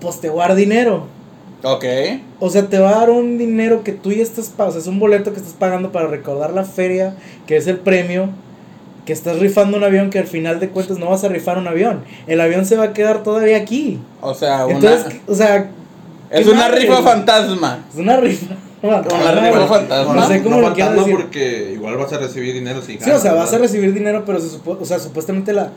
pues 0.00 0.20
te 0.20 0.28
voy 0.28 0.42
a 0.44 0.48
dar 0.48 0.56
dinero. 0.56 1.06
Ok. 1.64 1.84
O 2.38 2.48
sea, 2.50 2.68
te 2.68 2.78
va 2.78 2.90
a 2.90 3.00
dar 3.00 3.10
un 3.10 3.36
dinero 3.38 3.82
que 3.82 3.90
tú 3.92 4.12
ya 4.12 4.22
estás 4.22 4.48
pagando, 4.50 4.70
o 4.70 4.72
sea, 4.74 4.80
es 4.82 4.86
un 4.86 5.00
boleto 5.00 5.32
que 5.32 5.38
estás 5.40 5.54
pagando 5.54 5.90
para 5.90 6.06
recordar 6.06 6.52
la 6.52 6.64
feria, 6.64 7.16
que 7.48 7.56
es 7.56 7.66
el 7.66 7.78
premio, 7.78 8.28
que 9.08 9.14
estás 9.14 9.38
rifando 9.38 9.78
un 9.78 9.84
avión 9.84 10.10
que 10.10 10.18
al 10.18 10.26
final 10.26 10.60
de 10.60 10.68
cuentas 10.68 10.98
no 10.98 11.08
vas 11.08 11.24
a 11.24 11.28
rifar 11.28 11.56
un 11.56 11.66
avión. 11.66 12.04
El 12.26 12.42
avión 12.42 12.66
se 12.66 12.76
va 12.76 12.84
a 12.84 12.92
quedar 12.92 13.22
todavía 13.22 13.56
aquí. 13.56 13.98
O 14.20 14.34
sea, 14.34 14.66
una, 14.66 14.74
Entonces, 14.74 15.16
o 15.26 15.34
sea, 15.34 15.70
es 16.28 16.46
una 16.46 16.56
madre, 16.68 16.80
rifa 16.80 17.02
fantasma. 17.02 17.86
es 17.90 17.98
una 17.98 18.18
rifa. 18.18 18.54
Una 18.82 19.00
rifa 19.00 19.66
fantasma. 19.66 20.14
No 20.14 20.28
sé 20.28 20.42
cómo 20.42 20.56
no 20.56 20.60
lo 20.60 20.66
fantasma 20.68 20.96
decir. 20.96 21.16
porque 21.16 21.70
igual 21.72 21.96
vas 21.96 22.12
a 22.12 22.18
recibir 22.18 22.52
dinero 22.52 22.82
si 22.82 22.98
Sí, 22.98 23.10
o 23.10 23.18
sea, 23.18 23.32
vas 23.32 23.50
a 23.54 23.56
recibir 23.56 23.94
dinero, 23.94 24.24
pero 24.26 24.40
se 24.40 24.48
supo- 24.48 24.76
o 24.78 24.84
sea, 24.84 24.98
supuestamente 24.98 25.54
la... 25.54 25.70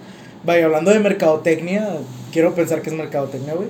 Vaya, 0.43 0.65
hablando 0.65 0.91
de 0.91 0.99
mercadotecnia, 0.99 1.87
quiero 2.33 2.53
pensar 2.53 2.81
que 2.81 2.89
es 2.89 2.95
mercadotecnia, 2.97 3.53
güey. 3.53 3.69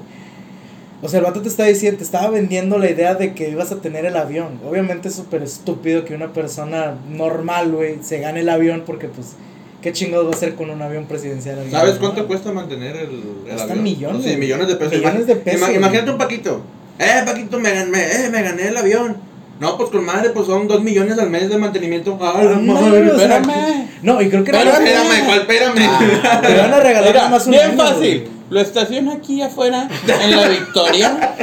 O 1.03 1.07
sea, 1.07 1.19
el 1.19 1.25
vato 1.25 1.43
te 1.43 1.49
está 1.49 1.65
diciendo, 1.65 1.99
te 1.99 2.03
estaba 2.03 2.31
vendiendo 2.31 2.79
la 2.79 2.89
idea 2.89 3.13
de 3.13 3.35
que 3.35 3.49
ibas 3.49 3.71
a 3.71 3.75
tener 3.75 4.05
el 4.05 4.17
avión. 4.17 4.59
Obviamente 4.67 5.09
es 5.09 5.15
súper 5.15 5.43
estúpido 5.43 6.03
que 6.03 6.15
una 6.15 6.33
persona 6.33 6.95
normal, 7.09 7.71
güey, 7.73 7.99
se 8.01 8.19
gane 8.19 8.39
el 8.39 8.49
avión 8.49 8.83
porque, 8.85 9.07
pues, 9.07 9.35
¿qué 9.81 9.91
chingados 9.93 10.25
va 10.27 10.31
a 10.31 10.33
hacer 10.35 10.55
con 10.55 10.69
un 10.69 10.81
avión 10.81 11.05
presidencial? 11.05 11.57
¿Sabes 11.71 11.95
cuánto 11.95 12.27
cuesta 12.27 12.51
mantener 12.51 12.95
el, 12.95 13.09
el 13.09 13.21
Cuesta 13.45 13.63
avión? 13.63 13.83
millones. 13.83 14.23
Sí, 14.25 14.37
millones 14.37 14.67
de 14.67 14.75
pesos. 14.75 14.93
Millones 14.97 15.27
de 15.27 15.35
pesos, 15.35 15.59
Ima- 15.59 15.65
güey. 15.67 15.77
imagínate 15.77 16.11
un 16.11 16.17
Paquito. 16.17 16.61
Eh, 16.99 17.21
Paquito, 17.25 17.59
me, 17.59 17.69
gan- 17.73 17.89
me, 17.89 17.99
eh, 18.03 18.29
me 18.31 18.41
gané 18.43 18.67
el 18.67 18.77
avión. 18.77 19.17
No, 19.59 19.77
pues 19.77 19.89
con 19.91 20.03
madre, 20.03 20.31
pues 20.31 20.47
son 20.47 20.67
dos 20.67 20.81
millones 20.81 21.19
al 21.19 21.29
mes 21.29 21.47
de 21.49 21.57
mantenimiento. 21.57 22.17
La 22.19 22.29
Ah, 22.31 22.43
no, 22.59 22.73
madre. 22.73 23.11
o 23.11 23.17
sea, 23.19 23.37
espérame. 23.37 23.87
No, 24.01 24.19
y 24.21 24.29
creo 24.29 24.43
que... 24.43 24.49
Era- 24.51 24.71
espérame, 24.71 25.25
¿cuál 25.25 25.39
espérame? 25.41 25.75
Ah. 26.23 26.41
Te 26.45 26.57
van 26.57 26.73
a 26.73 26.79
regalar 26.79 27.09
Mira, 27.11 27.23
nomás 27.25 27.45
un 27.45 27.51
bien 27.51 27.63
año, 27.71 27.77
fácil. 27.77 27.97
güey. 28.21 28.41
Lo 28.49 28.59
estaciona 28.59 29.13
aquí 29.13 29.41
afuera, 29.41 29.87
en 30.23 30.35
la 30.35 30.47
Victoria. 30.49 31.35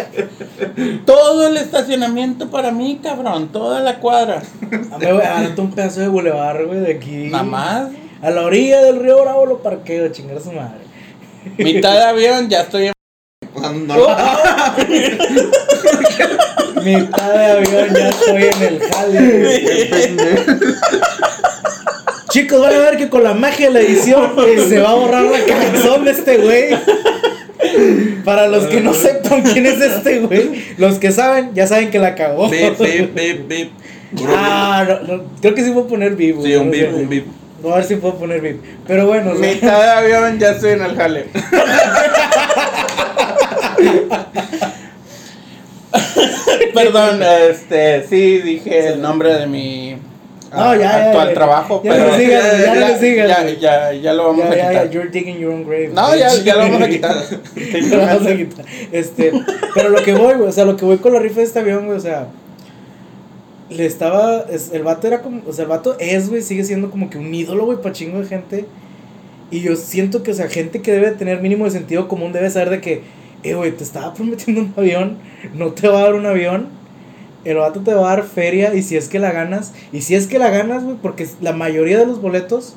Todo 1.06 1.46
el 1.48 1.56
estacionamiento 1.56 2.50
para 2.50 2.70
mí, 2.70 3.00
cabrón. 3.02 3.48
Toda 3.48 3.80
la 3.80 3.98
cuadra. 3.98 4.42
A 4.92 4.98
ver, 4.98 5.14
güey, 5.14 5.26
agárrate 5.26 5.60
un 5.60 5.70
pedazo 5.70 6.00
de 6.00 6.08
bulevar, 6.08 6.64
güey, 6.66 6.80
de 6.80 6.92
aquí. 6.92 7.30
Más. 7.30 7.88
A 8.22 8.30
la 8.30 8.42
orilla 8.42 8.82
del 8.82 9.00
río 9.00 9.20
Bravo 9.22 9.46
lo 9.46 9.58
parqueo, 9.62 10.08
chingar 10.08 10.38
a 10.38 10.40
su 10.40 10.52
madre. 10.52 10.78
Mitad 11.56 11.92
de 11.94 12.02
avión, 12.04 12.48
ya 12.48 12.62
estoy 12.62 12.86
en. 12.86 12.92
O 13.54 13.60
sea, 13.60 13.70
no- 13.72 13.96
Mitad 16.82 17.32
de 17.32 17.46
avión, 17.46 17.94
ya 17.94 18.08
estoy 18.08 18.42
en 18.44 18.62
el 18.62 18.80
jale. 18.82 19.62
Chicos, 22.30 22.60
van 22.60 22.74
a 22.74 22.78
ver 22.78 22.96
que 22.98 23.08
con 23.08 23.22
la 23.24 23.34
magia 23.34 23.68
de 23.68 23.72
la 23.74 23.80
edición 23.80 24.32
se 24.68 24.78
va 24.80 24.90
a 24.90 24.94
borrar 24.94 25.24
la 25.24 25.44
canción 25.44 26.04
de 26.04 26.10
este 26.10 26.36
güey. 26.38 26.76
Para 28.24 28.46
los 28.48 28.66
que 28.66 28.80
no 28.80 28.92
sepan 28.94 29.42
quién 29.42 29.66
es 29.66 29.80
este 29.80 30.20
güey, 30.20 30.64
los 30.76 30.98
que 30.98 31.10
saben, 31.10 31.50
ya 31.54 31.66
saben 31.66 31.90
que 31.90 31.98
la 31.98 32.14
cagó. 32.14 32.48
Bip, 32.48 32.78
bip, 32.78 33.14
bip, 33.14 33.48
bip. 33.48 33.70
Ah, 34.28 34.86
no, 35.06 35.16
no, 35.18 35.24
creo 35.40 35.54
que 35.54 35.64
sí 35.64 35.70
puedo 35.70 35.86
poner 35.88 36.14
vivo. 36.16 36.42
Sí, 36.44 36.54
un 36.54 36.70
bip, 36.70 36.94
un 36.94 37.08
bip. 37.08 37.26
No, 37.62 37.72
a 37.72 37.76
ver 37.76 37.84
si 37.84 37.96
puedo 37.96 38.14
poner 38.14 38.40
VIP. 38.40 38.62
Pero 38.86 39.06
bueno, 39.06 39.36
sea, 39.36 39.40
Mitad 39.54 39.82
de 39.82 39.90
avión, 39.90 40.38
ya 40.38 40.50
estoy 40.50 40.72
en 40.72 40.82
el 40.82 40.96
jale. 40.96 41.26
Perdón, 46.74 47.20
este, 47.50 48.06
sí 48.06 48.38
dije 48.38 48.88
el 48.88 49.00
nombre 49.00 49.34
de 49.34 49.46
mi 49.46 49.96
No, 50.52 50.74
ya, 50.74 50.80
ya, 50.80 51.06
actual 51.06 51.28
ya. 51.28 51.34
trabajo, 51.34 51.82
Ya 51.84 51.92
pero 51.92 52.10
ya 52.18 52.18
ya, 52.18 52.98
ya, 53.26 53.48
ya, 53.58 53.92
ya 53.92 54.12
lo 54.12 54.26
vamos 54.28 54.44
ya, 54.44 54.50
a 54.52 54.56
ya, 54.56 54.62
ya, 54.62 54.68
quitar. 54.82 54.90
you're 54.90 55.10
digging 55.10 55.38
your 55.38 55.52
own 55.52 55.64
grave. 55.64 55.88
No, 55.94 56.14
ya, 56.14 56.34
ya 56.36 56.54
lo 56.54 56.60
vamos 56.60 56.82
a 56.82 56.88
quitar. 56.88 57.16
Lo 57.90 57.98
vamos 57.98 58.26
a 58.26 58.36
quitar. 58.36 58.64
Este, 58.92 59.32
pero 59.74 59.88
lo 59.88 60.02
que 60.02 60.12
voy, 60.14 60.34
güey, 60.34 60.48
o 60.48 60.52
sea, 60.52 60.64
lo 60.64 60.76
que 60.76 60.84
voy 60.84 60.98
con 60.98 61.12
la 61.12 61.18
rifa 61.18 61.36
de 61.40 61.46
este 61.46 61.58
avión, 61.58 61.86
güey, 61.86 61.98
o 61.98 62.00
sea, 62.00 62.26
le 63.70 63.86
estaba, 63.86 64.40
es- 64.50 64.72
el 64.72 64.82
vato 64.82 65.06
era 65.06 65.22
como, 65.22 65.42
o 65.46 65.52
sea, 65.52 65.64
el 65.64 65.68
vato 65.70 65.96
es, 65.98 66.28
güey, 66.30 66.42
sigue 66.42 66.64
siendo 66.64 66.90
como 66.90 67.10
que 67.10 67.18
un 67.18 67.34
ídolo, 67.34 67.64
güey, 67.66 67.78
para 67.82 67.92
chingo 67.94 68.18
de 68.20 68.26
gente. 68.26 68.64
Y 69.50 69.60
yo 69.60 69.76
siento 69.76 70.22
que, 70.22 70.30
o 70.30 70.34
sea, 70.34 70.48
gente 70.48 70.82
que 70.82 70.92
debe 70.92 71.10
tener 71.12 71.40
mínimo 71.40 71.64
de 71.64 71.70
sentido 71.70 72.06
común 72.08 72.32
debe 72.32 72.50
saber 72.50 72.70
de 72.70 72.80
que, 72.80 73.02
eh, 73.42 73.54
güey, 73.54 73.72
te 73.72 73.84
estaba 73.84 74.12
prometiendo 74.14 74.62
un 74.62 74.74
avión, 74.76 75.16
no 75.54 75.72
te 75.72 75.88
va 75.88 76.00
a 76.00 76.02
dar 76.04 76.14
un 76.14 76.26
avión. 76.26 76.68
El 77.44 77.56
vato 77.56 77.80
te 77.80 77.94
va 77.94 78.12
a 78.12 78.16
dar 78.16 78.24
feria 78.24 78.74
y 78.74 78.82
si 78.82 78.96
es 78.96 79.08
que 79.08 79.18
la 79.18 79.32
ganas, 79.32 79.72
y 79.92 80.02
si 80.02 80.14
es 80.14 80.26
que 80.26 80.38
la 80.38 80.50
ganas, 80.50 80.84
güey, 80.84 80.96
porque 81.00 81.26
la 81.40 81.52
mayoría 81.52 81.98
de 81.98 82.04
los 82.06 82.20
boletos 82.20 82.74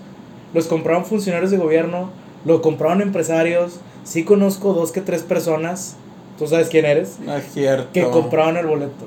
los 0.53 0.67
compraron 0.67 1.05
funcionarios 1.05 1.51
de 1.51 1.57
gobierno, 1.57 2.09
lo 2.45 2.61
compraron 2.61 3.01
empresarios. 3.01 3.79
Sí 4.03 4.23
conozco 4.23 4.73
dos 4.73 4.91
que 4.91 5.01
tres 5.01 5.23
personas, 5.23 5.95
tú 6.37 6.47
sabes 6.47 6.69
quién 6.69 6.85
eres, 6.85 7.17
No 7.25 7.35
es 7.35 7.45
cierto. 7.53 7.89
que 7.91 8.03
compraron 8.03 8.55
el 8.57 8.65
boleto. 8.67 9.05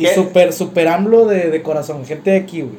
Y 0.00 0.04
¿Qué? 0.04 0.14
super, 0.14 0.52
super 0.52 0.88
AMLO 0.88 1.26
de, 1.26 1.50
de 1.50 1.62
corazón, 1.62 2.04
gente 2.06 2.30
de 2.30 2.36
aquí, 2.38 2.62
güey. 2.62 2.76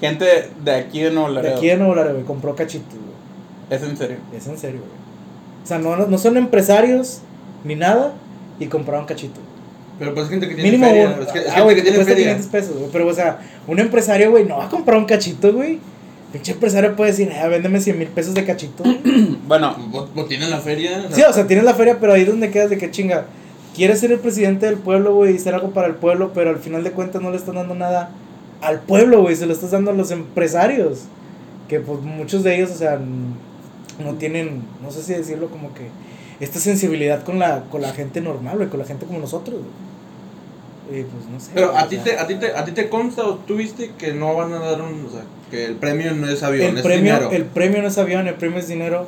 Gente 0.00 0.26
de 0.64 0.70
aquí 0.74 1.00
de 1.00 1.10
Nuevo 1.10 1.28
De 1.28 1.34
Laredo. 1.36 1.56
aquí 1.56 1.68
de 1.68 1.76
Nuevo 1.76 1.94
Laredo, 1.94 2.14
güey, 2.14 2.26
compró 2.26 2.54
cachitos, 2.56 2.88
güey. 2.92 3.14
Es 3.70 3.82
en 3.88 3.96
serio. 3.96 4.16
Es 4.36 4.46
en 4.46 4.58
serio, 4.58 4.80
güey. 4.80 4.92
O 5.62 5.66
sea, 5.66 5.78
no, 5.78 5.96
no, 5.96 6.06
no 6.06 6.18
son 6.18 6.36
empresarios 6.36 7.20
ni 7.64 7.74
nada 7.76 8.12
y 8.58 8.66
compraron 8.66 9.06
cachitos. 9.06 9.42
Pero 9.98 10.12
pues 10.12 10.24
es 10.26 10.30
gente 10.32 10.48
que 10.48 10.54
tiene 10.56 10.70
Mínimo 10.72 10.88
feria. 10.90 11.12
uno. 11.14 11.22
Es 11.22 11.32
que, 11.32 11.38
es 11.38 11.46
Ah, 11.46 11.50
gente 11.50 11.62
güey, 11.62 11.76
que 11.76 11.82
tiene 11.82 11.98
feria. 12.04 12.24
500 12.24 12.46
pesos, 12.48 12.76
güey. 12.76 12.90
Pero, 12.92 13.06
o 13.06 13.14
sea, 13.14 13.38
un 13.68 13.78
empresario, 13.78 14.30
güey, 14.32 14.44
no 14.44 14.56
va 14.58 14.64
a 14.66 14.68
comprar 14.68 14.98
un 14.98 15.04
cachito, 15.04 15.52
güey. 15.52 15.78
Pinche 16.32 16.50
empresario 16.52 16.96
puede 16.96 17.12
decir, 17.12 17.30
ah, 17.32 17.46
véndeme 17.46 17.78
100 17.80 17.96
mil 17.98 18.08
pesos 18.08 18.34
de 18.34 18.44
cachito. 18.44 18.82
Bueno, 19.46 19.76
¿Vos, 19.90 20.12
vos 20.14 20.26
tienen 20.26 20.50
la 20.50 20.58
feria? 20.58 21.06
Sí, 21.12 21.22
o 21.22 21.32
sea, 21.32 21.46
tienes 21.46 21.64
la 21.64 21.74
feria, 21.74 21.98
pero 22.00 22.14
ahí 22.14 22.22
es 22.22 22.26
donde 22.28 22.50
quedas 22.50 22.70
de 22.70 22.78
que 22.78 22.90
chinga. 22.90 23.26
Quieres 23.74 24.00
ser 24.00 24.12
el 24.12 24.20
presidente 24.20 24.66
del 24.66 24.76
pueblo, 24.76 25.14
güey, 25.14 25.32
y 25.34 25.36
hacer 25.36 25.54
algo 25.54 25.70
para 25.70 25.88
el 25.88 25.94
pueblo, 25.94 26.32
pero 26.32 26.50
al 26.50 26.58
final 26.58 26.84
de 26.84 26.92
cuentas 26.92 27.20
no 27.20 27.30
le 27.30 27.36
estás 27.36 27.54
dando 27.54 27.74
nada 27.74 28.10
al 28.60 28.80
pueblo, 28.80 29.22
güey, 29.22 29.36
se 29.36 29.46
lo 29.46 29.52
estás 29.52 29.72
dando 29.72 29.90
a 29.90 29.94
los 29.94 30.10
empresarios. 30.10 31.00
Que 31.68 31.80
pues 31.80 32.00
muchos 32.00 32.44
de 32.44 32.56
ellos, 32.56 32.70
o 32.70 32.76
sea, 32.76 33.00
no 34.02 34.14
tienen, 34.14 34.62
no 34.82 34.90
sé 34.90 35.02
si 35.02 35.12
decirlo 35.12 35.48
como 35.48 35.74
que, 35.74 35.88
esta 36.40 36.58
sensibilidad 36.58 37.24
con 37.24 37.38
la, 37.38 37.64
con 37.64 37.80
la 37.82 37.92
gente 37.92 38.20
normal, 38.20 38.56
güey, 38.56 38.68
con 38.68 38.78
la 38.78 38.86
gente 38.86 39.06
como 39.06 39.18
nosotros, 39.18 39.60
güey. 39.60 41.00
Y 41.00 41.02
pues 41.04 41.26
no 41.32 41.40
sé. 41.40 41.50
Pero 41.54 41.76
a 41.76 41.88
ti, 41.88 41.96
te, 41.96 42.18
a, 42.18 42.26
ti 42.26 42.34
te, 42.34 42.54
a 42.54 42.64
ti 42.64 42.72
te 42.72 42.88
consta 42.90 43.22
o 43.22 43.36
tú 43.36 43.56
viste 43.56 43.92
que 43.98 44.12
no 44.12 44.34
van 44.34 44.52
a 44.52 44.58
dar 44.58 44.82
un. 44.82 45.06
O 45.06 45.10
sea, 45.10 45.22
que 45.50 45.64
el 45.64 45.76
premio 45.76 46.12
no 46.14 46.28
es 46.28 46.42
avión, 46.42 46.70
el 46.70 46.76
es 46.76 46.82
premio, 46.82 47.14
dinero. 47.14 47.30
el 47.32 47.44
premio 47.44 47.82
no 47.82 47.88
es 47.88 47.96
avión, 47.96 48.28
el 48.28 48.34
premio 48.34 48.58
es 48.58 48.68
dinero. 48.68 49.06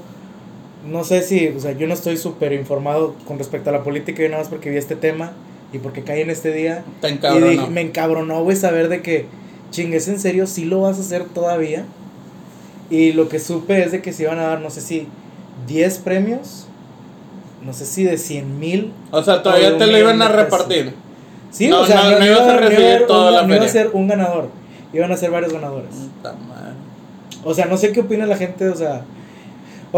No 0.91 1.05
sé 1.05 1.23
si, 1.23 1.49
o 1.49 1.59
sea, 1.61 1.73
yo 1.73 1.87
no 1.87 1.95
estoy 1.95 2.17
súper 2.17 2.53
informado 2.53 3.15
con 3.27 3.39
respecto 3.39 3.71
a 3.71 3.73
la 3.73 3.83
política, 3.83 4.23
yo 4.23 4.29
nada 4.29 4.43
más 4.43 4.49
porque 4.49 4.71
vi 4.71 4.77
este 4.77 4.95
tema 4.97 5.33
y 5.73 5.79
porque 5.79 6.03
caí 6.03 6.21
en 6.21 6.31
este 6.31 6.53
día. 6.53 6.85
te 7.01 7.09
Y 7.09 7.13
encabronó. 7.13 7.47
dije- 7.47 7.67
me 7.71 7.81
encabronó, 7.81 8.43
güey, 8.45 8.57
saber 8.57 8.89
de 8.89 9.03
que, 9.03 9.27
chingues, 9.71 10.07
en 10.09 10.21
serio, 10.21 10.47
sí 10.47 10.65
lo 10.65 10.83
vas 10.83 10.99
a 10.99 11.01
hacer 11.01 11.25
todavía. 11.25 11.85
Y 12.89 13.13
lo 13.13 13.29
que 13.29 13.41
supe 13.41 13.83
es 13.83 13.91
de 13.93 14.01
que 14.01 14.13
se 14.13 14.23
iban 14.25 14.39
a 14.39 14.43
dar, 14.45 14.61
no 14.61 14.71
sé 14.71 14.81
si, 14.81 15.09
10 15.67 15.99
premios, 15.99 16.69
no 17.65 17.73
sé 17.73 17.85
si 17.85 18.05
de 18.05 18.17
100 18.17 18.61
mil. 18.61 18.93
O 19.11 19.23
sea, 19.25 19.43
todavía 19.43 19.75
o 19.75 19.77
te 19.77 19.87
lo 19.89 19.99
iban 19.99 20.23
a 20.23 20.29
repartir. 20.29 20.95
Sí, 21.51 21.69
No, 21.69 21.81
o 21.81 21.87
sea, 21.87 22.03
no, 22.05 22.11
no, 22.13 22.19
no 22.21 22.27
ibas 22.27 22.41
a 22.43 22.57
recibir 22.59 22.79
iba 22.81 22.89
a 22.91 22.95
haber 22.95 23.07
toda 23.07 23.31
la 23.33 23.43
no 23.47 23.55
iba 23.57 23.65
a 23.65 23.69
ser 23.69 23.91
un 23.93 24.07
ganador, 24.07 24.49
iban 24.93 25.11
a 25.11 25.17
ser 25.17 25.31
varios 25.33 25.53
ganadores. 25.53 25.89
Puta 25.91 26.33
madre. 26.35 26.75
O 27.45 27.55
sea, 27.55 27.67
no 27.67 27.77
sé 27.77 27.93
qué 27.93 28.01
opina 28.01 28.27
la 28.27 28.37
gente, 28.37 28.69
o 28.69 28.77
sea, 28.77 29.03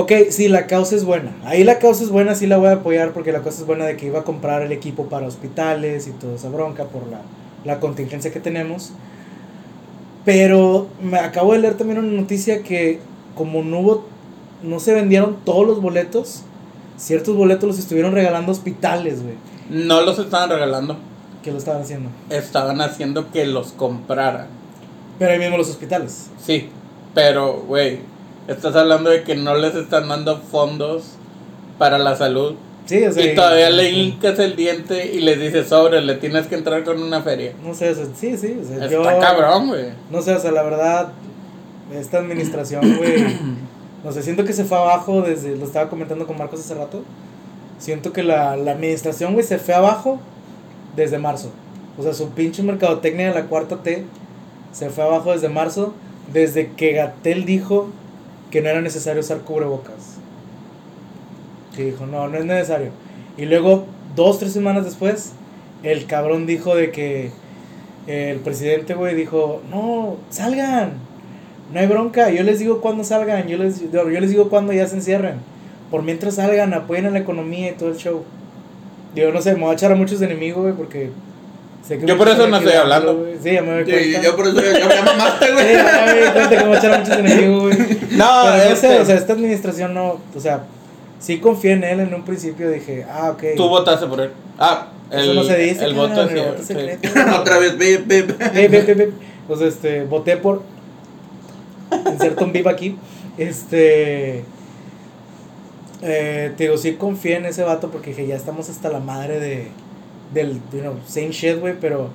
ok, 0.00 0.12
sí, 0.30 0.46
la 0.46 0.68
causa 0.68 0.94
es 0.94 1.04
buena. 1.04 1.32
Ahí 1.44 1.64
la 1.64 1.80
causa 1.80 2.04
es 2.04 2.10
buena, 2.10 2.36
sí 2.36 2.46
la 2.46 2.56
voy 2.56 2.68
a 2.68 2.74
apoyar 2.74 3.12
porque 3.12 3.32
la 3.32 3.40
causa 3.42 3.62
es 3.62 3.66
buena 3.66 3.84
de 3.84 3.96
que 3.96 4.06
iba 4.06 4.20
a 4.20 4.22
comprar 4.22 4.62
el 4.62 4.70
equipo 4.70 5.06
para 5.06 5.26
hospitales 5.26 6.06
y 6.06 6.12
toda 6.12 6.36
esa 6.36 6.48
bronca 6.48 6.84
por 6.84 7.08
la, 7.08 7.20
la 7.64 7.80
contingencia 7.80 8.32
que 8.32 8.38
tenemos. 8.38 8.92
Pero 10.24 10.86
me 11.02 11.18
acabo 11.18 11.52
de 11.52 11.58
leer 11.58 11.74
también 11.76 11.98
una 11.98 12.12
noticia 12.12 12.62
que 12.62 13.00
como 13.34 13.62
no 13.64 13.80
hubo, 13.80 14.04
no 14.62 14.78
se 14.78 14.94
vendieron 14.94 15.38
todos 15.44 15.66
los 15.66 15.82
boletos, 15.82 16.42
ciertos 16.96 17.34
boletos 17.36 17.66
los 17.68 17.78
estuvieron 17.80 18.12
regalando 18.12 18.52
a 18.52 18.54
hospitales, 18.54 19.22
güey, 19.22 19.34
No 19.68 20.02
los 20.02 20.18
estaban 20.18 20.48
regalando, 20.50 20.96
que 21.42 21.50
lo 21.50 21.58
estaban 21.58 21.82
haciendo. 21.82 22.10
estaban 22.30 22.80
haciendo 22.80 23.32
que 23.32 23.46
los 23.46 23.72
compraran. 23.72 24.46
Pero 25.18 25.32
ahí 25.32 25.38
mismo 25.40 25.56
los 25.56 25.70
hospitales. 25.70 26.28
Sí, 26.40 26.68
pero, 27.14 27.62
güey, 27.66 27.98
estás 28.48 28.74
hablando 28.74 29.10
de 29.10 29.22
que 29.22 29.36
no 29.36 29.54
les 29.54 29.74
están 29.74 30.08
dando 30.08 30.38
fondos 30.38 31.04
para 31.78 31.98
la 31.98 32.16
salud. 32.16 32.54
Sí, 32.86 33.04
o 33.04 33.12
sea, 33.12 33.24
y 33.24 33.34
todavía 33.34 33.68
le 33.68 33.90
hincas 33.90 34.38
el 34.38 34.56
diente 34.56 35.12
y 35.14 35.20
les 35.20 35.38
dices, 35.38 35.68
sobre, 35.68 36.00
le 36.00 36.14
tienes 36.14 36.46
que 36.46 36.54
entrar 36.54 36.84
con 36.84 37.02
una 37.02 37.20
feria. 37.22 37.52
No 37.62 37.74
sé, 37.74 37.90
o 37.90 37.94
sea, 37.94 38.06
sí, 38.16 38.36
sí, 38.38 38.58
o 38.62 38.66
sea, 38.66 38.76
Está 38.86 38.88
yo- 38.88 39.02
cabrón, 39.20 39.68
güey. 39.68 39.86
No 40.10 40.22
sé, 40.22 40.34
o 40.34 40.40
sea, 40.40 40.50
la 40.52 40.62
verdad, 40.62 41.08
esta 41.94 42.18
administración, 42.18 42.96
güey, 42.96 43.26
no 44.04 44.10
sé, 44.12 44.22
siento 44.22 44.44
que 44.44 44.54
se 44.54 44.64
fue 44.64 44.78
abajo 44.78 45.20
desde, 45.20 45.54
lo 45.56 45.66
estaba 45.66 45.90
comentando 45.90 46.26
con 46.26 46.38
Marcos 46.38 46.60
hace 46.60 46.74
rato, 46.74 47.02
siento 47.78 48.14
que 48.14 48.22
la, 48.22 48.56
la 48.56 48.72
administración, 48.72 49.34
güey, 49.34 49.44
se 49.44 49.58
fue 49.58 49.74
abajo 49.74 50.18
desde 50.96 51.18
marzo. 51.18 51.50
O 51.98 52.02
sea, 52.02 52.14
su 52.14 52.30
pinche 52.30 52.62
mercadotecnia 52.62 53.28
de 53.28 53.34
la 53.34 53.46
cuarta 53.46 53.76
T 53.82 54.04
se 54.72 54.88
fue 54.88 55.04
abajo 55.04 55.32
desde 55.32 55.50
marzo, 55.50 55.92
desde 56.32 56.72
que 56.72 56.92
Gatel 56.92 57.44
dijo 57.44 57.88
que 58.50 58.62
no 58.62 58.68
era 58.68 58.80
necesario 58.80 59.20
usar 59.20 59.38
cubrebocas. 59.40 60.16
Que 61.74 61.86
dijo, 61.86 62.06
no, 62.06 62.28
no 62.28 62.38
es 62.38 62.44
necesario. 62.44 62.90
Y 63.36 63.44
luego, 63.44 63.86
dos, 64.16 64.38
tres 64.38 64.52
semanas 64.52 64.84
después, 64.84 65.32
el 65.82 66.06
cabrón 66.06 66.46
dijo 66.46 66.74
de 66.74 66.90
que 66.90 67.30
el 68.06 68.38
presidente, 68.40 68.94
güey, 68.94 69.14
dijo, 69.14 69.62
no, 69.70 70.16
salgan, 70.30 70.94
no 71.72 71.80
hay 71.80 71.86
bronca, 71.86 72.30
yo 72.30 72.42
les 72.42 72.58
digo 72.58 72.80
cuándo 72.80 73.04
salgan, 73.04 73.46
yo 73.46 73.58
les, 73.58 73.90
yo 73.92 74.04
les 74.04 74.30
digo 74.30 74.48
cuándo 74.48 74.72
ya 74.72 74.86
se 74.86 74.96
encierren. 74.96 75.36
Por 75.90 76.02
mientras 76.02 76.34
salgan, 76.34 76.74
apoyen 76.74 77.06
a 77.06 77.10
la 77.10 77.18
economía 77.18 77.70
y 77.70 77.74
todo 77.74 77.90
el 77.90 77.96
show. 77.96 78.24
Digo, 79.14 79.30
no 79.32 79.40
sé, 79.40 79.54
me 79.54 79.60
voy 79.60 79.70
a 79.70 79.74
echar 79.74 79.92
a 79.92 79.94
muchos 79.94 80.20
enemigos, 80.22 80.62
güey, 80.62 80.74
porque... 80.74 81.10
sé 81.86 81.98
que 81.98 82.06
Yo 82.06 82.16
por 82.18 82.28
eso 82.28 82.46
no 82.48 82.56
estoy 82.58 82.72
hablando. 82.74 83.16
güey. 83.18 83.34
Sí, 83.42 83.52
ya 83.52 83.62
me 83.62 83.82
doy 83.82 83.84
Sí, 83.84 83.90
cuenta. 84.12 84.22
yo 84.22 84.36
por 84.36 84.46
eso 84.48 84.60
ya 84.62 84.88
me 84.88 85.02
mamaste, 85.02 85.46
Sí, 85.46 85.52
güey. 85.52 85.72
ya 85.74 86.04
me 86.06 86.14
di 86.20 86.26
cuenta 86.32 86.48
que 86.50 86.56
me 86.56 86.64
voy 86.66 86.74
a 86.74 86.78
echar 86.78 86.92
a 86.94 86.98
muchos 86.98 87.18
enemigos, 87.18 87.62
güey. 87.62 87.78
No, 88.12 88.26
Pero 88.44 88.56
no 88.56 88.62
este, 88.72 88.76
sé, 88.76 89.00
o 89.00 89.04
sea, 89.04 89.14
esta 89.16 89.32
administración 89.32 89.94
no, 89.94 90.20
o 90.34 90.40
sea, 90.40 90.64
sí 91.18 91.38
confié 91.38 91.72
en 91.72 91.84
él 91.84 92.00
en 92.00 92.14
un 92.14 92.24
principio, 92.24 92.70
dije, 92.70 93.06
ah, 93.10 93.30
ok. 93.30 93.42
tú 93.56 93.68
votaste 93.68 94.06
por 94.06 94.20
él. 94.20 94.30
Ah, 94.58 94.88
el, 95.10 95.20
Eso 95.20 95.34
no 95.34 95.44
se 95.44 95.56
dice, 95.56 95.84
el 95.84 95.94
voto, 95.94 96.28
sí, 96.28 96.34
sí. 96.58 96.64
secreto. 96.64 97.08
Otra 97.40 97.58
vez, 97.58 97.78
ve, 97.78 98.02
ve, 98.04 98.22
ve. 98.22 98.34
Ve, 98.52 98.68
ve, 98.68 98.82
ve, 98.82 98.94
ve. 98.94 99.10
Pues 99.46 99.60
este, 99.62 100.04
voté 100.04 100.36
por. 100.36 100.62
Inserto 102.12 102.44
un 102.44 102.52
vivo 102.52 102.68
aquí. 102.68 102.96
Este. 103.38 104.44
Eh, 106.02 106.52
te 106.56 106.64
digo, 106.64 106.76
sí 106.76 106.92
confié 106.94 107.36
en 107.36 107.46
ese 107.46 107.62
vato 107.62 107.90
porque 107.90 108.10
dije, 108.10 108.26
ya 108.26 108.36
estamos 108.36 108.68
hasta 108.68 108.90
la 108.90 109.00
madre 109.00 109.40
de. 109.40 109.68
Del, 110.32 110.60
you 110.72 110.80
know, 110.80 110.94
same 111.06 111.30
shit, 111.30 111.58
güey, 111.58 111.74
pero. 111.80 112.10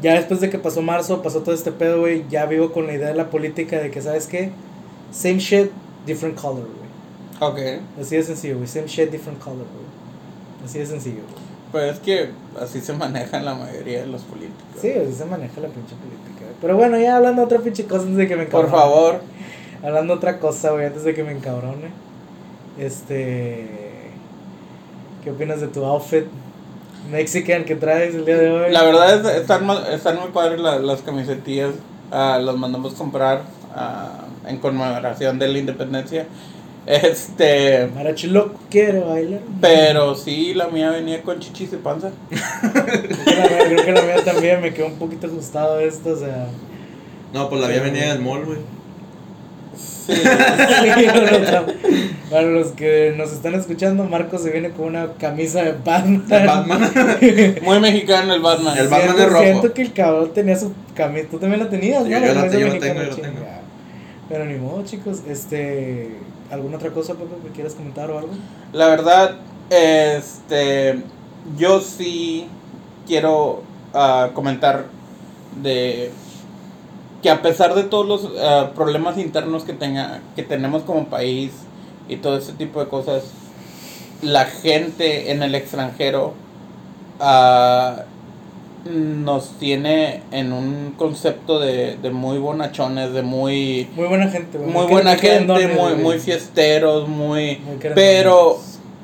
Ya 0.00 0.14
después 0.14 0.40
de 0.40 0.50
que 0.50 0.58
pasó 0.58 0.82
marzo, 0.82 1.22
pasó 1.22 1.42
todo 1.42 1.54
este 1.54 1.70
pedo, 1.70 2.00
güey, 2.00 2.24
ya 2.28 2.46
vivo 2.46 2.72
con 2.72 2.86
la 2.88 2.94
idea 2.94 3.08
de 3.08 3.14
la 3.14 3.30
política 3.30 3.78
de 3.78 3.90
que, 3.92 4.02
¿sabes 4.02 4.26
qué? 4.26 4.50
Same 5.12 5.38
shit, 5.38 5.70
different 6.06 6.40
color, 6.40 6.66
güey. 6.66 7.52
Ok. 7.52 7.82
Así 8.00 8.16
de 8.16 8.22
sencillo, 8.24 8.56
güey. 8.56 8.66
Same 8.66 8.86
shit, 8.88 9.10
different 9.10 9.38
color, 9.38 9.58
güey. 9.58 10.64
Así 10.64 10.78
de 10.80 10.86
sencillo, 10.86 11.22
güey. 11.22 11.42
Pues 11.70 11.94
es 11.94 11.98
que 12.00 12.30
así 12.60 12.80
se 12.80 12.92
manejan 12.92 13.44
la 13.44 13.54
mayoría 13.54 14.00
de 14.00 14.06
los 14.06 14.22
políticos. 14.22 14.62
Sí, 14.80 14.90
así 14.90 15.12
se 15.14 15.24
maneja 15.24 15.60
la 15.60 15.68
pinche 15.68 15.94
política. 15.94 16.52
Pero 16.60 16.76
bueno, 16.76 16.98
ya 16.98 17.16
hablando 17.16 17.42
de 17.42 17.46
otra 17.46 17.58
pinche 17.60 17.84
cosa 17.86 18.02
antes 18.02 18.16
de 18.16 18.26
que 18.28 18.36
me 18.36 18.46
Por 18.46 18.64
encabrone. 18.64 18.82
favor. 18.84 19.20
Hablando 19.84 20.14
otra 20.14 20.38
cosa, 20.38 20.70
güey, 20.70 20.86
antes 20.86 21.02
de 21.02 21.12
que 21.14 21.24
me 21.24 21.32
encabrone. 21.32 21.90
Este. 22.78 23.66
¿Qué 25.24 25.30
opinas 25.30 25.60
de 25.60 25.68
tu 25.68 25.84
outfit 25.84 26.24
Mexican 27.10 27.64
que 27.64 27.74
traes 27.76 28.14
el 28.14 28.24
día 28.24 28.36
de 28.38 28.50
hoy? 28.50 28.72
La 28.72 28.82
verdad 28.84 29.26
es, 29.26 29.40
están, 29.40 29.68
están 29.92 30.18
muy 30.20 30.30
padres 30.30 30.60
la- 30.60 30.78
las 30.78 31.02
camisetillas. 31.02 31.72
ah, 32.10 32.38
las 32.42 32.56
mandamos 32.56 32.94
comprar 32.94 33.42
ah, 33.74 34.24
en 34.46 34.58
conmemoración 34.58 35.38
de 35.38 35.48
la 35.48 35.58
independencia. 35.58 36.26
Este. 36.86 37.86
Marachi 37.94 38.26
loco 38.26 38.54
quiere 38.68 39.00
bailar. 39.00 39.40
Pero 39.60 40.14
sí, 40.16 40.52
la 40.54 40.66
mía 40.68 40.90
venía 40.90 41.22
con 41.22 41.38
chichis 41.38 41.72
y 41.72 41.76
panza. 41.76 42.10
Creo 42.28 42.84
que, 42.84 43.34
la 43.34 43.48
mía, 43.48 43.58
creo 43.68 43.84
que 43.84 43.92
la 43.92 44.02
mía 44.02 44.24
también 44.24 44.60
me 44.60 44.74
quedó 44.74 44.86
un 44.86 44.96
poquito 44.96 45.26
ajustado 45.28 45.78
esto, 45.80 46.10
o 46.10 46.16
sea. 46.16 46.46
No, 47.32 47.48
pues 47.48 47.60
la 47.60 47.68
vida 47.68 47.82
venía 47.82 48.12
del 48.12 48.20
mall, 48.22 48.44
güey. 48.44 48.58
Sí. 50.06 50.14
Sí, 50.14 51.06
no, 51.06 51.14
no, 51.14 51.38
no. 51.66 51.72
Para 52.30 52.42
los 52.48 52.68
que 52.72 53.14
nos 53.16 53.32
están 53.32 53.54
escuchando, 53.54 54.04
Marcos 54.04 54.42
se 54.42 54.50
viene 54.50 54.70
con 54.70 54.86
una 54.86 55.12
camisa 55.14 55.62
de 55.62 55.72
Batman. 55.72 56.24
El 56.30 56.46
Batman. 56.46 56.90
Muy 57.62 57.80
mexicano 57.80 58.34
el 58.34 58.40
Batman. 58.40 58.76
El 58.78 58.88
Batman 58.88 59.16
Siento- 59.16 59.22
es 59.22 59.32
rojo. 59.32 59.44
Siento 59.44 59.74
que 59.74 59.82
el 59.82 59.92
cabrón 59.92 60.32
tenía 60.34 60.56
su 60.58 60.72
camisa. 60.94 61.28
Tú 61.30 61.38
también 61.38 61.62
la 61.62 61.68
tenías, 61.70 62.04
Sí, 62.04 62.10
¿no? 62.10 62.18
yo 62.18 62.26
la- 62.26 62.34
camisa 62.34 62.58
yo 62.58 62.66
la 62.66 62.72
mexicana, 62.74 63.00
tengo, 63.00 63.02
yo 63.02 63.16
la 63.16 63.22
tengo. 63.28 63.38
chinga. 63.38 63.60
Pero 64.28 64.44
ni 64.46 64.54
modo, 64.58 64.84
chicos. 64.84 65.20
Este. 65.28 66.16
¿Alguna 66.50 66.76
otra 66.76 66.90
cosa, 66.90 67.14
Pepe, 67.14 67.34
que 67.44 67.50
quieras 67.54 67.74
comentar 67.74 68.10
o 68.10 68.18
algo? 68.18 68.30
La 68.74 68.88
verdad, 68.88 69.36
este, 69.70 70.98
yo 71.56 71.80
sí 71.80 72.46
quiero 73.06 73.62
ah, 73.94 74.30
comentar 74.34 74.84
de 75.62 76.10
que 77.22 77.30
a 77.30 77.40
pesar 77.42 77.74
de 77.74 77.84
todos 77.84 78.06
los 78.06 78.28
ah, 78.42 78.70
problemas 78.74 79.16
internos 79.18 79.64
que 79.64 79.72
tenga, 79.72 80.20
que 80.36 80.42
tenemos 80.42 80.82
como 80.82 81.06
país 81.06 81.52
y 82.08 82.16
todo 82.16 82.36
ese 82.36 82.52
tipo 82.52 82.80
de 82.80 82.88
cosas, 82.88 83.22
la 84.22 84.44
gente 84.46 85.30
en 85.30 85.42
el 85.42 85.54
extranjero 85.54 86.34
ah, 87.20 88.02
nos 88.84 89.50
tiene 89.60 90.22
en 90.32 90.52
un 90.52 90.94
concepto 90.96 91.60
de, 91.60 91.96
de 91.96 92.10
muy 92.10 92.38
bonachones, 92.38 93.12
de 93.12 93.22
muy 93.22 93.88
Muy 93.94 94.08
buena 94.08 94.28
gente, 94.28 94.58
muy 94.58 94.86
buena 94.86 95.16
gente, 95.16 95.68
muy, 95.68 95.94
muy 95.94 96.18
fiesteros, 96.18 97.08
muy... 97.08 97.60
Pero 97.94 98.58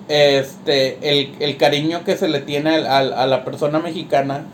este 0.08 0.98
el, 1.02 1.34
el 1.38 1.56
cariño 1.58 2.02
que 2.02 2.16
se 2.16 2.28
le 2.28 2.40
tiene 2.40 2.74
al- 2.76 2.86
al- 2.86 3.12
a 3.12 3.26
la 3.26 3.44
persona 3.44 3.78
mexicana 3.78 4.46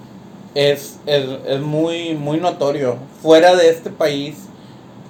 es, 0.54 1.00
es, 1.06 1.24
es 1.46 1.60
muy, 1.60 2.14
muy 2.14 2.38
notorio. 2.38 2.96
Fuera 3.22 3.54
de 3.56 3.68
este 3.68 3.90
país, 3.90 4.48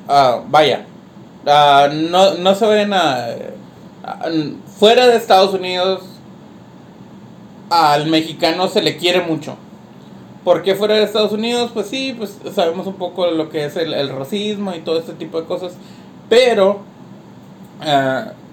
ah, 0.09 0.42
vaya, 0.49 0.86
ah, 1.47 1.88
no, 1.92 2.34
no 2.34 2.55
se 2.55 2.66
ven 2.66 2.92
a, 2.92 3.28
Fuera 4.78 5.07
de 5.07 5.16
Estados 5.16 5.55
Unidos, 5.55 6.03
al 7.70 8.07
mexicano 8.07 8.68
se 8.68 8.82
le 8.82 8.97
quiere 8.97 9.22
mucho. 9.22 9.57
¿Por 10.45 10.62
qué 10.62 10.74
fuera 10.74 10.97
de 10.97 11.05
Estados 11.05 11.32
Unidos? 11.32 11.70
Pues 11.72 11.86
sí, 11.86 12.14
pues 12.16 12.38
sabemos 12.55 12.86
un 12.86 12.97
poco 12.97 13.26
lo 13.30 13.49
que 13.49 13.64
es 13.64 13.76
el, 13.76 13.95
el 13.95 14.11
racismo 14.11 14.74
y 14.74 14.80
todo 14.80 14.99
este 14.99 15.14
tipo 15.14 15.40
de 15.40 15.47
cosas. 15.47 15.72
Pero, 16.28 16.80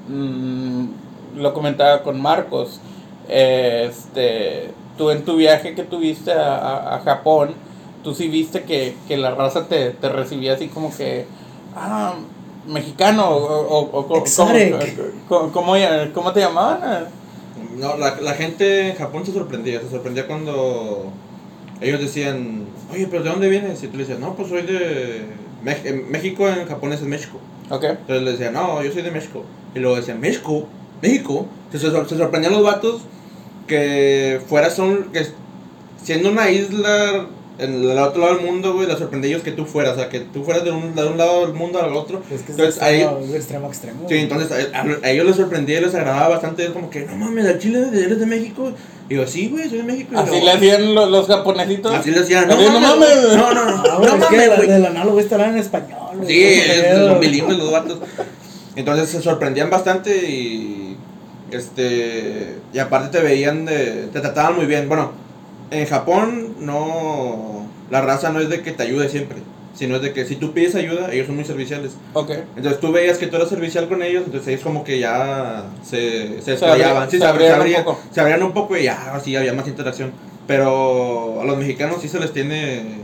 mm, 0.08 0.86
lo 1.36 1.54
comentaba 1.54 2.02
con 2.02 2.22
Marcos, 2.22 2.80
este, 3.28 4.72
tú 4.98 5.10
en 5.12 5.24
tu 5.24 5.36
viaje 5.38 5.76
que 5.76 5.84
tuviste 5.84 6.32
a, 6.32 6.56
a- 6.58 6.96
a 6.96 7.00
Japón, 7.02 7.52
tú 8.04 8.14
sí 8.16 8.28
viste 8.30 8.64
que, 8.64 8.96
que 9.08 9.18
la 9.18 9.32
raza 9.36 9.68
te, 9.68 9.92
te 9.92 10.10
recibía 10.10 10.54
así 10.54 10.68
como 10.68 10.96
que, 10.96 11.26
ah, 11.76 12.14
mexicano, 12.68 13.30
o, 13.30 13.62
o, 13.62 13.80
o- 13.92 14.08
o- 14.14 14.18
Exotic. 14.18 14.76
¿cómo, 15.28 15.52
cómo, 15.52 15.74
cómo 16.14 16.34
te 16.34 16.40
llamaban? 16.42 17.06
No, 17.78 17.98
la, 17.98 18.20
la 18.22 18.34
gente 18.34 18.90
en 18.90 18.96
Japón 18.96 19.26
se 19.26 19.32
sorprendía. 19.34 19.80
Se 19.82 19.90
sorprendía 19.90 20.28
cuando 20.28 21.06
ellos 21.80 22.00
decían, 22.00 22.66
oye, 22.92 23.08
pero 23.10 23.24
¿de 23.24 23.30
dónde 23.30 23.50
vienes? 23.50 23.82
Y 23.84 23.88
tú 23.88 23.98
le 23.98 24.04
decías, 24.04 24.20
no, 24.20 24.36
pues 24.36 24.50
soy 24.50 24.62
de 24.64 25.26
México, 26.10 26.48
en 26.48 26.68
japonés 26.68 27.02
es 27.02 27.08
México. 27.08 27.40
Ok. 27.70 27.84
Entonces 27.86 28.24
le 28.24 28.32
decían, 28.32 28.54
no, 28.54 28.84
yo 28.84 28.92
soy 28.92 29.02
de 29.04 29.12
México. 29.12 29.44
Y 29.74 29.80
luego 29.80 29.96
decían, 29.96 30.20
México, 30.20 30.66
México. 31.02 31.46
Entonces 31.72 31.92
se, 31.94 32.10
se 32.10 32.18
sorprendían 32.18 32.54
los 32.54 32.64
vatos 32.64 33.02
que 33.68 34.40
fuera 34.48 34.70
son, 34.70 35.06
que 35.14 35.26
siendo 36.04 36.30
una 36.30 36.50
isla 36.50 37.28
en 37.60 37.74
el 37.92 37.98
otro 38.00 38.22
lado 38.22 38.36
del 38.38 38.46
mundo, 38.46 38.74
güey, 38.74 38.88
la 38.88 38.98
sorprendía 38.98 39.30
a 39.30 39.32
ellos 39.34 39.44
que 39.44 39.52
tú 39.52 39.66
fueras, 39.66 39.94
o 39.94 39.96
sea, 39.98 40.10
que 40.10 40.22
tú 40.22 40.44
fueras 40.44 40.64
de 40.64 40.72
un, 40.72 40.96
de 40.96 41.06
un 41.06 41.18
lado 41.18 41.46
del 41.46 41.54
mundo 41.54 41.80
al 41.82 41.94
otro. 41.94 42.20
Es 42.32 42.42
que 42.42 42.52
es 42.54 42.58
Entonces, 42.58 42.82
ahí- 42.82 43.02
extremo, 43.02 43.28
de 43.28 43.38
extremo 43.38 43.66
a 43.66 43.70
extremo. 43.70 44.06
Sí, 44.10 44.16
entonces 44.18 44.52
a, 44.74 44.78
a- 44.80 44.86
a 45.04 45.12
ellos 45.12 45.26
les 45.28 45.36
sorprendía 45.36 45.80
y 45.80 45.84
les 45.84 45.94
agradaba 45.94 46.30
bastante, 46.30 46.64
es 46.66 46.72
como 46.72 46.90
que, 46.90 47.02
no 47.06 47.16
mames, 47.16 47.46
al 47.46 47.60
chile 47.60 47.80
eres 47.94 48.20
de 48.20 48.26
México. 48.26 48.72
Y 49.10 49.16
yo, 49.16 49.28
sí, 49.28 49.50
güey, 49.50 49.70
soy 49.70 49.80
de 49.80 49.84
México. 49.84 50.16
Así 50.18 50.40
le 50.42 50.52
hacían 50.52 50.96
los, 50.96 51.10
los 51.12 51.28
japonesitos. 51.28 51.94
Así 51.94 52.10
le 52.12 52.22
decían, 52.22 52.48
no, 52.48 52.56
no 52.56 52.80
mames, 52.80 53.16
no, 53.36 53.54
no, 53.54 53.66
no, 53.66 53.84
Ah, 53.86 53.98
no 54.02 54.06
es 54.06 54.26
que 54.26 54.48
mames, 54.48 54.68
del 54.68 54.86
análogo 54.86 55.20
estará 55.20 55.50
en 55.50 55.58
español. 55.58 56.00
güey. 56.16 56.28
Sí, 56.30 56.44
es- 56.44 56.98
son 56.98 57.20
bilingües 57.20 57.58
los 57.60 57.72
vatos. 57.72 58.00
Entonces 58.76 59.10
se 59.10 59.22
sorprendían 59.22 59.70
bastante 59.70 60.16
y. 60.30 60.81
Este. 61.58 62.56
Y 62.74 62.80
aparte 62.80 63.18
te 63.18 63.24
veían 63.24 63.66
de. 63.66 64.08
Te 64.14 64.20
trataban 64.22 64.56
muy 64.56 64.66
bien. 64.66 64.88
Bueno, 64.88 65.12
en 65.72 65.86
Japón 65.88 66.56
no. 66.60 67.68
La 67.90 68.02
raza 68.02 68.30
no 68.30 68.40
es 68.40 68.50
de 68.50 68.62
que 68.62 68.72
te 68.72 68.84
ayude 68.84 69.10
siempre. 69.10 69.38
Sino 69.74 69.96
es 69.96 70.02
de 70.02 70.12
que 70.14 70.26
si 70.26 70.36
tú 70.36 70.54
pides 70.54 70.76
ayuda, 70.76 71.12
ellos 71.14 71.28
son 71.28 71.36
muy 71.38 71.46
serviciales. 71.46 71.94
Ok. 72.14 72.32
Entonces 72.58 72.80
tú 72.82 72.92
veías 72.92 73.18
que 73.18 73.28
tú 73.28 73.38
eras 73.38 73.48
servicial 73.50 73.88
con 73.88 74.04
ellos, 74.04 74.24
entonces 74.26 74.48
ellos 74.50 74.62
como 74.64 74.84
que 74.84 75.00
ya 75.00 75.64
se, 75.82 76.42
se 76.42 76.58
Se 76.58 76.58
Sí, 76.58 76.60
se 76.60 76.60
se, 76.60 76.66
abri- 76.66 77.10
se 77.10 77.26
abrían 77.26 77.80
un 77.80 77.84
poco. 77.86 78.00
se 78.12 78.22
abrían 78.22 78.44
un 78.44 78.52
poco 78.52 78.78
y 78.78 78.84
ya 78.84 79.16
así 79.16 79.36
había 79.36 79.54
más 79.54 79.68
interacción. 79.68 80.12
Pero 80.46 81.42
a 81.42 81.46
los 81.46 81.58
mexicanos 81.58 82.02
sí 82.02 82.10
se 82.10 82.20
les 82.20 82.34
tiene. 82.34 82.98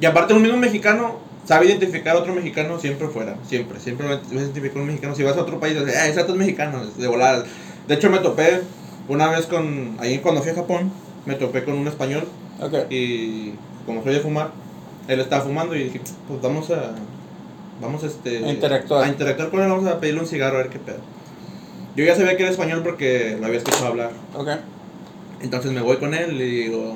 Y 0.00 0.06
aparte, 0.06 0.34
un 0.34 0.42
mismo 0.42 0.56
mexicano 0.56 1.18
sabe 1.44 1.66
identificar 1.66 2.16
a 2.16 2.20
otro 2.20 2.32
mexicano 2.32 2.78
siempre 2.78 3.08
fuera. 3.08 3.36
Siempre, 3.48 3.80
siempre 3.80 4.06
va 4.06 4.14
a 4.14 4.78
un 4.78 4.86
mexicano. 4.86 5.14
Si 5.14 5.22
vas 5.24 5.36
a 5.36 5.42
otro 5.42 5.58
país, 5.60 5.78
dices, 5.78 5.96
ah, 6.00 6.06
ese 6.08 6.20
es 6.20 6.28
mexicano, 6.28 6.84
de 6.86 7.06
volada. 7.08 7.44
De 7.88 7.94
hecho, 7.94 8.10
me 8.10 8.18
topé 8.18 8.62
una 9.08 9.28
vez 9.28 9.46
con. 9.46 9.96
Ahí 9.98 10.18
cuando 10.18 10.42
fui 10.42 10.50
a 10.52 10.54
Japón, 10.54 10.90
me 11.26 11.34
topé 11.34 11.64
con 11.64 11.74
un 11.74 11.86
español 11.88 12.24
Ok. 12.60 12.90
y 12.90 13.52
como 13.86 14.02
soy 14.02 14.14
de 14.14 14.20
fumar, 14.20 14.50
él 15.08 15.20
estaba 15.20 15.42
fumando 15.44 15.74
y 15.76 15.84
dije, 15.84 16.00
pues 16.28 16.40
vamos 16.40 16.70
a. 16.70 16.94
Vamos 17.80 18.04
este, 18.04 18.38
A 18.44 18.50
interactuar. 18.50 19.04
a 19.04 19.08
interactuar 19.08 19.50
con 19.50 19.60
él, 19.62 19.68
vamos 19.68 19.86
a 19.86 19.98
pedirle 20.00 20.20
un 20.20 20.26
cigarro 20.26 20.56
a 20.56 20.62
ver 20.62 20.70
qué 20.70 20.78
pedo. 20.78 20.98
Yo 21.96 22.04
ya 22.04 22.14
sabía 22.16 22.36
que 22.36 22.42
era 22.44 22.52
español 22.52 22.82
porque 22.84 23.36
lo 23.38 23.46
había 23.46 23.58
escuchado 23.58 23.86
hablar. 23.88 24.10
Ok. 24.34 24.48
Entonces 25.42 25.72
me 25.72 25.80
voy 25.80 25.96
con 25.98 26.14
él 26.14 26.40
y 26.40 26.62
digo, 26.62 26.94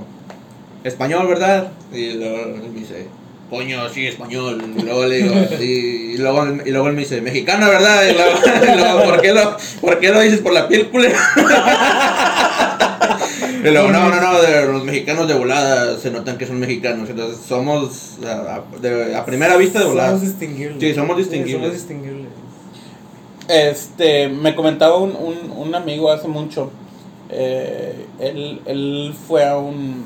español, 0.85 1.27
¿verdad? 1.27 1.73
Y 1.93 2.13
luego 2.15 2.37
él 2.39 2.71
me 2.73 2.81
dice, 2.81 3.07
coño, 3.51 3.89
sí, 3.89 4.07
español. 4.07 4.63
Y 4.77 4.83
luego 4.83 5.07
le 5.07 5.17
digo, 5.23 5.35
y, 5.61 5.65
y 5.65 6.17
luego, 6.19 6.47
y 6.65 6.71
luego 6.71 6.89
él 6.89 6.95
me 6.95 7.01
dice, 7.01 7.21
mexicano, 7.21 7.69
¿verdad? 7.69 8.03
Y 8.09 8.13
luego, 8.13 8.39
y 8.75 8.79
luego, 8.79 9.03
¿por, 9.05 9.21
qué 9.23 9.33
lo, 9.33 9.57
¿por 9.81 9.99
qué 10.01 10.09
lo 10.11 10.21
dices 10.21 10.41
por 10.41 10.53
la 10.53 10.69
piel, 10.69 10.89
culera? 10.89 11.19
Y 13.61 13.71
luego, 13.71 13.91
no, 13.91 14.09
no, 14.09 14.21
no, 14.21 14.41
de 14.41 14.67
los 14.73 14.85
mexicanos 14.85 15.27
de 15.27 15.35
volada 15.35 15.99
se 15.99 16.13
notan 16.13 16.39
que 16.39 16.47
son 16.47 16.61
mexicanos. 16.61 17.11
Entonces 17.11 17.41
somos 17.45 18.17
a, 18.25 18.55
a- 18.57 18.65
de- 18.81 19.17
a 19.17 19.25
primera 19.25 19.57
vista 19.57 19.81
de 19.81 19.87
volada. 19.87 20.11
Somos 20.11 20.23
distinguibles. 20.23 20.77
Sí, 20.81 20.95
somos 20.95 21.17
Sí, 21.17 21.23
distinguibles. 21.23 21.63
somos 21.63 21.73
distinguibles. 21.73 22.29
Este, 23.49 24.29
me 24.29 24.55
comentaba 24.55 24.97
un, 24.99 25.11
un, 25.17 25.51
un 25.57 25.75
amigo 25.75 26.11
hace 26.13 26.29
mucho. 26.29 26.71
eh, 27.31 28.07
él, 28.21 28.61
él 28.67 29.15
fue 29.27 29.45
a 29.45 29.57
un, 29.59 30.05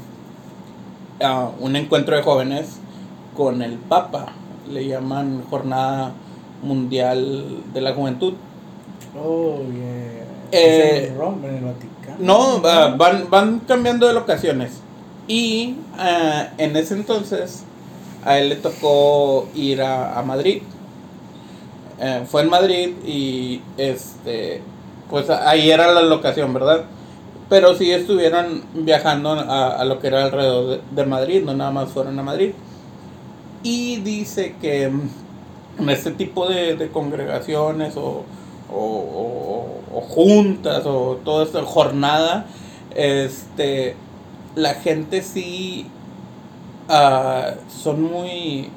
a 1.22 1.50
un 1.60 1.76
encuentro 1.76 2.16
de 2.16 2.22
jóvenes 2.22 2.78
con 3.36 3.62
el 3.62 3.74
Papa. 3.74 4.26
Le 4.70 4.86
llaman 4.86 5.44
Jornada 5.50 6.12
Mundial 6.62 7.62
de 7.74 7.80
la 7.80 7.94
Juventud. 7.94 8.34
Oh, 9.20 9.58
yeah. 9.72 10.22
Eh, 10.52 10.98
¿Es 11.04 11.10
en 11.10 11.18
Roma, 11.18 11.48
en 11.48 11.56
el 11.56 11.64
Vaticano? 11.64 12.16
No, 12.18 12.60
van, 12.60 13.28
van 13.30 13.60
cambiando 13.60 14.06
de 14.06 14.14
locaciones. 14.14 14.80
Y 15.26 15.76
ah, 15.98 16.48
en 16.58 16.76
ese 16.76 16.94
entonces 16.94 17.64
a 18.24 18.38
él 18.38 18.50
le 18.50 18.56
tocó 18.56 19.48
ir 19.54 19.82
a, 19.82 20.18
a 20.18 20.22
Madrid. 20.22 20.62
Eh, 22.00 22.24
fue 22.26 22.42
en 22.42 22.50
Madrid 22.50 22.90
y 23.04 23.60
este 23.76 24.62
pues 25.08 25.28
ahí 25.30 25.70
era 25.70 25.92
la 25.92 26.02
locación, 26.02 26.54
¿verdad? 26.54 26.84
Pero 27.48 27.74
sí 27.74 27.90
estuvieron 27.90 28.62
viajando 28.72 29.32
a, 29.32 29.76
a 29.76 29.84
lo 29.84 29.98
que 29.98 30.06
era 30.06 30.24
alrededor 30.24 30.68
de, 30.68 30.80
de 30.90 31.06
Madrid, 31.06 31.42
no 31.44 31.54
nada 31.54 31.70
más 31.70 31.90
fueron 31.90 32.18
a 32.18 32.22
Madrid. 32.22 32.52
Y 33.62 33.96
dice 33.98 34.54
que 34.60 34.88
mm, 34.88 35.08
en 35.82 35.90
este 35.90 36.10
tipo 36.12 36.48
de, 36.48 36.76
de 36.76 36.88
congregaciones 36.88 37.96
o, 37.96 38.24
o, 38.72 38.76
o- 38.76 39.68
o 39.94 40.00
juntas 40.00 40.84
o 40.86 41.18
toda 41.24 41.44
esta 41.44 41.62
jornada, 41.62 42.46
este, 42.94 43.94
la 44.56 44.74
gente 44.74 45.22
sí 45.22 45.86
ah, 46.88 47.52
son 47.82 48.02
muy, 48.02 48.68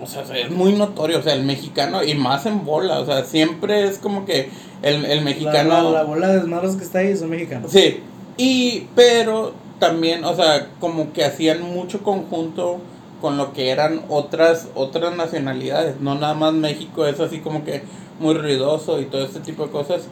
o 0.00 0.06
sea, 0.06 0.22
es 0.36 0.50
muy 0.50 0.72
notorio, 0.72 1.18
o 1.18 1.22
sea, 1.22 1.34
el 1.34 1.44
mexicano 1.44 2.02
y 2.04 2.14
más 2.14 2.46
en 2.46 2.64
bola, 2.64 3.00
o 3.00 3.06
sea, 3.06 3.24
siempre 3.24 3.84
es 3.88 3.98
como 3.98 4.24
que 4.26 4.50
el, 4.82 5.04
el 5.06 5.18
La, 5.18 5.24
mexicano... 5.24 5.82
la, 5.84 5.90
la 5.90 6.02
bola 6.04 6.28
de 6.28 6.36
desmadros 6.40 6.76
que 6.76 6.84
está 6.84 6.98
ahí 7.00 7.16
son 7.16 7.30
mexicanos. 7.30 7.70
Sí, 7.72 8.00
y 8.36 8.86
pero 8.94 9.52
también, 9.78 10.24
o 10.24 10.34
sea, 10.34 10.68
como 10.80 11.12
que 11.12 11.24
hacían 11.24 11.62
mucho 11.62 12.02
conjunto 12.02 12.78
con 13.20 13.36
lo 13.36 13.52
que 13.52 13.70
eran 13.70 14.02
otras 14.08 14.68
otras 14.74 15.16
nacionalidades, 15.16 16.00
no 16.00 16.14
nada 16.14 16.34
más 16.34 16.52
México 16.52 17.06
es 17.06 17.18
así 17.20 17.40
como 17.40 17.64
que 17.64 17.82
muy 18.20 18.34
ruidoso 18.34 19.00
y 19.00 19.06
todo 19.06 19.24
este 19.24 19.40
tipo 19.40 19.66
de 19.66 19.72
cosas. 19.72 20.08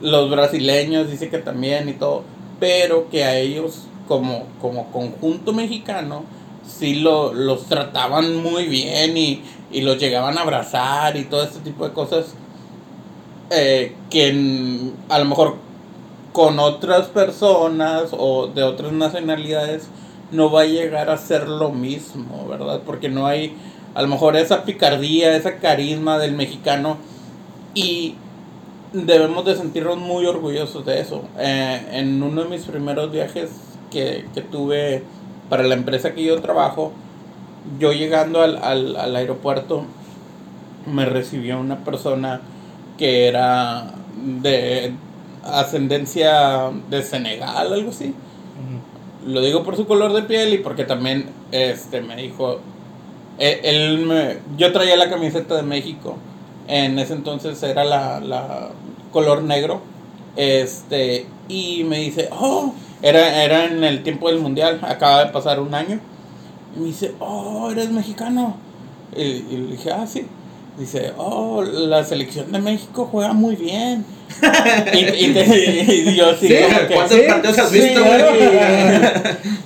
Los 0.00 0.30
brasileños 0.30 1.10
dice 1.10 1.28
que 1.28 1.38
también 1.38 1.88
y 1.88 1.94
todo, 1.94 2.22
pero 2.60 3.08
que 3.10 3.24
a 3.24 3.36
ellos 3.36 3.84
como 4.06 4.44
como 4.60 4.90
conjunto 4.90 5.52
mexicano 5.52 6.22
sí 6.66 6.96
lo, 6.96 7.32
los 7.32 7.66
trataban 7.66 8.36
muy 8.36 8.66
bien 8.66 9.16
y, 9.16 9.42
y 9.72 9.80
los 9.80 9.98
llegaban 9.98 10.38
a 10.38 10.42
abrazar 10.42 11.16
y 11.16 11.24
todo 11.24 11.42
este 11.42 11.60
tipo 11.60 11.86
de 11.86 11.94
cosas 11.94 12.34
eh, 13.50 13.94
que 14.10 14.92
a 15.08 15.18
lo 15.18 15.24
mejor 15.24 15.56
con 16.32 16.58
otras 16.58 17.06
personas 17.06 18.10
o 18.12 18.48
de 18.48 18.62
otras 18.62 18.92
nacionalidades 18.92 19.88
no 20.30 20.50
va 20.50 20.62
a 20.62 20.66
llegar 20.66 21.10
a 21.10 21.16
ser 21.16 21.48
lo 21.48 21.70
mismo, 21.70 22.46
¿verdad? 22.48 22.82
Porque 22.84 23.08
no 23.08 23.26
hay 23.26 23.56
a 23.94 24.02
lo 24.02 24.08
mejor 24.08 24.36
esa 24.36 24.64
picardía, 24.64 25.34
esa 25.34 25.56
carisma 25.56 26.18
del 26.18 26.32
mexicano 26.32 26.98
y 27.74 28.14
debemos 28.92 29.44
de 29.44 29.56
sentirnos 29.56 29.98
muy 29.98 30.26
orgullosos 30.26 30.84
de 30.86 31.00
eso. 31.00 31.22
Eh, 31.38 31.82
en 31.92 32.22
uno 32.22 32.44
de 32.44 32.48
mis 32.48 32.64
primeros 32.64 33.10
viajes 33.10 33.50
que, 33.90 34.26
que 34.34 34.40
tuve 34.40 35.02
para 35.48 35.62
la 35.64 35.74
empresa 35.74 36.14
que 36.14 36.24
yo 36.24 36.40
trabajo, 36.40 36.92
yo 37.78 37.92
llegando 37.92 38.42
al, 38.42 38.58
al, 38.62 38.96
al 38.96 39.16
aeropuerto 39.16 39.84
me 40.86 41.04
recibió 41.04 41.58
una 41.58 41.84
persona 41.84 42.40
que 42.96 43.26
era 43.28 43.94
de 44.24 44.92
ascendencia 45.44 46.70
de 46.90 47.02
Senegal, 47.02 47.72
algo 47.72 47.90
así. 47.90 48.14
Lo 49.28 49.40
digo 49.42 49.62
por 49.62 49.76
su 49.76 49.86
color 49.86 50.12
de 50.14 50.22
piel 50.22 50.54
y 50.54 50.58
porque 50.58 50.84
también 50.84 51.26
este 51.52 52.00
me 52.00 52.16
dijo 52.16 52.60
eh, 53.38 53.60
él 53.64 53.98
me- 54.06 54.38
yo 54.56 54.72
traía 54.72 54.96
la 54.96 55.10
camiseta 55.10 55.54
de 55.56 55.62
México. 55.62 56.16
En 56.68 56.98
ese 56.98 57.14
entonces 57.14 57.62
era 57.62 57.84
la, 57.84 58.20
la 58.20 58.70
color 59.12 59.42
negro. 59.42 59.80
Este 60.36 61.26
y 61.48 61.84
me 61.84 61.98
dice, 62.00 62.28
"Oh, 62.32 62.72
era 63.02 63.44
era 63.44 63.66
en 63.66 63.84
el 63.84 64.02
tiempo 64.02 64.28
del 64.30 64.40
mundial, 64.40 64.80
acaba 64.82 65.24
de 65.24 65.32
pasar 65.32 65.60
un 65.60 65.74
año." 65.74 66.00
Y 66.76 66.80
me 66.80 66.86
dice, 66.86 67.12
"Oh, 67.20 67.70
eres 67.70 67.90
mexicano." 67.90 68.56
Y, 69.16 69.22
y 69.22 69.56
le 69.66 69.72
dije, 69.72 69.92
"Ah, 69.92 70.06
sí." 70.06 70.26
Dice, 70.78 71.12
"Oh, 71.18 71.62
la 71.62 72.04
selección 72.04 72.52
de 72.52 72.60
México 72.60 73.08
juega 73.10 73.32
muy 73.34 73.56
bien." 73.56 74.04
Y, 74.92 74.98
y 75.26 75.32
te- 75.34 75.94
y 76.10 76.14
yo 76.16 76.34
sí, 76.36 76.48
Sí, 76.48 76.54
como 76.54 76.78
que- 76.88 76.94
¿cuántos 76.94 77.18
partidos 77.20 77.58
has 77.58 77.72
visto, 77.72 78.00
güey? 78.04 78.22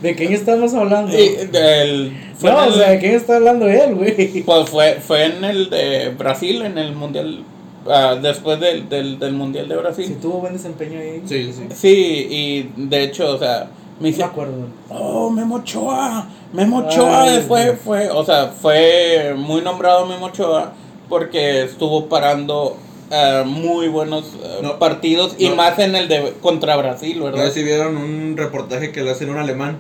¿De 0.01 0.15
quién 0.15 0.33
estamos 0.33 0.75
hablando? 0.75 1.17
Y 1.17 1.29
del- 1.47 2.13
fue 2.37 2.51
no, 2.51 2.67
o 2.67 2.73
sea, 2.73 2.91
¿de 2.91 2.99
quién 2.99 3.15
está 3.15 3.37
hablando 3.37 3.69
él, 3.69 3.95
güey? 3.95 4.43
pues 4.43 4.69
fue, 4.71 4.95
fue 5.01 5.27
en 5.27 5.45
el 5.45 5.71
de 5.71 6.11
Brasil, 6.11 6.63
en 6.63 6.77
el 6.79 6.95
mundial, 6.95 7.45
ah, 7.89 8.17
después 8.21 8.59
del, 8.61 8.89
del, 8.89 9.19
del 9.19 9.33
mundial 9.33 9.69
de 9.69 9.75
Si 9.77 9.81
Brasil. 9.81 10.17
tuvo 10.21 10.39
buen 10.41 10.53
desempeño 10.55 10.99
ahí. 10.99 11.23
Sí, 11.27 11.53
sí. 11.53 11.63
Sí, 11.75 12.27
y 12.31 12.71
de 12.89 13.05
hecho, 13.05 13.31
o 13.35 13.39
sea, 13.39 13.69
me 14.01 14.11
No 14.11 14.17
me 14.17 14.25
acuerdo. 14.25 14.67
oh, 14.91 15.31
Memo 15.31 15.57
Ochoa, 15.57 16.27
Memo 16.53 16.79
Ochoa, 16.79 17.23
Ay, 17.25 17.45
fue, 17.47 17.65
Dios. 17.65 17.77
fue, 17.85 18.11
o 18.11 18.25
sea, 18.25 18.49
fue 18.49 19.35
muy 19.37 19.61
nombrado 19.63 20.07
Memo 20.07 20.27
Ochoa 20.27 20.73
porque 21.09 21.63
estuvo 21.65 22.07
parando 22.09 22.77
ah, 23.13 23.45
muy 23.47 23.89
buenos 23.89 24.25
No, 24.63 24.79
partidos 24.79 25.35
y 25.39 25.49
no. 25.51 25.57
más 25.57 25.79
en 25.79 25.95
el 25.95 26.09
de 26.09 26.35
contra 26.41 26.77
Brasil, 26.77 27.19
No 27.19 27.27
¿verdad? 27.27 27.45
sé 27.47 27.53
si 27.53 27.63
vieron 27.63 27.97
un 27.97 28.35
reportaje 28.37 28.91
que 28.93 29.03
le 29.03 29.11
hacen 29.11 29.31
un 29.31 29.39
alemán. 29.39 29.77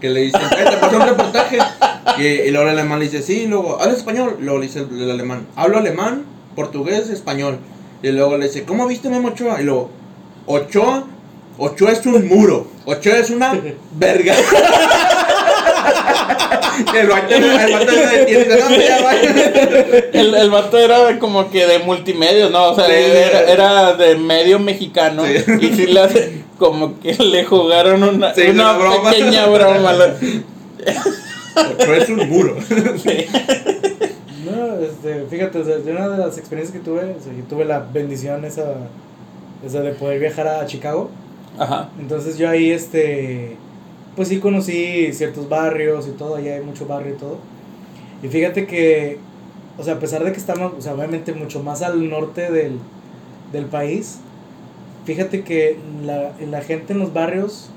Que 0.00 0.10
le 0.10 0.20
dicen, 0.22 0.40
"Eh, 0.42 0.64
te 0.68 0.76
pasó 0.78 0.96
un 0.96 1.06
reportaje. 1.06 1.58
Y, 2.18 2.22
y 2.22 2.50
luego 2.50 2.68
el 2.68 2.76
alemán 2.78 2.98
le 2.98 3.04
dice, 3.04 3.22
sí, 3.22 3.42
y 3.42 3.46
luego, 3.46 3.80
habla 3.80 3.92
español. 3.96 4.36
Luego 4.40 4.58
le 4.58 4.66
dice 4.66 4.80
el, 4.80 5.00
el 5.00 5.10
alemán, 5.12 5.46
hablo 5.54 5.78
alemán, 5.78 6.24
portugués, 6.56 7.08
español. 7.08 7.58
Y 8.02 8.08
luego 8.10 8.36
le 8.36 8.46
dice, 8.48 8.64
¿cómo 8.64 8.86
viste 8.88 9.08
Memo 9.08 9.28
Ochoa? 9.28 9.60
Y 9.60 9.64
luego, 9.64 9.90
Ochoa, 10.46 11.04
Ochoa 11.56 11.92
es 11.92 12.04
un 12.04 12.26
muro. 12.26 12.66
Ochoa 12.84 13.18
es 13.18 13.30
una 13.30 13.60
verga. 13.92 14.34
el 16.96 17.06
vato, 17.08 17.34
el 17.34 17.72
vato 17.72 17.92
se 17.92 18.18
detiene, 18.18 18.46
no, 18.56 18.76
ya 18.76 19.02
vaya. 19.02 19.34
El, 20.12 20.34
el 20.34 20.50
vato 20.50 20.78
era 20.78 21.18
como 21.18 21.50
que 21.50 21.66
de 21.66 21.78
multimedia, 21.80 22.48
¿no? 22.50 22.70
O 22.70 22.74
sea, 22.74 22.86
Sí. 22.86 22.92
era, 22.94 23.40
era 23.50 23.92
de 23.94 24.16
medio 24.16 24.58
mexicano. 24.58 25.24
Sí. 25.26 25.44
Y 25.60 25.68
sí 25.76 25.86
le, 25.86 26.42
como 26.58 26.98
que 27.00 27.14
le 27.14 27.44
jugaron 27.44 28.02
una, 28.02 28.34
Sí, 28.34 28.42
una 28.48 28.72
broma. 28.74 29.10
pequeña 29.10 29.46
broma. 29.46 29.94
Pero 31.78 31.94
es 31.94 32.08
un 32.08 32.28
muro. 32.28 32.56
Sí. 33.02 33.26
No, 34.44 34.78
este, 34.80 35.26
fíjate, 35.30 35.58
o 35.58 35.64
sea, 35.64 35.76
yo 35.84 35.92
una 35.92 36.08
de 36.08 36.18
las 36.18 36.36
experiencias 36.38 36.76
que 36.76 36.84
tuve, 36.84 37.00
o 37.00 37.22
sea, 37.22 37.32
yo 37.36 37.44
tuve 37.48 37.64
la 37.64 37.78
bendición 37.80 38.44
esa, 38.44 38.64
esa 39.64 39.80
de 39.80 39.92
poder 39.92 40.18
viajar 40.18 40.48
a 40.48 40.66
Chicago. 40.66 41.10
Ajá. 41.58 41.90
Entonces 41.98 42.38
yo 42.38 42.48
ahí, 42.48 42.70
este, 42.70 43.56
pues 44.16 44.28
sí 44.28 44.38
conocí 44.38 45.12
ciertos 45.12 45.48
barrios 45.48 46.06
y 46.06 46.10
todo, 46.10 46.36
allá 46.36 46.56
hay 46.56 46.62
mucho 46.62 46.86
barrio 46.86 47.14
y 47.14 47.18
todo. 47.18 47.38
Y 48.22 48.28
fíjate 48.28 48.66
que, 48.66 49.18
o 49.78 49.82
sea, 49.82 49.94
a 49.94 49.98
pesar 49.98 50.22
de 50.24 50.32
que 50.32 50.38
estamos, 50.38 50.74
o 50.76 50.80
sea, 50.80 50.94
obviamente 50.94 51.32
mucho 51.32 51.62
más 51.62 51.82
al 51.82 52.08
norte 52.08 52.50
del, 52.50 52.78
del 53.52 53.66
país, 53.66 54.18
fíjate 55.04 55.42
que 55.42 55.78
la, 56.04 56.32
la 56.50 56.60
gente 56.60 56.92
en 56.92 56.98
los 56.98 57.12
barrios, 57.12 57.70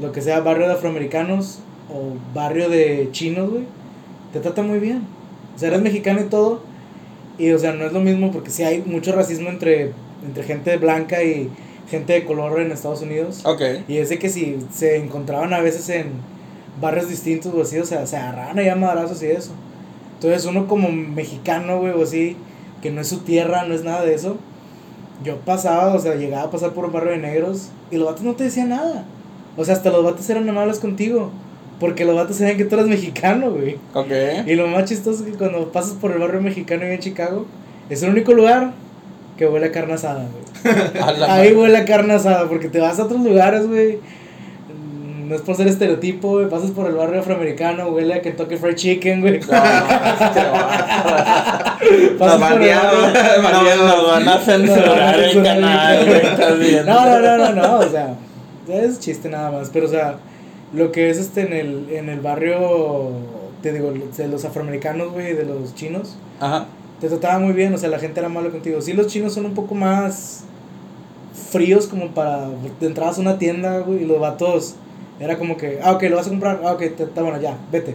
lo 0.00 0.12
que 0.12 0.22
sea 0.22 0.40
barrio 0.40 0.66
de 0.68 0.74
afroamericanos 0.74 1.60
o 1.92 2.14
barrio 2.34 2.68
de 2.68 3.08
chinos, 3.12 3.50
güey, 3.50 3.64
te 4.32 4.40
trata 4.40 4.62
muy 4.62 4.78
bien. 4.78 5.02
O 5.54 5.58
sea, 5.58 5.68
eres 5.68 5.82
mexicano 5.82 6.20
y 6.20 6.24
todo. 6.24 6.60
Y, 7.38 7.50
o 7.50 7.58
sea, 7.58 7.72
no 7.72 7.84
es 7.84 7.92
lo 7.92 8.00
mismo 8.00 8.30
porque 8.30 8.50
sí 8.50 8.62
hay 8.62 8.82
mucho 8.82 9.12
racismo 9.12 9.48
entre, 9.48 9.92
entre 10.24 10.44
gente 10.44 10.76
blanca 10.76 11.22
y 11.22 11.50
gente 11.88 12.12
de 12.12 12.24
color 12.24 12.60
en 12.60 12.72
Estados 12.72 13.02
Unidos. 13.02 13.42
Ok. 13.44 13.62
Y 13.88 13.98
es 13.98 14.08
de 14.08 14.18
que 14.18 14.28
si 14.28 14.58
se 14.72 14.96
encontraban 14.96 15.52
a 15.52 15.60
veces 15.60 15.88
en 15.88 16.12
barrios 16.80 17.08
distintos 17.08 17.52
o 17.54 17.62
así, 17.62 17.78
o 17.78 17.84
sea, 17.84 18.06
se 18.06 18.16
agarraban 18.16 18.58
allá 18.58 18.74
madrazos 18.74 19.22
y 19.22 19.26
eso. 19.26 19.52
Entonces 20.14 20.44
uno 20.46 20.66
como 20.68 20.90
mexicano, 20.90 21.80
güey, 21.80 21.92
o 21.92 22.02
así, 22.02 22.36
que 22.80 22.90
no 22.90 23.00
es 23.00 23.08
su 23.08 23.18
tierra, 23.18 23.64
no 23.64 23.74
es 23.74 23.84
nada 23.84 24.04
de 24.04 24.14
eso. 24.14 24.36
Yo 25.24 25.36
pasaba, 25.38 25.94
o 25.94 25.98
sea, 25.98 26.14
llegaba 26.14 26.44
a 26.44 26.50
pasar 26.50 26.72
por 26.72 26.84
un 26.84 26.92
barrio 26.92 27.12
de 27.12 27.18
negros 27.18 27.68
y 27.90 27.96
los 27.96 28.06
vatos 28.06 28.22
no 28.22 28.34
te 28.34 28.44
decían 28.44 28.70
nada. 28.70 29.04
O 29.56 29.64
sea, 29.64 29.74
hasta 29.74 29.90
los 29.90 30.04
vatos 30.04 30.28
eran 30.30 30.48
amables 30.48 30.78
contigo. 30.78 31.30
Porque 31.78 32.04
los 32.04 32.14
vatos 32.14 32.36
sabían 32.36 32.56
que 32.56 32.64
tú 32.64 32.76
eras 32.76 32.86
mexicano, 32.86 33.50
güey. 33.50 33.76
Ok. 33.92 34.46
Y 34.46 34.54
lo 34.54 34.68
más 34.68 34.84
chistoso 34.84 35.24
es 35.24 35.32
que 35.32 35.36
cuando 35.36 35.72
pasas 35.72 35.94
por 35.94 36.12
el 36.12 36.18
barrio 36.18 36.40
mexicano 36.40 36.84
ahí 36.84 36.92
en 36.92 37.00
Chicago, 37.00 37.44
es 37.90 38.04
el 38.04 38.10
único 38.10 38.32
lugar 38.32 38.72
que 39.36 39.48
huele 39.48 39.66
a 39.66 39.72
carne 39.72 39.94
asada, 39.94 40.28
güey. 40.30 40.44
Ahí 41.28 41.52
huele 41.52 41.78
a 41.78 41.84
carne 41.84 42.14
asada, 42.14 42.48
porque 42.48 42.68
te 42.68 42.80
vas 42.80 42.98
a 42.98 43.04
otros 43.04 43.20
lugares, 43.20 43.66
güey. 43.68 43.96
mm, 43.96 45.28
No 45.28 45.34
es 45.34 45.42
por 45.42 45.56
ser 45.56 45.68
estereotipo, 45.68 46.30
güey. 46.32 46.48
Pasas 46.48 46.70
por 46.70 46.86
el 46.86 46.94
barrio 46.94 47.20
afroamericano, 47.20 47.88
huele 47.88 48.14
a 48.14 48.22
Kentucky 48.22 48.56
Fried 48.56 48.74
Chicken, 48.76 49.20
güey. 49.20 49.40
No, 49.40 49.46
este 49.46 50.40
por 52.18 52.28
el 52.30 52.38
barrio- 52.38 52.76
No, 53.42 53.86
nos 53.86 54.06
van 54.06 54.28
a 54.28 54.38
censurar 54.38 55.18
el 55.18 55.30
censurar 55.32 55.36
el 55.36 55.42
canal, 55.42 55.98
canal. 55.98 56.06
güey. 56.06 56.26
Estás 56.26 56.58
viendo. 56.58 56.92
No, 56.92 57.06
no, 57.06 57.20
no, 57.20 57.38
no, 57.38 57.52
no, 57.62 57.78
o 57.78 57.88
sea, 57.88 58.14
es 58.68 59.00
chiste 59.00 59.28
nada 59.28 59.50
más, 59.50 59.70
pero 59.72 59.86
o 59.86 59.90
sea, 59.90 60.16
lo 60.72 60.92
que 60.92 61.10
es 61.10 61.18
este 61.18 61.42
en 61.42 61.52
el, 61.52 61.86
en 61.90 62.08
el 62.08 62.20
barrio, 62.20 63.10
te 63.62 63.72
digo, 63.72 63.92
de 64.16 64.28
los 64.28 64.44
afroamericanos, 64.44 65.12
güey, 65.12 65.34
de 65.34 65.44
los 65.44 65.74
chinos, 65.74 66.16
Ajá. 66.40 66.66
te 67.00 67.08
trataba 67.08 67.38
muy 67.38 67.52
bien, 67.52 67.74
o 67.74 67.78
sea, 67.78 67.88
la 67.88 67.98
gente 67.98 68.20
era 68.20 68.28
amable 68.28 68.50
contigo. 68.50 68.80
Sí, 68.80 68.92
los 68.92 69.06
chinos 69.08 69.34
son 69.34 69.46
un 69.46 69.54
poco 69.54 69.74
más 69.74 70.44
fríos 71.52 71.86
como 71.86 72.08
para, 72.08 72.48
te 72.80 72.86
entrabas 72.86 73.18
a 73.18 73.20
una 73.20 73.38
tienda, 73.38 73.80
güey, 73.80 74.02
y 74.02 74.06
los 74.06 74.18
vatos, 74.18 74.74
era 75.20 75.38
como 75.38 75.56
que, 75.56 75.78
ah, 75.82 75.92
ok, 75.92 76.02
lo 76.04 76.16
vas 76.16 76.26
a 76.26 76.30
comprar, 76.30 76.60
ah, 76.64 76.72
ok, 76.72 76.82
está 76.82 77.22
bueno, 77.22 77.40
ya, 77.40 77.56
vete. 77.70 77.94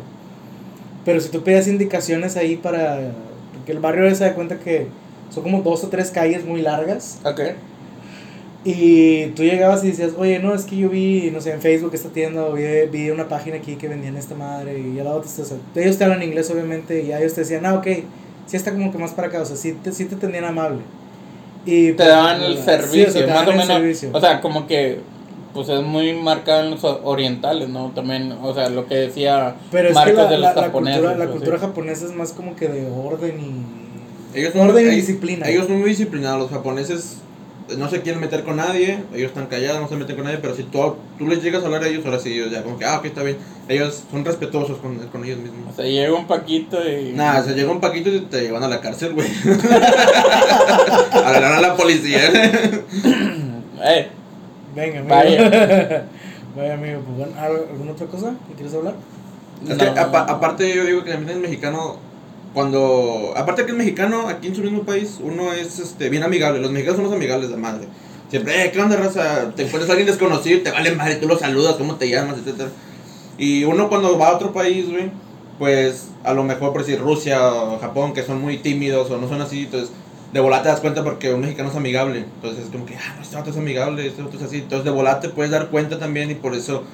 Pero 1.04 1.20
si 1.20 1.30
tú 1.30 1.44
pedías 1.44 1.68
indicaciones 1.68 2.38
ahí 2.38 2.56
para, 2.56 3.12
porque 3.54 3.72
el 3.72 3.80
barrio 3.80 4.14
se 4.16 4.24
da 4.24 4.34
cuenta 4.36 4.60
que 4.60 4.88
son 5.30 5.44
como 5.44 5.62
dos 5.62 5.84
o 5.84 5.88
tres 5.88 6.12
calles 6.12 6.46
muy 6.46 6.62
largas, 6.62 7.20
Ok. 7.26 7.42
y 8.64 9.28
tú 9.28 9.44
llegabas 9.44 9.84
y 9.84 9.88
decías, 9.90 10.12
oye, 10.18 10.40
no, 10.40 10.54
es 10.54 10.66
que 10.66 10.78
yo 10.78 10.90
vi, 10.90 11.32
no 11.32 11.40
sé, 11.42 11.52
en 11.54 11.62
Facebook 11.62 11.92
esta 11.94 12.10
tienda, 12.10 12.46
o 12.46 12.54
vi, 12.54 12.64
vi 12.92 13.10
una 13.10 13.28
página 13.28 13.58
aquí 13.58 13.76
que 13.76 13.88
vendían 13.88 14.18
esta 14.18 14.36
madre, 14.36 14.80
y 14.80 14.96
ya 14.96 15.04
la 15.04 15.12
otra, 15.12 15.30
o 15.30 15.46
sea, 15.46 15.58
ellos 15.76 15.98
te 15.98 16.04
hablan 16.04 16.22
inglés, 16.24 16.50
obviamente, 16.52 17.02
y 17.02 17.08
ya 17.08 17.20
ellos 17.20 17.34
te 17.34 17.42
decían, 17.42 17.66
ah, 17.66 17.76
ok, 17.76 17.88
sí 18.46 18.56
está 18.58 18.72
como 18.72 18.92
que 18.92 18.98
más 18.98 19.12
para 19.12 19.30
acá, 19.30 19.42
o 19.42 19.46
sea, 19.46 19.56
sí 19.56 19.74
te, 19.84 19.92
sí 19.92 20.06
te 20.06 20.16
tenían 20.16 20.44
amable. 20.46 20.80
Y, 21.68 21.92
Te 21.94 22.08
daban 22.08 22.42
el 22.42 22.58
sí, 22.58 22.64
servicio, 22.64 23.08
o 23.10 23.12
sea, 23.12 23.28
más 23.36 23.48
o 23.48 23.52
menos. 23.52 23.68
servicio. 23.68 24.10
O 24.14 24.20
sea, 24.22 24.42
como 24.42 24.66
que. 24.66 25.00
Pues 25.54 25.70
es 25.70 25.82
muy 25.82 26.14
marcado 26.14 26.64
en 26.66 26.72
los 26.72 26.84
orientales, 26.84 27.68
¿no? 27.68 27.92
También, 27.96 28.32
o 28.44 28.54
sea, 28.54 28.70
lo 28.70 28.86
que 28.86 28.94
decía 28.96 29.56
Pero 29.72 29.88
es 29.90 29.94
que 29.94 29.96
Marcos 29.96 30.16
la, 30.24 30.30
de 30.30 30.38
los 30.38 30.42
la- 30.42 30.54
la 30.54 30.62
japoneses. 30.64 31.00
cultura, 31.02 31.18
la 31.18 31.26
pues, 31.26 31.36
cultura 31.38 31.58
sí. 31.58 31.66
japonesa 31.66 32.06
es 32.06 32.12
más 32.14 32.32
como 32.34 32.56
que 32.56 32.68
de 32.68 32.88
orden 32.92 33.40
y... 33.40 34.38
Ellos 34.40 34.54
son, 34.54 34.70
orden 34.70 34.86
y 34.86 34.90
ellos- 34.90 34.96
disciplina. 35.08 35.48
Ellos 35.50 35.66
son 35.66 35.80
muy 35.80 35.90
disciplinados, 35.90 36.40
los 36.42 36.52
japoneses 36.52 37.18
no 37.78 37.90
se 37.90 38.02
quieren 38.02 38.22
meter 38.22 38.44
con 38.44 38.56
nadie, 38.58 39.04
ellos 39.14 39.28
están 39.30 39.48
callados, 39.48 39.82
no 39.82 39.88
se 39.90 39.96
meten 39.96 40.16
con 40.16 40.26
nadie, 40.26 40.38
pero 40.38 40.56
si 40.56 40.64
tú, 40.64 40.96
tú 41.18 41.28
les 41.28 41.42
llegas 41.44 41.64
a 41.64 41.66
hablar 41.66 41.84
a 41.84 41.88
ellos, 41.88 42.06
ahora 42.06 42.20
sí, 42.20 42.32
ellos 42.34 42.52
ya 42.52 42.64
como 42.64 42.78
que, 42.78 42.86
ah, 42.86 42.98
ok, 43.00 43.06
está 43.06 43.24
bien. 43.24 43.38
Ellos 43.68 44.04
son 44.10 44.24
respetuosos 44.24 44.78
con, 44.78 44.98
con 45.10 45.26
ellos 45.26 45.40
O 45.40 45.42
mismos. 45.42 45.76
sea, 45.76 45.86
llega 45.86 46.14
un 46.14 46.26
Paquito 46.28 46.78
y. 46.90 47.12
Nada, 47.14 47.44
se 47.44 47.54
llega 47.54 47.70
un 47.72 47.82
paquito 47.82 48.10
y 48.10 48.22
te 48.22 48.42
llevan 48.44 48.64
a 48.64 48.68
la 48.70 48.80
cárcel, 48.80 49.14
güey. 49.14 49.28
Hablar 51.12 51.44
a 51.54 51.62
la 51.62 51.76
policía. 51.76 52.20
Eh, 53.84 54.08
Venga, 54.76 55.00
amigo. 55.00 55.16
Vaya. 55.16 56.06
Vaya, 56.56 56.74
amigo, 56.74 57.02
pues 57.06 57.18
bueno, 57.18 57.34
¿al- 57.40 57.70
¿alguna 57.72 57.92
otra 57.92 58.08
cosa 58.08 58.34
que 58.48 58.54
quieres 58.56 58.74
hablar? 58.74 58.96
Es 59.70 59.76
que 59.78 59.86
no. 59.86 59.92
apa- 60.02 60.26
aparte 60.28 60.74
yo 60.76 60.86
digo 60.86 61.04
que 61.04 61.12
también 61.12 61.38
el 61.38 61.42
mexicano, 61.44 61.98
cuando, 62.58 63.36
aparte 63.36 63.66
que 63.66 63.72
el 63.72 63.78
mexicano 63.78 64.28
aquí 64.30 64.48
en 64.48 64.56
su 64.56 64.64
mismo 64.64 64.82
país, 64.82 65.20
uno 65.22 65.54
es 65.54 65.78
este, 65.78 66.10
bien 66.10 66.24
amigable, 66.24 66.60
los 66.60 66.72
mexicanos 66.72 66.98
somos 66.98 67.14
amigables 67.14 67.52
de 67.52 67.56
madre. 67.56 67.88
Siempre, 68.32 68.66
eh, 68.66 68.72
¿qué 68.72 68.82
onda, 68.82 68.96
raza? 68.96 69.52
Te 69.56 69.66
encuentras 69.66 69.88
a 69.90 69.92
alguien 69.92 70.08
desconocido 70.08 70.62
te 70.64 70.72
vale 70.72 70.90
madre, 70.96 71.18
tú 71.18 71.28
lo 71.28 71.38
saludas, 71.38 71.76
cómo 71.76 71.98
te 71.98 72.10
llamas, 72.10 72.40
etcétera. 72.40 72.72
Y 73.38 73.64
uno 73.64 73.90
cuando 73.90 74.18
va 74.18 74.30
a 74.30 74.36
otro 74.36 74.54
país, 74.54 74.90
güey, 74.90 75.12
pues 75.60 76.08
a 76.24 76.34
lo 76.34 76.44
mejor 76.44 76.72
por 76.72 76.84
decir 76.84 77.00
Rusia 77.00 77.54
o 77.54 77.78
Japón, 77.78 78.16
que 78.16 78.24
son 78.24 78.42
muy 78.42 78.58
tímidos 78.58 79.12
o 79.12 79.20
no 79.20 79.30
son 79.30 79.40
así, 79.40 79.66
entonces 79.66 79.92
de 80.34 80.40
volada 80.40 80.64
te 80.64 80.70
das 80.70 80.80
cuenta 80.80 81.04
porque 81.04 81.36
un 81.36 81.42
mexicano 81.42 81.70
es 81.70 81.76
amigable. 81.76 82.26
Entonces 82.38 82.66
es 82.66 82.72
como 82.72 82.88
que, 82.88 82.96
ah, 82.96 83.14
no, 83.18 83.22
este 83.22 83.38
otro 83.38 83.52
es 83.52 83.58
amigable, 83.60 84.08
este 84.08 84.24
otro 84.24 84.40
es 84.40 84.44
así. 84.44 84.58
Entonces 84.58 84.84
de 84.84 84.90
volada 84.90 85.20
te 85.20 85.30
puedes 85.30 85.52
dar 85.52 85.68
cuenta 85.68 86.00
también 86.00 86.32
y 86.32 86.34
por 86.34 86.56
eso 86.56 86.86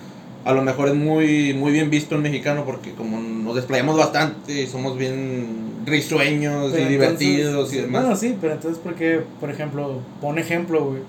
a 0.45 0.53
lo 0.53 0.61
mejor 0.61 0.89
es 0.89 0.95
muy, 0.95 1.53
muy 1.53 1.71
bien 1.71 1.89
visto 1.89 2.15
el 2.15 2.21
mexicano 2.21 2.65
porque 2.65 2.91
como 2.93 3.19
nos 3.19 3.55
desplayamos 3.55 3.97
bastante 3.97 4.61
y 4.63 4.67
somos 4.67 4.97
bien 4.97 5.83
risueños 5.85 6.71
Pero 6.73 6.85
y 6.85 6.89
divertidos 6.91 7.73
y 7.73 7.77
demás. 7.77 8.01
Bueno, 8.03 8.15
sí, 8.17 8.37
pero 8.41 8.53
entonces, 8.53 8.79
¿por 8.81 8.95
qué, 8.95 9.21
por 9.39 9.49
ejemplo, 9.49 9.99
pon 10.21 10.37
ejemplo, 10.39 10.85
güey, 10.85 11.01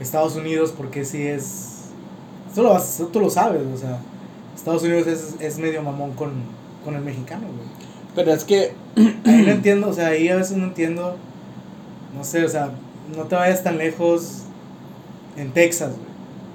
Estados 0.00 0.36
Unidos, 0.36 0.72
porque 0.76 1.04
sí 1.04 1.22
es... 1.26 1.66
Tú 2.54 2.62
lo, 2.62 2.70
vas- 2.70 3.02
tú 3.12 3.20
lo 3.20 3.30
sabes, 3.30 3.62
o 3.72 3.76
sea, 3.76 3.98
Estados 4.56 4.82
Unidos 4.82 5.06
es, 5.06 5.34
es 5.40 5.58
medio 5.58 5.82
mamón 5.82 6.12
con, 6.14 6.32
con 6.84 6.94
el 6.96 7.02
mexicano, 7.02 7.42
güey. 7.46 7.68
pero 8.16 8.32
es 8.32 8.42
que. 8.44 8.72
Ahí 8.96 9.42
no 9.46 9.52
entiendo, 9.52 9.88
o 9.88 9.92
sea, 9.92 10.08
ahí 10.08 10.28
a 10.28 10.36
veces 10.36 10.56
no 10.56 10.64
entiendo, 10.64 11.16
no 12.16 12.24
sé, 12.24 12.44
o 12.44 12.48
sea, 12.48 12.70
no 13.16 13.24
te 13.24 13.36
vayas 13.36 13.62
tan 13.62 13.78
lejos 13.78 14.42
en 15.36 15.52
Texas, 15.52 15.90
güey. 15.90 16.07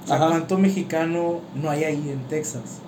O 0.04 0.08
sea, 0.08 0.16
Ajá. 0.18 0.28
¿cuánto 0.30 0.58
mexicano 0.58 1.40
no 1.56 1.70
hay 1.70 1.84
ahí 1.86 2.10
en 2.10 2.28
Texas? 2.28 2.80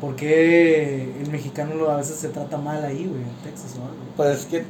¿Por 0.00 0.16
qué 0.16 1.14
el 1.22 1.30
mexicano 1.30 1.74
lo, 1.74 1.90
a 1.90 1.96
veces 1.96 2.16
se 2.16 2.28
trata 2.28 2.58
mal 2.58 2.84
ahí, 2.84 3.06
güey, 3.06 3.22
en 3.22 3.50
Texas 3.50 3.74
o 3.78 3.82
algo? 3.82 3.96
Pues 4.16 4.40
es 4.40 4.46
que 4.46 4.64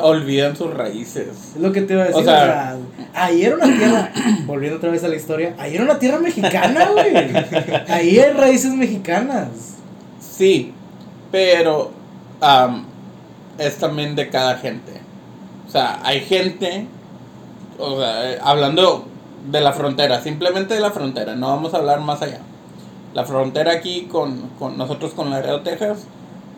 olvidan 0.00 0.56
sus 0.56 0.72
raíces. 0.72 1.28
Es 1.54 1.60
lo 1.60 1.72
que 1.72 1.82
te 1.82 1.92
iba 1.92 2.04
a 2.04 2.06
decir, 2.06 2.20
O 2.20 2.22
o 2.22 2.24
sea- 2.24 2.76
ahí 3.12 3.44
era 3.44 3.56
una 3.56 3.66
tierra, 3.66 4.12
volviendo 4.46 4.78
otra 4.78 4.90
vez 4.90 5.04
a 5.04 5.08
la 5.08 5.16
historia, 5.16 5.54
ahí 5.58 5.74
era 5.74 5.84
una 5.84 5.98
tierra 5.98 6.18
mexicana, 6.18 6.88
güey. 6.90 7.14
Ahí 7.88 8.18
hay 8.18 8.32
raíces 8.32 8.72
mexicanas. 8.72 9.48
Sí, 10.20 10.72
pero 11.30 11.90
es 13.58 13.76
también 13.76 14.14
de 14.16 14.28
cada 14.30 14.56
gente. 14.56 14.92
O 15.66 15.70
sea, 15.70 16.00
hay 16.02 16.20
gente, 16.20 16.86
o 17.78 17.98
sea, 17.98 18.32
eh, 18.32 18.38
hablando 18.42 19.06
de 19.50 19.60
la 19.60 19.72
frontera, 19.72 20.20
simplemente 20.22 20.74
de 20.74 20.80
la 20.80 20.90
frontera, 20.90 21.34
no 21.34 21.48
vamos 21.48 21.74
a 21.74 21.78
hablar 21.78 22.00
más 22.00 22.22
allá. 22.22 22.40
La 23.14 23.24
frontera 23.24 23.72
aquí 23.72 24.02
con, 24.10 24.48
con 24.58 24.76
nosotros 24.76 25.12
con 25.12 25.30
Laredo, 25.30 25.62
Texas, 25.62 26.06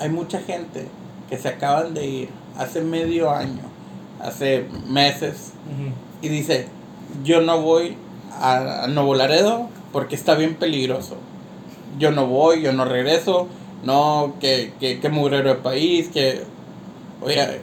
hay 0.01 0.09
mucha 0.09 0.41
gente 0.41 0.89
que 1.29 1.37
se 1.37 1.49
acaban 1.49 1.95
de 1.95 2.07
ir 2.07 2.29
hace 2.57 2.81
medio 2.81 3.31
año, 3.31 3.63
hace 4.21 4.67
meses, 4.89 5.53
y 6.23 6.29
dice, 6.29 6.69
yo 7.25 7.41
no 7.41 7.61
voy 7.61 7.97
a, 8.41 8.85
a 8.85 8.87
Nuevo 8.89 9.15
Laredo 9.15 9.69
porque 9.93 10.15
está 10.15 10.35
bien 10.35 10.57
peligroso. 10.57 11.17
Yo 11.99 12.11
no 12.11 12.27
voy, 12.27 12.63
yo 12.63 12.73
no 12.73 12.85
regreso, 12.85 13.49
no, 13.85 14.35
que, 14.41 14.73
que, 14.81 15.01
que 15.01 15.09
mugrero 15.09 15.49
de 15.51 15.55
país, 15.57 16.09
que, 16.09 16.43
oye, 17.23 17.61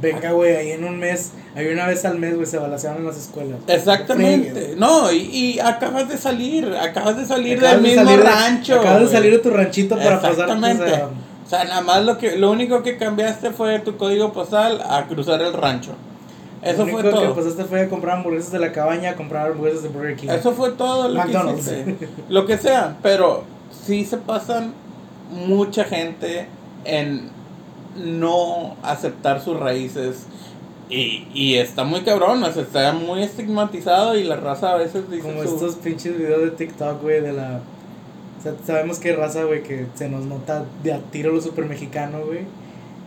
Venga, 0.00 0.32
güey, 0.32 0.54
ahí 0.54 0.70
en 0.72 0.84
un 0.84 0.98
mes, 0.98 1.32
ahí 1.56 1.66
una 1.68 1.86
vez 1.86 2.04
al 2.04 2.18
mes, 2.18 2.34
güey, 2.34 2.46
se 2.46 2.58
balanceaban 2.58 2.98
en 2.98 3.06
las 3.06 3.16
escuelas. 3.16 3.58
Exactamente. 3.66 4.74
No, 4.76 5.10
y, 5.10 5.16
y 5.16 5.60
acabas 5.60 6.08
de 6.08 6.16
salir, 6.16 6.72
acabas 6.80 7.16
de 7.16 7.26
salir 7.26 7.60
del 7.60 7.80
mismo 7.80 8.16
rancho. 8.16 8.80
acabas 8.80 9.00
de 9.00 9.08
salir 9.08 9.32
de 9.32 9.38
tu 9.38 9.50
ranchito 9.50 9.96
para 9.96 10.16
pasar. 10.20 10.30
Exactamente. 10.32 11.02
O 11.44 11.50
sea, 11.50 11.64
nada 11.64 11.80
más 11.80 12.04
lo 12.04 12.18
que 12.18 12.36
lo 12.36 12.50
único 12.50 12.82
que 12.82 12.98
cambiaste 12.98 13.50
fue 13.50 13.78
tu 13.78 13.96
código 13.96 14.32
postal 14.32 14.82
a 14.88 15.06
cruzar 15.06 15.40
el 15.40 15.52
rancho. 15.54 15.92
Eso 16.62 16.84
lo 16.84 16.92
fue 16.92 17.00
único 17.00 17.16
todo. 17.16 17.34
que 17.34 17.40
pasaste 17.40 17.64
fue 17.64 17.80
a 17.82 17.88
comprar 17.88 18.18
hamburguesas 18.18 18.52
de 18.52 18.58
la 18.58 18.72
cabaña, 18.72 19.10
a 19.10 19.16
comprar 19.16 19.50
hamburguesas 19.50 19.82
de 19.82 19.88
Burger 19.88 20.16
King. 20.16 20.28
Eso 20.28 20.52
fue 20.52 20.72
todo 20.72 21.08
lo 21.08 21.14
McDonald's. 21.14 21.68
que 21.68 21.80
hiciste. 21.80 22.08
Lo 22.28 22.46
que 22.46 22.58
sea, 22.58 22.96
pero 23.02 23.44
sí 23.86 24.04
se 24.04 24.18
pasan 24.18 24.74
mucha 25.30 25.84
gente 25.84 26.46
en 26.84 27.30
no 27.98 28.76
aceptar 28.82 29.40
sus 29.42 29.58
raíces. 29.58 30.26
Y, 30.90 31.28
y 31.34 31.56
está 31.56 31.84
muy 31.84 32.00
cabrón, 32.00 32.42
o 32.42 32.50
sea, 32.52 32.62
está 32.62 32.92
muy 32.92 33.22
estigmatizado 33.22 34.16
y 34.18 34.24
la 34.24 34.36
raza 34.36 34.72
a 34.72 34.76
veces 34.76 35.10
dice 35.10 35.22
Como 35.22 35.42
su- 35.42 35.54
estos 35.54 35.74
pinches 35.76 36.16
videos 36.16 36.40
de 36.42 36.50
TikTok, 36.52 37.02
güey, 37.02 37.20
de 37.20 37.32
la... 37.34 37.60
O 38.38 38.42
sea, 38.42 38.54
sabemos 38.64 38.98
que 38.98 39.10
hay 39.10 39.16
raza, 39.16 39.44
güey, 39.44 39.62
que 39.62 39.86
se 39.94 40.08
nos 40.08 40.24
nota 40.24 40.64
de 40.82 40.92
a 40.94 41.00
tiro 41.10 41.32
lo 41.32 41.40
super 41.42 41.66
mexicano, 41.66 42.20
güey. 42.24 42.40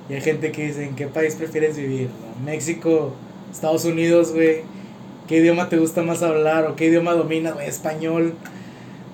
Y 0.09 0.13
hay 0.13 0.21
gente 0.21 0.51
que 0.51 0.67
dice, 0.67 0.85
¿en 0.85 0.95
qué 0.95 1.07
país 1.07 1.35
prefieres 1.35 1.77
vivir? 1.77 2.09
¿México, 2.45 3.13
Estados 3.51 3.85
Unidos, 3.85 4.33
güey? 4.33 4.57
¿Qué 5.27 5.37
idioma 5.37 5.69
te 5.69 5.77
gusta 5.77 6.03
más 6.03 6.21
hablar? 6.21 6.65
¿O 6.65 6.75
qué 6.75 6.85
idioma 6.87 7.13
dominas, 7.13 7.53
güey? 7.53 7.67
Español. 7.67 8.33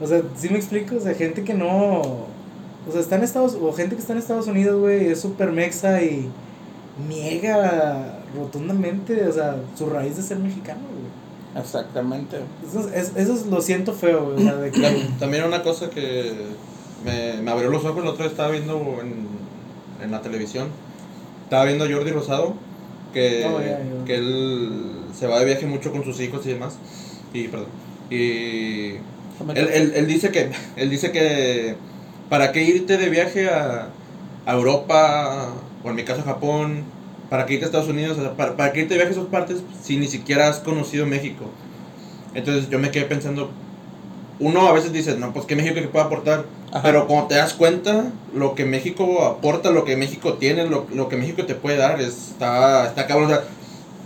O 0.02 0.08
sea, 0.08 0.24
¿sí 0.36 0.50
me 0.50 0.58
explico? 0.58 0.96
O 0.96 1.00
sea, 1.00 1.14
gente 1.14 1.44
que 1.44 1.54
no... 1.54 2.26
O 2.88 2.92
sea, 2.92 3.02
está 3.02 3.16
en 3.18 3.24
Estados... 3.24 3.58
O 3.62 3.74
gente 3.74 3.96
que 3.96 4.02
está 4.02 4.14
en 4.14 4.20
Estados 4.20 4.48
Unidos, 4.48 4.80
güey, 4.80 5.08
es 5.08 5.20
súper 5.22 5.52
mexa 5.52 6.02
y 6.04 6.30
niega 7.08 8.20
rotundamente, 8.36 9.28
o 9.28 9.32
sea, 9.32 9.56
su 9.78 9.88
raíz 9.90 10.16
de 10.18 10.24
ser 10.24 10.40
mexicano, 10.40 10.82
güey. 10.92 11.62
Exactamente. 11.64 12.38
Eso, 12.68 12.90
es, 12.94 13.12
eso 13.16 13.34
es- 13.34 13.46
lo 13.48 13.62
siento 13.62 13.94
feo, 13.94 14.26
güey. 14.32 14.38
O 14.38 14.40
sea, 14.42 14.56
de 14.58 14.72
que. 14.72 14.80
Tam- 14.82 15.18
También 15.20 15.44
una 15.46 15.64
cosa 15.64 15.90
que 15.90 16.34
me, 17.06 17.42
me 17.42 17.52
abrió 17.52 17.70
los 17.70 17.84
ojos, 17.86 18.04
la 18.04 18.12
otra 18.12 18.24
vez 18.24 18.32
estaba 18.34 18.52
viendo 18.52 18.76
en, 19.02 19.28
en 20.04 20.12
la 20.12 20.22
televisión, 20.22 20.68
estaba 21.44 21.66
viendo 21.66 21.86
a 21.86 21.90
Jordi 21.92 22.12
Rosado, 22.12 22.54
que, 23.14 23.46
Oh, 23.48 24.06
que 24.06 24.16
él 24.16 24.72
se 25.18 25.26
va 25.28 25.40
de 25.40 25.46
viaje 25.46 25.66
mucho 25.66 25.92
con 25.92 26.04
sus 26.04 26.20
hijos 26.20 26.46
y 26.46 26.50
demás, 26.50 26.78
y 27.34 27.48
perdón, 27.48 27.68
y 28.12 28.90
él, 29.56 29.68
él, 29.74 29.94
él 29.96 30.08
dice 30.08 30.30
que, 30.30 30.52
él 30.76 30.90
dice 30.90 31.12
que, 31.12 31.76
¿para 32.30 32.52
qué 32.52 32.64
irte 32.64 32.98
de 32.98 33.10
viaje 33.10 33.50
a, 33.50 33.90
a 34.46 34.54
Europa, 34.54 35.54
o 35.84 35.90
en 35.90 35.96
mi 35.96 36.04
caso 36.04 36.22
a 36.22 36.26
Japón, 36.26 36.84
para 37.30 37.46
qué 37.46 37.54
irte 37.54 37.66
a 37.66 37.68
Estados 37.68 37.90
Unidos, 37.90 38.18
o 38.18 38.22
sea, 38.22 38.34
para, 38.34 38.56
para 38.56 38.72
qué 38.74 38.82
irte 38.82 38.94
de 38.94 39.00
viaje 39.00 39.14
a 39.16 39.18
esas 39.20 39.30
partes 39.30 39.58
si 39.82 39.98
ni 39.98 40.08
siquiera 40.08 40.48
has 40.48 40.60
conocido 40.60 41.06
México? 41.06 41.46
Entonces 42.34 42.70
yo 42.70 42.80
me 42.80 42.92
quedé 42.92 43.06
pensando, 43.06 43.52
uno 44.40 44.68
a 44.68 44.74
veces 44.74 44.94
dice, 44.94 45.18
no, 45.18 45.34
pues 45.34 45.46
qué 45.46 45.56
México 45.56 45.76
que 45.76 45.88
puede 45.88 46.06
aportar, 46.06 46.46
Ajá. 46.72 46.82
pero 46.84 47.08
cuando 47.08 47.28
te 47.28 47.36
das 47.36 47.54
cuenta, 47.54 48.12
lo 48.34 48.56
que 48.56 48.66
México 48.66 49.26
aporta, 49.26 49.72
lo 49.72 49.86
que 49.86 49.98
México 49.98 50.34
tiene, 50.34 50.66
lo, 50.66 50.86
lo 50.94 51.10
que 51.10 51.18
México 51.18 51.46
te 51.46 51.56
puede 51.56 51.78
dar, 51.78 52.00
está, 52.00 52.88
está 52.88 53.08
cabrón, 53.08 53.28
o 53.28 53.30
sea, 53.30 53.44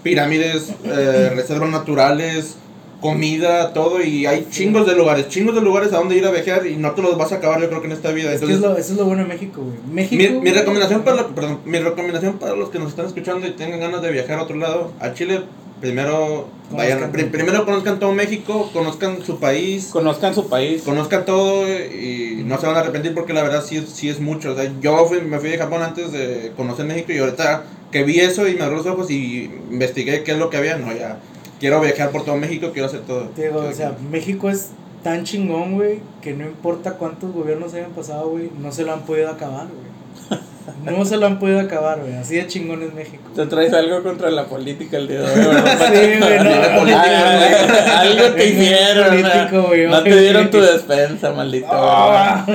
pirámides, 0.04 0.74
eh, 0.84 1.32
reservas 1.36 1.70
naturales, 1.70 2.56
comida, 3.02 3.74
todo, 3.74 4.02
y 4.02 4.26
hay 4.28 4.48
chingos 4.52 4.86
de 4.86 4.96
lugares, 4.96 5.28
chingos 5.28 5.56
de 5.56 5.62
lugares 5.62 5.92
a 5.92 5.98
donde 5.98 6.16
ir 6.16 6.26
a 6.26 6.32
viajar 6.32 6.66
y 6.68 6.76
no 6.76 6.92
te 6.92 7.02
los 7.02 7.18
vas 7.18 7.32
a 7.32 7.36
acabar 7.36 7.60
yo 7.60 7.68
creo 7.68 7.82
que 7.82 7.88
en 7.88 7.94
esta 7.94 8.12
vida. 8.12 8.32
Es 8.32 8.40
que 8.40 8.46
es 8.46 8.52
Entonces, 8.52 8.70
lo, 8.72 8.78
eso 8.78 8.92
es 8.94 8.98
lo 9.00 9.06
bueno 9.06 9.24
de 9.24 9.28
México, 9.30 9.62
güey. 9.64 9.78
México. 9.92 10.22
mi, 10.36 10.40
mi 10.40 10.52
recomendación 10.52 11.02
para 11.04 11.18
lo- 11.24 11.36
perdón, 11.36 11.60
mi 11.66 11.80
recomendación 11.80 12.38
para 12.38 12.56
los 12.56 12.70
que 12.70 12.80
nos 12.80 12.90
están 12.90 13.08
escuchando 13.08 13.48
y 13.48 13.52
tengan 13.52 13.80
ganas 13.80 14.02
de 14.02 14.12
viajar 14.12 14.40
a 14.40 14.44
otro 14.44 14.56
lado, 14.56 14.92
a 15.00 15.14
Chile, 15.14 15.42
primero 15.82 16.48
vayan, 16.72 17.00
Conozcan. 17.00 17.12
pri- 17.12 17.24
primero 17.32 17.66
conozcan 17.66 18.00
todo 18.00 18.12
México, 18.14 18.70
conozcan 18.72 19.24
su 19.26 19.40
país, 19.40 19.90
Conozcan 19.92 20.36
su 20.36 20.48
país. 20.48 20.84
conozcan 20.84 21.26
todo 21.26 21.68
y 21.68 22.44
no 22.46 22.60
se 22.60 22.68
van 22.68 22.76
a 22.76 22.80
arrepentir 22.82 23.14
porque 23.16 23.34
la 23.34 23.42
verdad 23.42 23.64
sí 23.68 23.78
es, 23.78 23.90
sí 23.90 24.10
es 24.10 24.20
mucho. 24.20 24.52
O 24.52 24.56
sea, 24.56 24.72
yo 24.80 25.06
fui- 25.08 25.22
me 25.22 25.40
fui 25.40 25.50
de 25.50 25.58
Japón 25.58 25.82
antes 25.82 26.12
de 26.12 26.52
conocer 26.56 26.86
México 26.86 27.12
y 27.12 27.18
ahorita 27.18 27.64
que 27.92 28.04
vi 28.04 28.20
eso 28.20 28.48
y 28.48 28.54
me 28.56 28.62
abrió 28.62 28.78
los 28.78 28.86
ojos 28.88 29.10
y 29.12 29.50
investigué 29.72 30.24
qué 30.24 30.32
es 30.34 30.38
lo 30.38 30.50
que 30.50 30.58
había, 30.58 30.78
no, 30.78 30.94
ya 30.96 31.20
quiero 31.62 31.80
viajar 31.80 32.10
por 32.10 32.26
todo 32.26 32.36
México, 32.36 32.72
quiero 32.74 32.88
hacer 32.88 33.02
todo. 33.02 33.30
Digo, 33.38 33.60
o 33.60 33.72
sea, 33.72 33.94
México 34.12 34.50
es 34.50 34.72
tan 35.04 35.24
chingón, 35.24 35.76
güey, 35.76 36.00
que 36.22 36.34
no 36.34 36.44
importa 36.44 36.94
cuántos 36.96 37.32
gobiernos 37.32 37.74
hayan 37.76 37.92
pasado, 37.92 38.30
güey, 38.30 38.50
no 38.60 38.72
se 38.72 38.84
lo 38.84 38.92
han 38.92 39.02
podido 39.02 39.30
acabar, 39.30 39.68
güey. 39.68 40.40
No 40.86 41.04
se 41.06 41.18
lo 41.18 41.26
han 41.26 41.40
podido 41.40 41.60
acabar, 41.60 42.00
güey. 42.02 42.14
Así 42.16 42.36
de 42.36 42.46
chingón 42.48 42.84
es 42.84 42.94
México. 42.94 43.24
Te 43.36 43.46
traes 43.48 43.74
algo 43.74 44.04
contra 44.04 44.30
la 44.30 44.46
política 44.46 44.98
el 44.98 45.08
día 45.08 45.22
de 45.22 45.26
hoy, 45.26 45.46
¿verdad? 45.56 45.88
Sí, 45.92 46.20
güey, 46.20 46.40
no. 46.40 46.96
Ah, 46.96 48.00
algo 48.02 48.36
te 48.36 48.48
hicieron. 48.48 49.08
político, 49.10 49.56
¿no? 49.58 49.68
güey, 49.68 49.88
No 49.88 50.04
te 50.04 50.20
dieron 50.22 50.52
tu 50.52 50.62
despensa, 50.62 51.32
maldito. 51.32 51.68
Ah. 51.72 52.46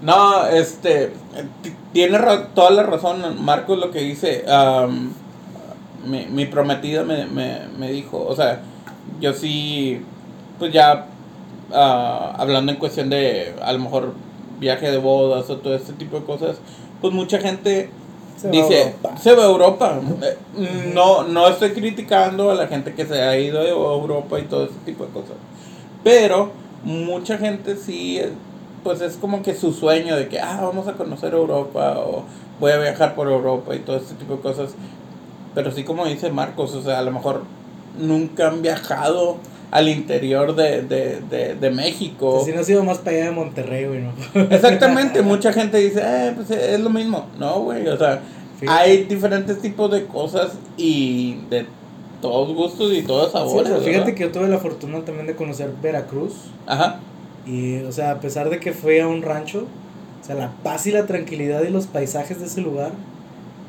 No, 0.00 0.46
este. 0.46 1.10
Tiene 1.92 2.18
toda 2.54 2.70
la 2.70 2.82
razón, 2.82 3.22
Marcos, 3.44 3.78
lo 3.78 3.90
que 3.90 4.00
dice. 4.00 4.44
am, 4.48 5.12
mi, 6.06 6.26
mi 6.26 6.46
prometida 6.46 7.04
me, 7.04 7.26
me, 7.26 7.60
me 7.78 7.90
dijo, 7.90 8.24
o 8.26 8.34
sea, 8.34 8.60
yo 9.20 9.32
sí, 9.32 10.00
pues 10.58 10.72
ya 10.72 11.06
ah, 11.72 12.34
hablando 12.38 12.72
en 12.72 12.78
cuestión 12.78 13.10
de 13.10 13.54
a 13.62 13.72
lo 13.72 13.78
mejor 13.78 14.12
viaje 14.60 14.90
de 14.90 14.98
bodas 14.98 15.48
o 15.50 15.56
todo 15.58 15.74
este 15.74 15.92
tipo 15.94 16.18
de 16.20 16.24
cosas, 16.24 16.56
pues 17.00 17.12
mucha 17.12 17.38
gente 17.38 17.90
Se 18.36 18.48
dice, 18.50 18.94
se 19.20 19.34
va 19.34 19.42
a 19.44 19.46
Europa. 19.46 20.00
Eh, 20.22 20.92
No, 20.94 21.24
no 21.24 21.48
estoy 21.48 21.70
criticando 21.72 22.50
a 22.50 22.54
la 22.54 22.66
gente 22.66 22.94
que 22.94 23.04
se 23.06 23.20
ha 23.22 23.38
ido 23.38 23.60
a 23.60 23.68
Europa 23.68 24.38
y 24.38 24.42
todo 24.44 24.64
ese 24.64 24.78
tipo 24.84 25.04
de 25.04 25.10
cosas. 25.12 25.36
Pero 26.04 26.50
mucha 26.84 27.38
gente 27.38 27.76
sí, 27.76 28.20
pues 28.82 29.00
es 29.00 29.16
como 29.16 29.42
que 29.42 29.54
su 29.54 29.72
sueño 29.72 30.16
de 30.16 30.28
que, 30.28 30.40
ah, 30.40 30.60
vamos 30.62 30.88
a 30.88 30.94
conocer 30.94 31.34
Europa 31.34 31.98
o 31.98 32.24
voy 32.60 32.72
a 32.72 32.78
viajar 32.78 33.14
por 33.14 33.28
Europa 33.28 33.74
y 33.74 33.80
todo 33.80 33.96
este 33.96 34.14
tipo 34.14 34.34
de 34.36 34.40
cosas. 34.40 34.74
Pero 35.54 35.70
sí 35.70 35.84
como 35.84 36.06
dice 36.06 36.30
Marcos, 36.30 36.74
o 36.74 36.82
sea, 36.82 36.98
a 37.00 37.02
lo 37.02 37.10
mejor 37.12 37.42
nunca 38.00 38.48
han 38.48 38.62
viajado 38.62 39.36
al 39.70 39.88
interior 39.88 40.54
de, 40.54 40.82
de, 40.82 41.20
de, 41.30 41.54
de 41.54 41.70
México. 41.70 42.42
Si 42.44 42.52
no 42.52 42.60
ha 42.60 42.64
sido 42.64 42.84
más 42.84 42.98
para 42.98 43.16
allá 43.16 43.24
de 43.26 43.30
Monterrey, 43.32 43.86
güey, 43.86 44.00
¿no? 44.02 44.12
Exactamente, 44.50 45.22
mucha 45.22 45.52
gente 45.52 45.78
dice, 45.78 46.00
eh, 46.04 46.32
pues 46.34 46.50
es 46.50 46.80
lo 46.80 46.90
mismo. 46.90 47.26
No, 47.38 47.60
güey, 47.60 47.86
o 47.88 47.96
sea, 47.96 48.20
hay 48.68 49.04
diferentes 49.04 49.60
tipos 49.60 49.90
de 49.90 50.06
cosas 50.06 50.52
y 50.76 51.38
de 51.50 51.66
todos 52.20 52.54
gustos 52.54 52.92
y 52.92 53.02
todos 53.02 53.32
Sí, 53.32 53.36
o 53.36 53.40
sabores. 53.40 53.68
sea, 53.68 53.78
fíjate 53.80 54.14
que 54.14 54.22
yo 54.24 54.30
tuve 54.32 54.48
la 54.48 54.58
fortuna 54.58 55.00
también 55.00 55.26
de 55.26 55.34
conocer 55.34 55.70
Veracruz. 55.82 56.34
Ajá, 56.66 57.00
Y, 57.46 57.80
o 57.80 57.92
sea, 57.92 58.12
a 58.12 58.20
pesar 58.20 58.48
de 58.50 58.60
que 58.60 58.72
fui 58.72 59.00
a 59.00 59.08
un 59.08 59.22
rancho, 59.22 59.66
o 60.22 60.24
sea, 60.26 60.34
la 60.36 60.52
paz 60.62 60.86
y 60.86 60.92
la 60.92 61.06
tranquilidad 61.06 61.62
y 61.64 61.70
los 61.70 61.86
paisajes 61.86 62.38
de 62.40 62.46
ese 62.46 62.60
lugar 62.60 62.92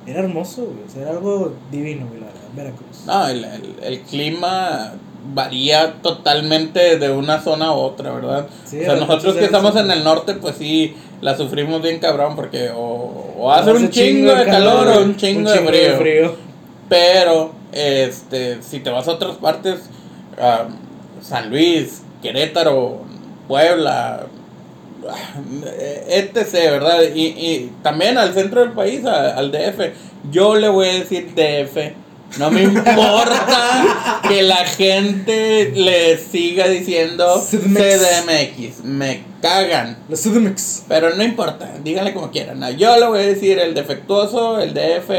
era 0.06 0.20
hermoso, 0.20 0.64
güey. 0.66 0.86
O 0.88 0.90
sea, 0.90 1.02
era 1.04 1.12
algo 1.12 1.54
divino, 1.72 2.08
güey, 2.08 2.20
la 2.20 2.28
verdad, 2.28 2.42
Veracruz. 2.56 3.06
no, 3.06 3.28
el, 3.28 3.44
el, 3.46 3.76
el 3.84 4.02
clima 4.02 4.94
varía 5.34 5.94
totalmente 6.02 6.98
de 6.98 7.10
una 7.10 7.40
zona 7.42 7.68
a 7.68 7.72
otra, 7.72 8.12
¿verdad? 8.12 8.48
Sí, 8.66 8.82
o 8.82 8.84
sea, 8.84 8.96
nosotros 8.96 9.36
que 9.36 9.46
estamos 9.46 9.76
en 9.76 9.90
el 9.90 10.04
norte, 10.04 10.34
pues 10.34 10.58
sí, 10.58 10.96
la 11.22 11.38
sufrimos 11.38 11.82
bien 11.82 12.00
cabrón 12.00 12.36
porque 12.36 12.72
o, 12.76 13.34
o 13.38 13.52
hace 13.52 13.72
un 13.72 13.90
chingo 13.90 14.36
de 14.36 14.46
calor 14.46 14.88
o 14.88 15.04
un 15.04 15.16
chingo 15.16 15.50
de 15.50 15.96
frío. 15.98 16.36
Pero, 16.90 17.52
este, 17.72 18.62
si 18.62 18.82
te 18.82 18.90
vas 18.90 19.08
a 19.08 19.12
otras 19.12 19.38
partes, 19.38 19.90
ah, 20.40 20.66
San 21.22 21.50
Luis, 21.50 22.04
Querétaro, 22.22 23.00
Puebla, 23.48 24.26
etc., 26.08 26.52
¿verdad? 26.54 27.02
Y, 27.14 27.26
y 27.28 27.72
también 27.82 28.18
al 28.18 28.34
centro 28.34 28.62
del 28.62 28.72
país, 28.72 29.06
a- 29.06 29.36
al 29.38 29.52
DF. 29.52 29.92
Yo 30.32 30.56
le 30.56 30.70
voy 30.70 30.88
a 30.88 30.94
decir 30.94 31.34
DF. 31.36 31.94
No 32.38 32.50
me 32.50 32.64
importa 32.64 34.22
que 34.28 34.42
la 34.42 34.66
gente 34.66 35.72
le 35.76 36.18
siga 36.18 36.68
diciendo 36.68 37.40
CDMX. 37.40 37.78
CDMX. 37.78 38.84
Me 38.84 39.22
cagan. 39.42 39.98
La 40.10 40.16
Sudmex. 40.16 40.84
Pero 40.88 41.16
no 41.16 41.24
importa, 41.24 41.72
díganle 41.84 42.14
como 42.14 42.32
quieran. 42.32 42.60
¿no? 42.60 42.72
Yo 42.72 42.98
le 42.98 43.06
voy 43.06 43.20
a 43.20 43.28
decir 43.28 43.60
el 43.60 43.76
defectuoso, 43.76 44.60
el 44.60 44.74
DF, 44.74 45.12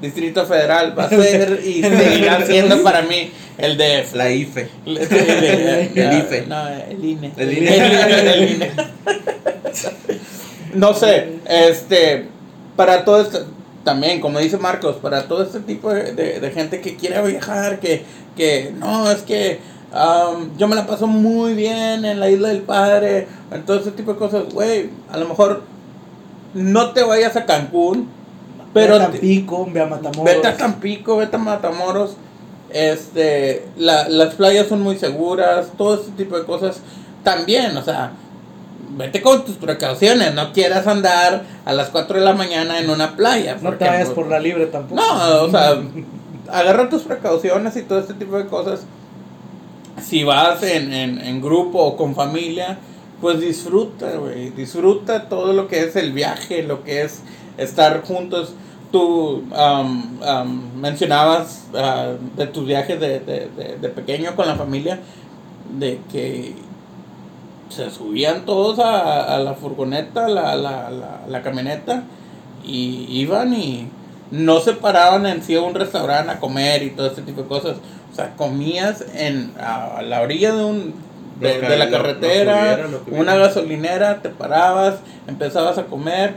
Distrito 0.00 0.44
Federal 0.46 0.98
va 0.98 1.04
a 1.04 1.08
ser 1.10 1.60
y 1.64 1.82
seguirá 1.82 2.44
siendo 2.44 2.82
para 2.82 3.02
mí 3.02 3.30
el 3.58 3.76
DF. 3.76 4.14
La 4.14 4.30
IFE. 4.30 4.68
El, 4.86 4.98
IFE. 6.18 6.46
No, 6.48 6.68
el 6.68 7.04
INE. 7.04 7.32
El 7.36 7.48
El 7.48 7.58
INE. 7.58 7.76
INE. 7.76 8.32
el 8.32 8.50
INE. 8.56 8.70
No 10.74 10.94
sé, 10.94 11.28
este, 11.48 12.26
para 12.74 13.04
todo 13.04 13.22
esto, 13.22 13.46
también, 13.86 14.20
como 14.20 14.38
dice 14.38 14.58
Marcos, 14.58 14.96
para 14.96 15.26
todo 15.28 15.42
este 15.42 15.60
tipo 15.60 15.90
de, 15.94 16.12
de- 16.12 16.40
de 16.40 16.50
gente 16.50 16.82
que 16.82 16.96
quiere 16.96 17.22
viajar, 17.22 17.80
que, 17.80 18.04
que 18.36 18.74
no, 18.78 19.10
es 19.10 19.22
que 19.22 19.60
am, 19.92 20.50
yo 20.58 20.68
me 20.68 20.74
la 20.76 20.86
paso 20.86 21.06
muy 21.06 21.54
bien 21.54 22.04
en 22.04 22.20
la 22.20 22.28
isla 22.28 22.48
del 22.48 22.60
padre, 22.60 23.26
en 23.50 23.62
todo 23.64 23.78
ese 23.78 23.92
tipo 23.92 24.12
de 24.12 24.18
cosas, 24.18 24.52
güey, 24.52 24.90
a 25.10 25.16
lo 25.16 25.26
mejor 25.28 25.62
no 26.52 26.90
te 26.90 27.02
vayas 27.02 27.36
a 27.36 27.46
Cancún, 27.46 28.08
Pero 28.74 28.98
Ve 28.98 29.04
a 29.04 29.10
Tampico, 29.10 29.66
ve 29.72 29.80
a 29.80 29.86
Matamoros. 29.86 30.24
Vete 30.24 30.48
a 30.48 30.56
Tampico, 30.56 31.16
vete 31.16 31.36
a 31.36 31.38
Matamoros. 31.38 32.16
Este, 32.70 33.64
la- 33.78 34.08
las 34.08 34.34
playas 34.34 34.66
son 34.66 34.82
muy 34.82 34.98
seguras, 34.98 35.68
todo 35.78 35.94
ese 36.00 36.10
tipo 36.12 36.36
de 36.36 36.44
cosas. 36.44 36.80
También, 37.22 37.74
o 37.76 37.82
sea, 37.82 38.12
vete 38.96 39.22
con 39.22 39.44
tus 39.44 39.56
precauciones. 39.56 40.34
No 40.34 40.52
quieras 40.52 40.86
andar 40.86 41.44
a 41.64 41.72
las 41.72 41.90
4 41.90 42.18
de 42.18 42.24
la 42.24 42.34
mañana 42.34 42.78
en 42.78 42.90
una 42.90 43.16
playa. 43.16 43.58
No 43.60 43.74
te 43.74 43.84
vayas 43.84 44.10
por 44.10 44.28
la 44.28 44.40
libre 44.40 44.66
tampoco. 44.66 45.00
No, 45.00 45.42
o 45.42 45.50
sea, 45.50 45.80
agarra 46.50 46.88
tus 46.88 47.02
precauciones 47.02 47.76
y 47.76 47.82
todo 47.82 47.98
este 47.98 48.14
tipo 48.14 48.36
de 48.36 48.46
cosas. 48.46 48.86
Si 50.02 50.24
vas 50.24 50.62
en, 50.62 50.92
en, 50.92 51.20
en 51.20 51.40
grupo 51.40 51.78
o 51.78 51.96
con 51.96 52.14
familia, 52.14 52.78
pues 53.20 53.40
disfruta, 53.40 54.16
güey. 54.16 54.50
Disfruta 54.50 55.28
todo 55.28 55.52
lo 55.52 55.68
que 55.68 55.84
es 55.84 55.96
el 55.96 56.12
viaje, 56.12 56.62
lo 56.62 56.82
que 56.84 57.02
es 57.02 57.20
estar 57.58 58.02
juntos. 58.02 58.54
Tú 58.92 59.44
am, 59.54 60.18
mencionabas 60.76 61.64
ah, 61.74 62.12
de 62.36 62.46
tus 62.46 62.66
viajes 62.66 63.00
de, 63.00 63.20
de, 63.20 63.50
de, 63.56 63.78
de 63.80 63.88
pequeño 63.88 64.36
con 64.36 64.46
la 64.46 64.54
familia, 64.54 65.00
de 65.78 65.98
que 66.10 66.54
se 67.68 67.90
subían 67.90 68.44
todos 68.46 68.78
a, 68.78 69.34
a 69.34 69.38
la 69.38 69.54
furgoneta, 69.54 70.26
a 70.26 70.28
la, 70.28 70.54
la, 70.56 70.90
la, 70.90 71.20
la 71.28 71.42
camioneta, 71.42 72.02
y 72.64 73.06
iban 73.10 73.54
y 73.54 73.88
no 74.30 74.60
se 74.60 74.72
paraban 74.72 75.26
en 75.26 75.42
sí 75.42 75.54
a 75.54 75.60
un 75.62 75.74
restaurante 75.74 76.32
a 76.32 76.40
comer 76.40 76.82
y 76.82 76.90
todo 76.90 77.06
este 77.08 77.22
tipo 77.22 77.42
de 77.42 77.48
cosas. 77.48 77.76
O 78.12 78.14
sea, 78.16 78.34
comías 78.36 79.04
en, 79.14 79.52
a, 79.60 79.98
a 79.98 80.02
la 80.02 80.22
orilla 80.22 80.52
de, 80.54 80.64
un, 80.64 80.94
de, 81.40 81.54
Lo 81.54 81.60
que- 81.60 81.68
de 81.68 81.76
la 81.76 81.84
lo- 81.84 81.90
lo 81.90 81.96
que 81.96 82.02
carretera, 82.02 82.76
lo 82.88 83.16
una 83.20 83.36
gasolinera, 83.36 84.22
te 84.22 84.30
parabas, 84.30 84.96
empezabas 85.26 85.78
a 85.78 85.84
comer. 85.84 86.34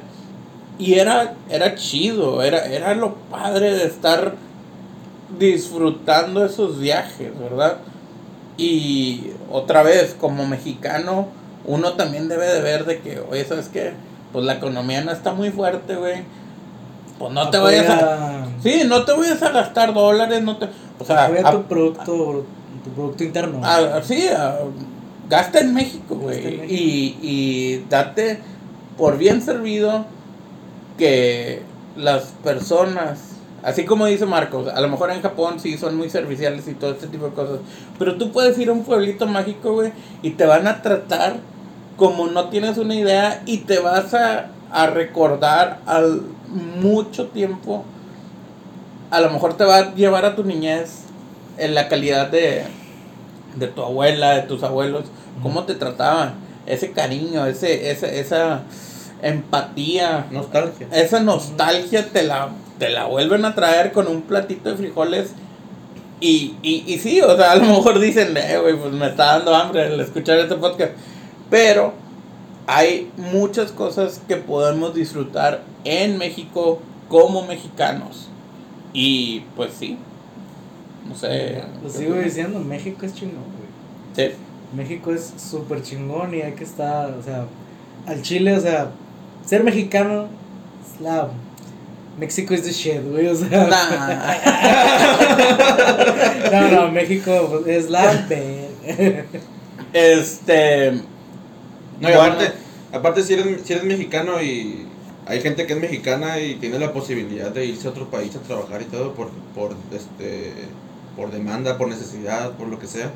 Y 0.77 0.93
era, 0.95 1.33
era 1.49 1.75
chido, 1.75 2.41
era, 2.41 2.65
era 2.65 2.93
lo 2.95 3.15
padre 3.29 3.73
de 3.75 3.85
estar 3.85 4.33
disfrutando 5.37 6.45
esos 6.45 6.79
viajes, 6.79 7.37
¿verdad? 7.39 7.77
Y 8.59 9.31
otra 9.51 9.83
vez, 9.83 10.15
como 10.19 10.45
mexicano, 10.45 11.27
uno 11.65 11.93
también 11.93 12.27
debe 12.27 12.47
de 12.47 12.61
ver 12.61 12.85
de 12.85 12.99
que, 12.99 13.19
oye, 13.31 13.45
¿sabes 13.45 13.69
qué? 13.69 13.93
Pues 14.33 14.45
la 14.45 14.55
economía 14.55 15.01
no 15.03 15.11
está 15.11 15.33
muy 15.33 15.49
fuerte, 15.49 15.95
güey. 15.95 16.23
Pues 17.17 17.33
no 17.33 17.49
te 17.49 17.57
Apoya- 17.57 17.81
vayas 17.87 17.89
a... 18.03 18.45
Sí, 18.61 18.81
no 18.85 19.05
te 19.05 19.13
vayas 19.13 19.41
a 19.41 19.51
gastar 19.51 19.93
dólares, 19.93 20.41
no 20.43 20.57
te... 20.57 20.67
O 20.99 21.05
sea, 21.05 21.25
apoya 21.25 21.51
tu 21.51 21.63
producto, 21.63 22.45
tu 22.83 22.89
producto 22.91 23.23
interno. 23.23 23.61
a- 23.63 24.01
sí, 24.03 24.25
gasta 25.29 25.59
en 25.59 25.73
México, 25.73 26.15
güey. 26.15 26.61
Y, 26.71 27.17
y 27.21 27.85
date 27.89 28.39
por 28.97 29.17
bien 29.17 29.41
servido 29.41 30.05
que 30.97 31.61
las 31.95 32.23
personas, 32.43 33.19
así 33.63 33.85
como 33.85 34.05
dice 34.05 34.25
Marcos, 34.25 34.67
a 34.67 34.79
lo 34.81 34.89
mejor 34.89 35.11
en 35.11 35.21
Japón 35.21 35.59
sí 35.59 35.77
son 35.77 35.95
muy 35.95 36.09
serviciales 36.09 36.67
y 36.67 36.73
todo 36.73 36.91
este 36.91 37.07
tipo 37.07 37.25
de 37.25 37.33
cosas, 37.33 37.59
pero 37.97 38.17
tú 38.17 38.31
puedes 38.31 38.57
ir 38.57 38.69
a 38.69 38.73
un 38.73 38.83
pueblito 38.83 39.27
mágico, 39.27 39.73
güey, 39.73 39.91
y 40.21 40.31
te 40.31 40.45
van 40.45 40.67
a 40.67 40.81
tratar 40.81 41.37
como 41.97 42.27
no 42.27 42.49
tienes 42.49 42.77
una 42.77 42.95
idea 42.95 43.43
y 43.45 43.59
te 43.59 43.79
vas 43.79 44.13
a, 44.13 44.51
a 44.71 44.87
recordar 44.87 45.79
al 45.85 46.21
mucho 46.81 47.27
tiempo, 47.27 47.83
a 49.11 49.21
lo 49.21 49.29
mejor 49.29 49.55
te 49.57 49.65
va 49.65 49.77
a 49.77 49.95
llevar 49.95 50.25
a 50.25 50.35
tu 50.35 50.43
niñez 50.43 51.03
en 51.57 51.75
la 51.75 51.87
calidad 51.89 52.29
de, 52.29 52.63
de 53.55 53.67
tu 53.67 53.81
abuela, 53.81 54.31
de 54.31 54.43
tus 54.43 54.63
abuelos, 54.63 55.05
cómo 55.41 55.63
te 55.65 55.75
trataban, 55.75 56.33
ese 56.65 56.91
cariño, 56.91 57.45
ese, 57.45 57.91
esa, 57.91 58.07
esa 58.07 58.61
empatía, 59.21 60.27
Nostalgia. 60.31 60.87
esa 60.91 61.19
nostalgia 61.19 62.07
te 62.09 62.23
la, 62.23 62.49
te 62.79 62.89
la 62.89 63.05
vuelven 63.05 63.45
a 63.45 63.53
traer 63.53 63.91
con 63.91 64.07
un 64.07 64.23
platito 64.23 64.69
de 64.69 64.77
frijoles. 64.77 65.33
Y, 66.21 66.55
y, 66.63 66.83
y 66.87 66.97
sí, 66.97 67.21
o 67.21 67.37
sea, 67.37 67.51
a 67.51 67.55
lo 67.55 67.65
mejor 67.65 67.99
dicen, 67.99 68.35
eh, 68.35 68.57
güey, 68.59 68.75
pues 68.75 68.93
me 68.93 69.07
está 69.07 69.37
dando 69.37 69.55
hambre 69.55 69.85
al 69.85 69.99
escuchar 69.99 70.39
este 70.39 70.55
podcast. 70.55 70.93
Pero 71.49 71.93
hay 72.67 73.11
muchas 73.17 73.71
cosas 73.71 74.21
que 74.27 74.37
podemos 74.37 74.93
disfrutar 74.93 75.61
en 75.83 76.17
México 76.17 76.79
como 77.07 77.45
mexicanos. 77.45 78.29
Y 78.93 79.41
pues 79.55 79.71
sí, 79.77 79.97
no 81.07 81.15
sé. 81.15 81.63
Lo 81.83 81.89
sigo 81.89 82.15
diciendo, 82.15 82.59
México 82.59 83.05
es 83.05 83.13
chingón, 83.13 83.43
güey. 83.43 84.29
Sí. 84.29 84.35
México 84.75 85.11
es 85.11 85.33
súper 85.37 85.81
chingón 85.81 86.33
y 86.35 86.41
hay 86.41 86.53
que 86.53 86.63
estar, 86.63 87.11
o 87.11 87.23
sea, 87.23 87.45
al 88.05 88.21
Chile, 88.21 88.55
o 88.55 88.61
sea, 88.61 88.91
ser 89.45 89.63
mexicano 89.63 90.27
es 90.83 91.01
la... 91.01 91.29
México 92.19 92.53
es 92.53 92.63
the 92.63 92.71
shit, 92.71 93.01
güey, 93.09 93.27
o 93.27 93.35
sea... 93.35 93.67
Nah. 93.67 94.35
no, 96.69 96.71
no, 96.71 96.91
México 96.91 97.63
es 97.65 97.89
la... 97.89 98.27
Este. 99.93 100.91
No, 100.91 102.09
y 102.09 102.13
bueno, 102.13 102.21
aparte, 102.21 102.51
aparte 102.93 103.23
si 103.23 103.33
eres, 103.33 103.61
si 103.63 103.73
eres 103.73 103.85
mexicano 103.85 104.41
y 104.41 104.87
hay 105.25 105.41
gente 105.41 105.65
que 105.65 105.73
es 105.73 105.79
mexicana 105.79 106.39
y 106.39 106.55
tiene 106.55 106.79
la 106.79 106.93
posibilidad 106.93 107.51
de 107.51 107.65
irse 107.65 107.87
a 107.87 107.91
otro 107.91 108.09
país 108.09 108.35
a 108.35 108.39
trabajar 108.39 108.81
y 108.81 108.85
todo 108.85 109.13
por, 109.13 109.29
por 109.55 109.75
este 109.93 110.53
por 111.15 111.31
demanda, 111.31 111.77
por 111.77 111.87
necesidad, 111.87 112.51
por 112.53 112.67
lo 112.67 112.79
que 112.79 112.87
sea. 112.87 113.11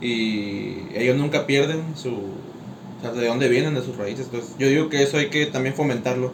Y 0.00 0.78
ellos 0.94 1.16
nunca 1.16 1.46
pierden 1.46 1.96
su 1.96 2.10
o 2.10 3.00
sea, 3.02 3.12
de 3.12 3.26
dónde 3.26 3.48
vienen, 3.48 3.74
de 3.74 3.82
sus 3.82 3.96
raíces. 3.96 4.26
Entonces, 4.26 4.54
yo 4.58 4.68
digo 4.68 4.88
que 4.88 5.02
eso 5.02 5.18
hay 5.18 5.28
que 5.28 5.46
también 5.46 5.74
fomentarlo. 5.74 6.32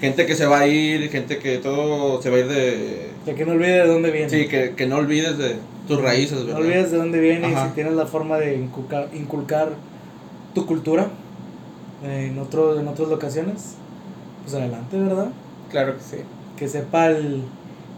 Gente 0.00 0.26
que 0.26 0.34
se 0.34 0.46
va 0.46 0.60
a 0.60 0.66
ir, 0.66 1.08
gente 1.10 1.38
que 1.38 1.58
todo 1.58 2.20
se 2.20 2.30
va 2.30 2.36
a 2.36 2.40
ir 2.40 2.48
de 2.48 3.34
que 3.34 3.46
no 3.46 3.52
olvides 3.52 3.84
de 3.84 3.92
dónde 3.92 4.10
viene. 4.10 4.28
Sí, 4.28 4.48
que, 4.48 4.74
que 4.74 4.86
no 4.86 4.96
olvides 4.96 5.38
de 5.38 5.56
tus 5.88 6.00
raíces, 6.00 6.40
No 6.40 6.46
¿verdad? 6.46 6.60
olvides 6.60 6.90
de 6.90 6.98
dónde 6.98 7.20
viene 7.20 7.50
y 7.50 7.54
si 7.54 7.68
tienes 7.74 7.94
la 7.94 8.06
forma 8.06 8.36
de 8.38 8.56
inculcar, 8.56 9.08
inculcar 9.14 9.70
tu 10.54 10.66
cultura 10.66 11.08
en, 12.04 12.38
otro, 12.38 12.78
en 12.78 12.86
otras 12.86 13.08
locaciones, 13.08 13.74
pues 14.42 14.54
adelante, 14.54 14.98
¿verdad? 14.98 15.28
Claro 15.70 15.96
que 15.96 16.02
sí. 16.02 16.22
Que 16.56 16.68
sepa 16.68 17.06
el 17.06 17.42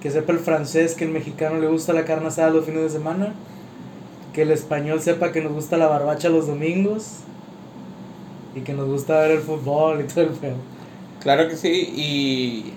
que 0.01 0.11
sepa 0.11 0.33
el 0.33 0.39
francés 0.39 0.95
que 0.95 1.05
el 1.05 1.11
mexicano 1.11 1.59
le 1.59 1.67
gusta 1.67 1.93
la 1.93 2.05
carne 2.05 2.29
asada 2.29 2.51
los 2.51 2.65
fines 2.65 2.83
de 2.83 2.91
semana, 2.91 3.33
que 4.33 4.43
el 4.43 4.53
español 4.53 5.01
sepa 5.01 5.33
que 5.33 5.41
nos 5.41 5.53
gusta 5.53 5.77
la 5.77 5.89
barbacha 5.89 6.29
los 6.29 6.47
domingos 6.47 7.21
y 8.55 8.61
que 8.61 8.73
nos 8.73 8.87
gusta 8.87 9.19
ver 9.21 9.33
el 9.33 9.41
fútbol 9.41 10.03
y 10.03 10.05
todo 10.05 10.21
el 10.25 10.31
feo. 10.35 10.55
Claro 11.27 11.49
que 11.49 11.57
sí. 11.57 11.93
Y. 11.97 12.73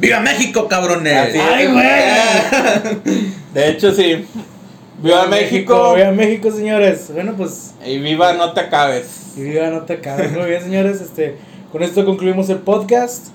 ¡Viva 0.00 0.18
México, 0.18 0.66
cabrones! 0.66 1.16
Así. 1.16 1.38
¡Ay, 1.38 1.66
güey! 1.68 3.32
De 3.54 3.68
hecho, 3.68 3.94
sí. 3.94 4.26
¡Viva 5.00 5.28
México! 5.28 5.94
¡Viva 5.94 6.10
México, 6.10 6.50
señores! 6.50 7.08
Bueno, 7.14 7.34
pues 7.36 7.74
Y 7.86 7.98
viva 7.98 8.32
No 8.32 8.52
Te 8.52 8.62
Acabes. 8.62 9.34
Y 9.36 9.42
viva 9.42 9.68
no 9.68 9.82
te 9.82 9.92
acabes. 9.92 10.32
Muy 10.32 10.46
bien, 10.46 10.60
señores. 10.60 11.00
Este, 11.00 11.36
con 11.70 11.84
esto 11.84 12.04
concluimos 12.04 12.48
el 12.48 12.58
podcast. 12.58 13.28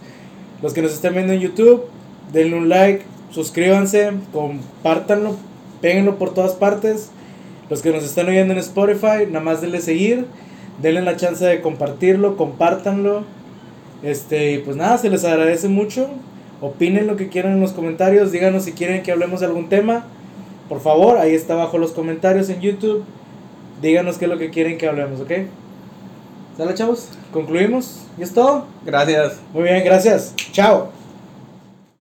Los 0.61 0.73
que 0.73 0.81
nos 0.81 0.91
estén 0.91 1.13
viendo 1.13 1.31
en 1.31 1.39
YouTube, 1.39 1.85
denle 2.33 2.57
un 2.57 2.67
like, 2.67 3.05
suscríbanse, 3.31 4.11
compártanlo, 4.33 5.37
péguenlo 5.79 6.17
por 6.17 6.33
todas 6.33 6.51
partes. 6.51 7.11
Los 7.69 7.81
que 7.81 7.91
nos 7.91 8.03
están 8.03 8.27
oyendo 8.27 8.51
en 8.51 8.59
Spotify, 8.59 9.25
nada 9.29 9.39
más 9.39 9.61
denle 9.61 9.79
seguir, 9.79 10.25
denle 10.81 11.01
la 11.01 11.15
chance 11.15 11.45
de 11.45 11.61
compartirlo, 11.61 12.35
compártanlo. 12.35 13.23
Este, 14.03 14.53
y 14.53 14.57
pues 14.59 14.77
nada, 14.77 14.97
se 14.97 15.09
les 15.09 15.23
agradece 15.23 15.67
mucho. 15.67 16.07
Opinen 16.61 17.07
lo 17.07 17.15
que 17.15 17.29
quieran 17.29 17.53
en 17.53 17.61
los 17.61 17.73
comentarios, 17.73 18.31
díganos 18.31 18.63
si 18.63 18.71
quieren 18.71 19.03
que 19.03 19.11
hablemos 19.11 19.41
de 19.41 19.47
algún 19.47 19.69
tema. 19.69 20.05
Por 20.69 20.79
favor, 20.79 21.17
ahí 21.17 21.33
está 21.33 21.53
abajo 21.53 21.77
los 21.77 21.91
comentarios 21.91 22.49
en 22.49 22.61
YouTube. 22.61 23.03
Díganos 23.81 24.17
qué 24.17 24.25
es 24.25 24.31
lo 24.31 24.37
que 24.37 24.49
quieren 24.49 24.77
que 24.77 24.87
hablemos, 24.87 25.19
¿ok? 25.19 25.31
¿Sale, 26.57 26.73
chavos? 26.73 27.09
¿Concluimos? 27.33 27.99
¿Y 28.17 28.23
es 28.23 28.33
todo? 28.33 28.65
Gracias. 28.85 29.39
Muy 29.53 29.63
bien, 29.63 29.83
gracias. 29.83 30.33
Chao. 30.53 31.04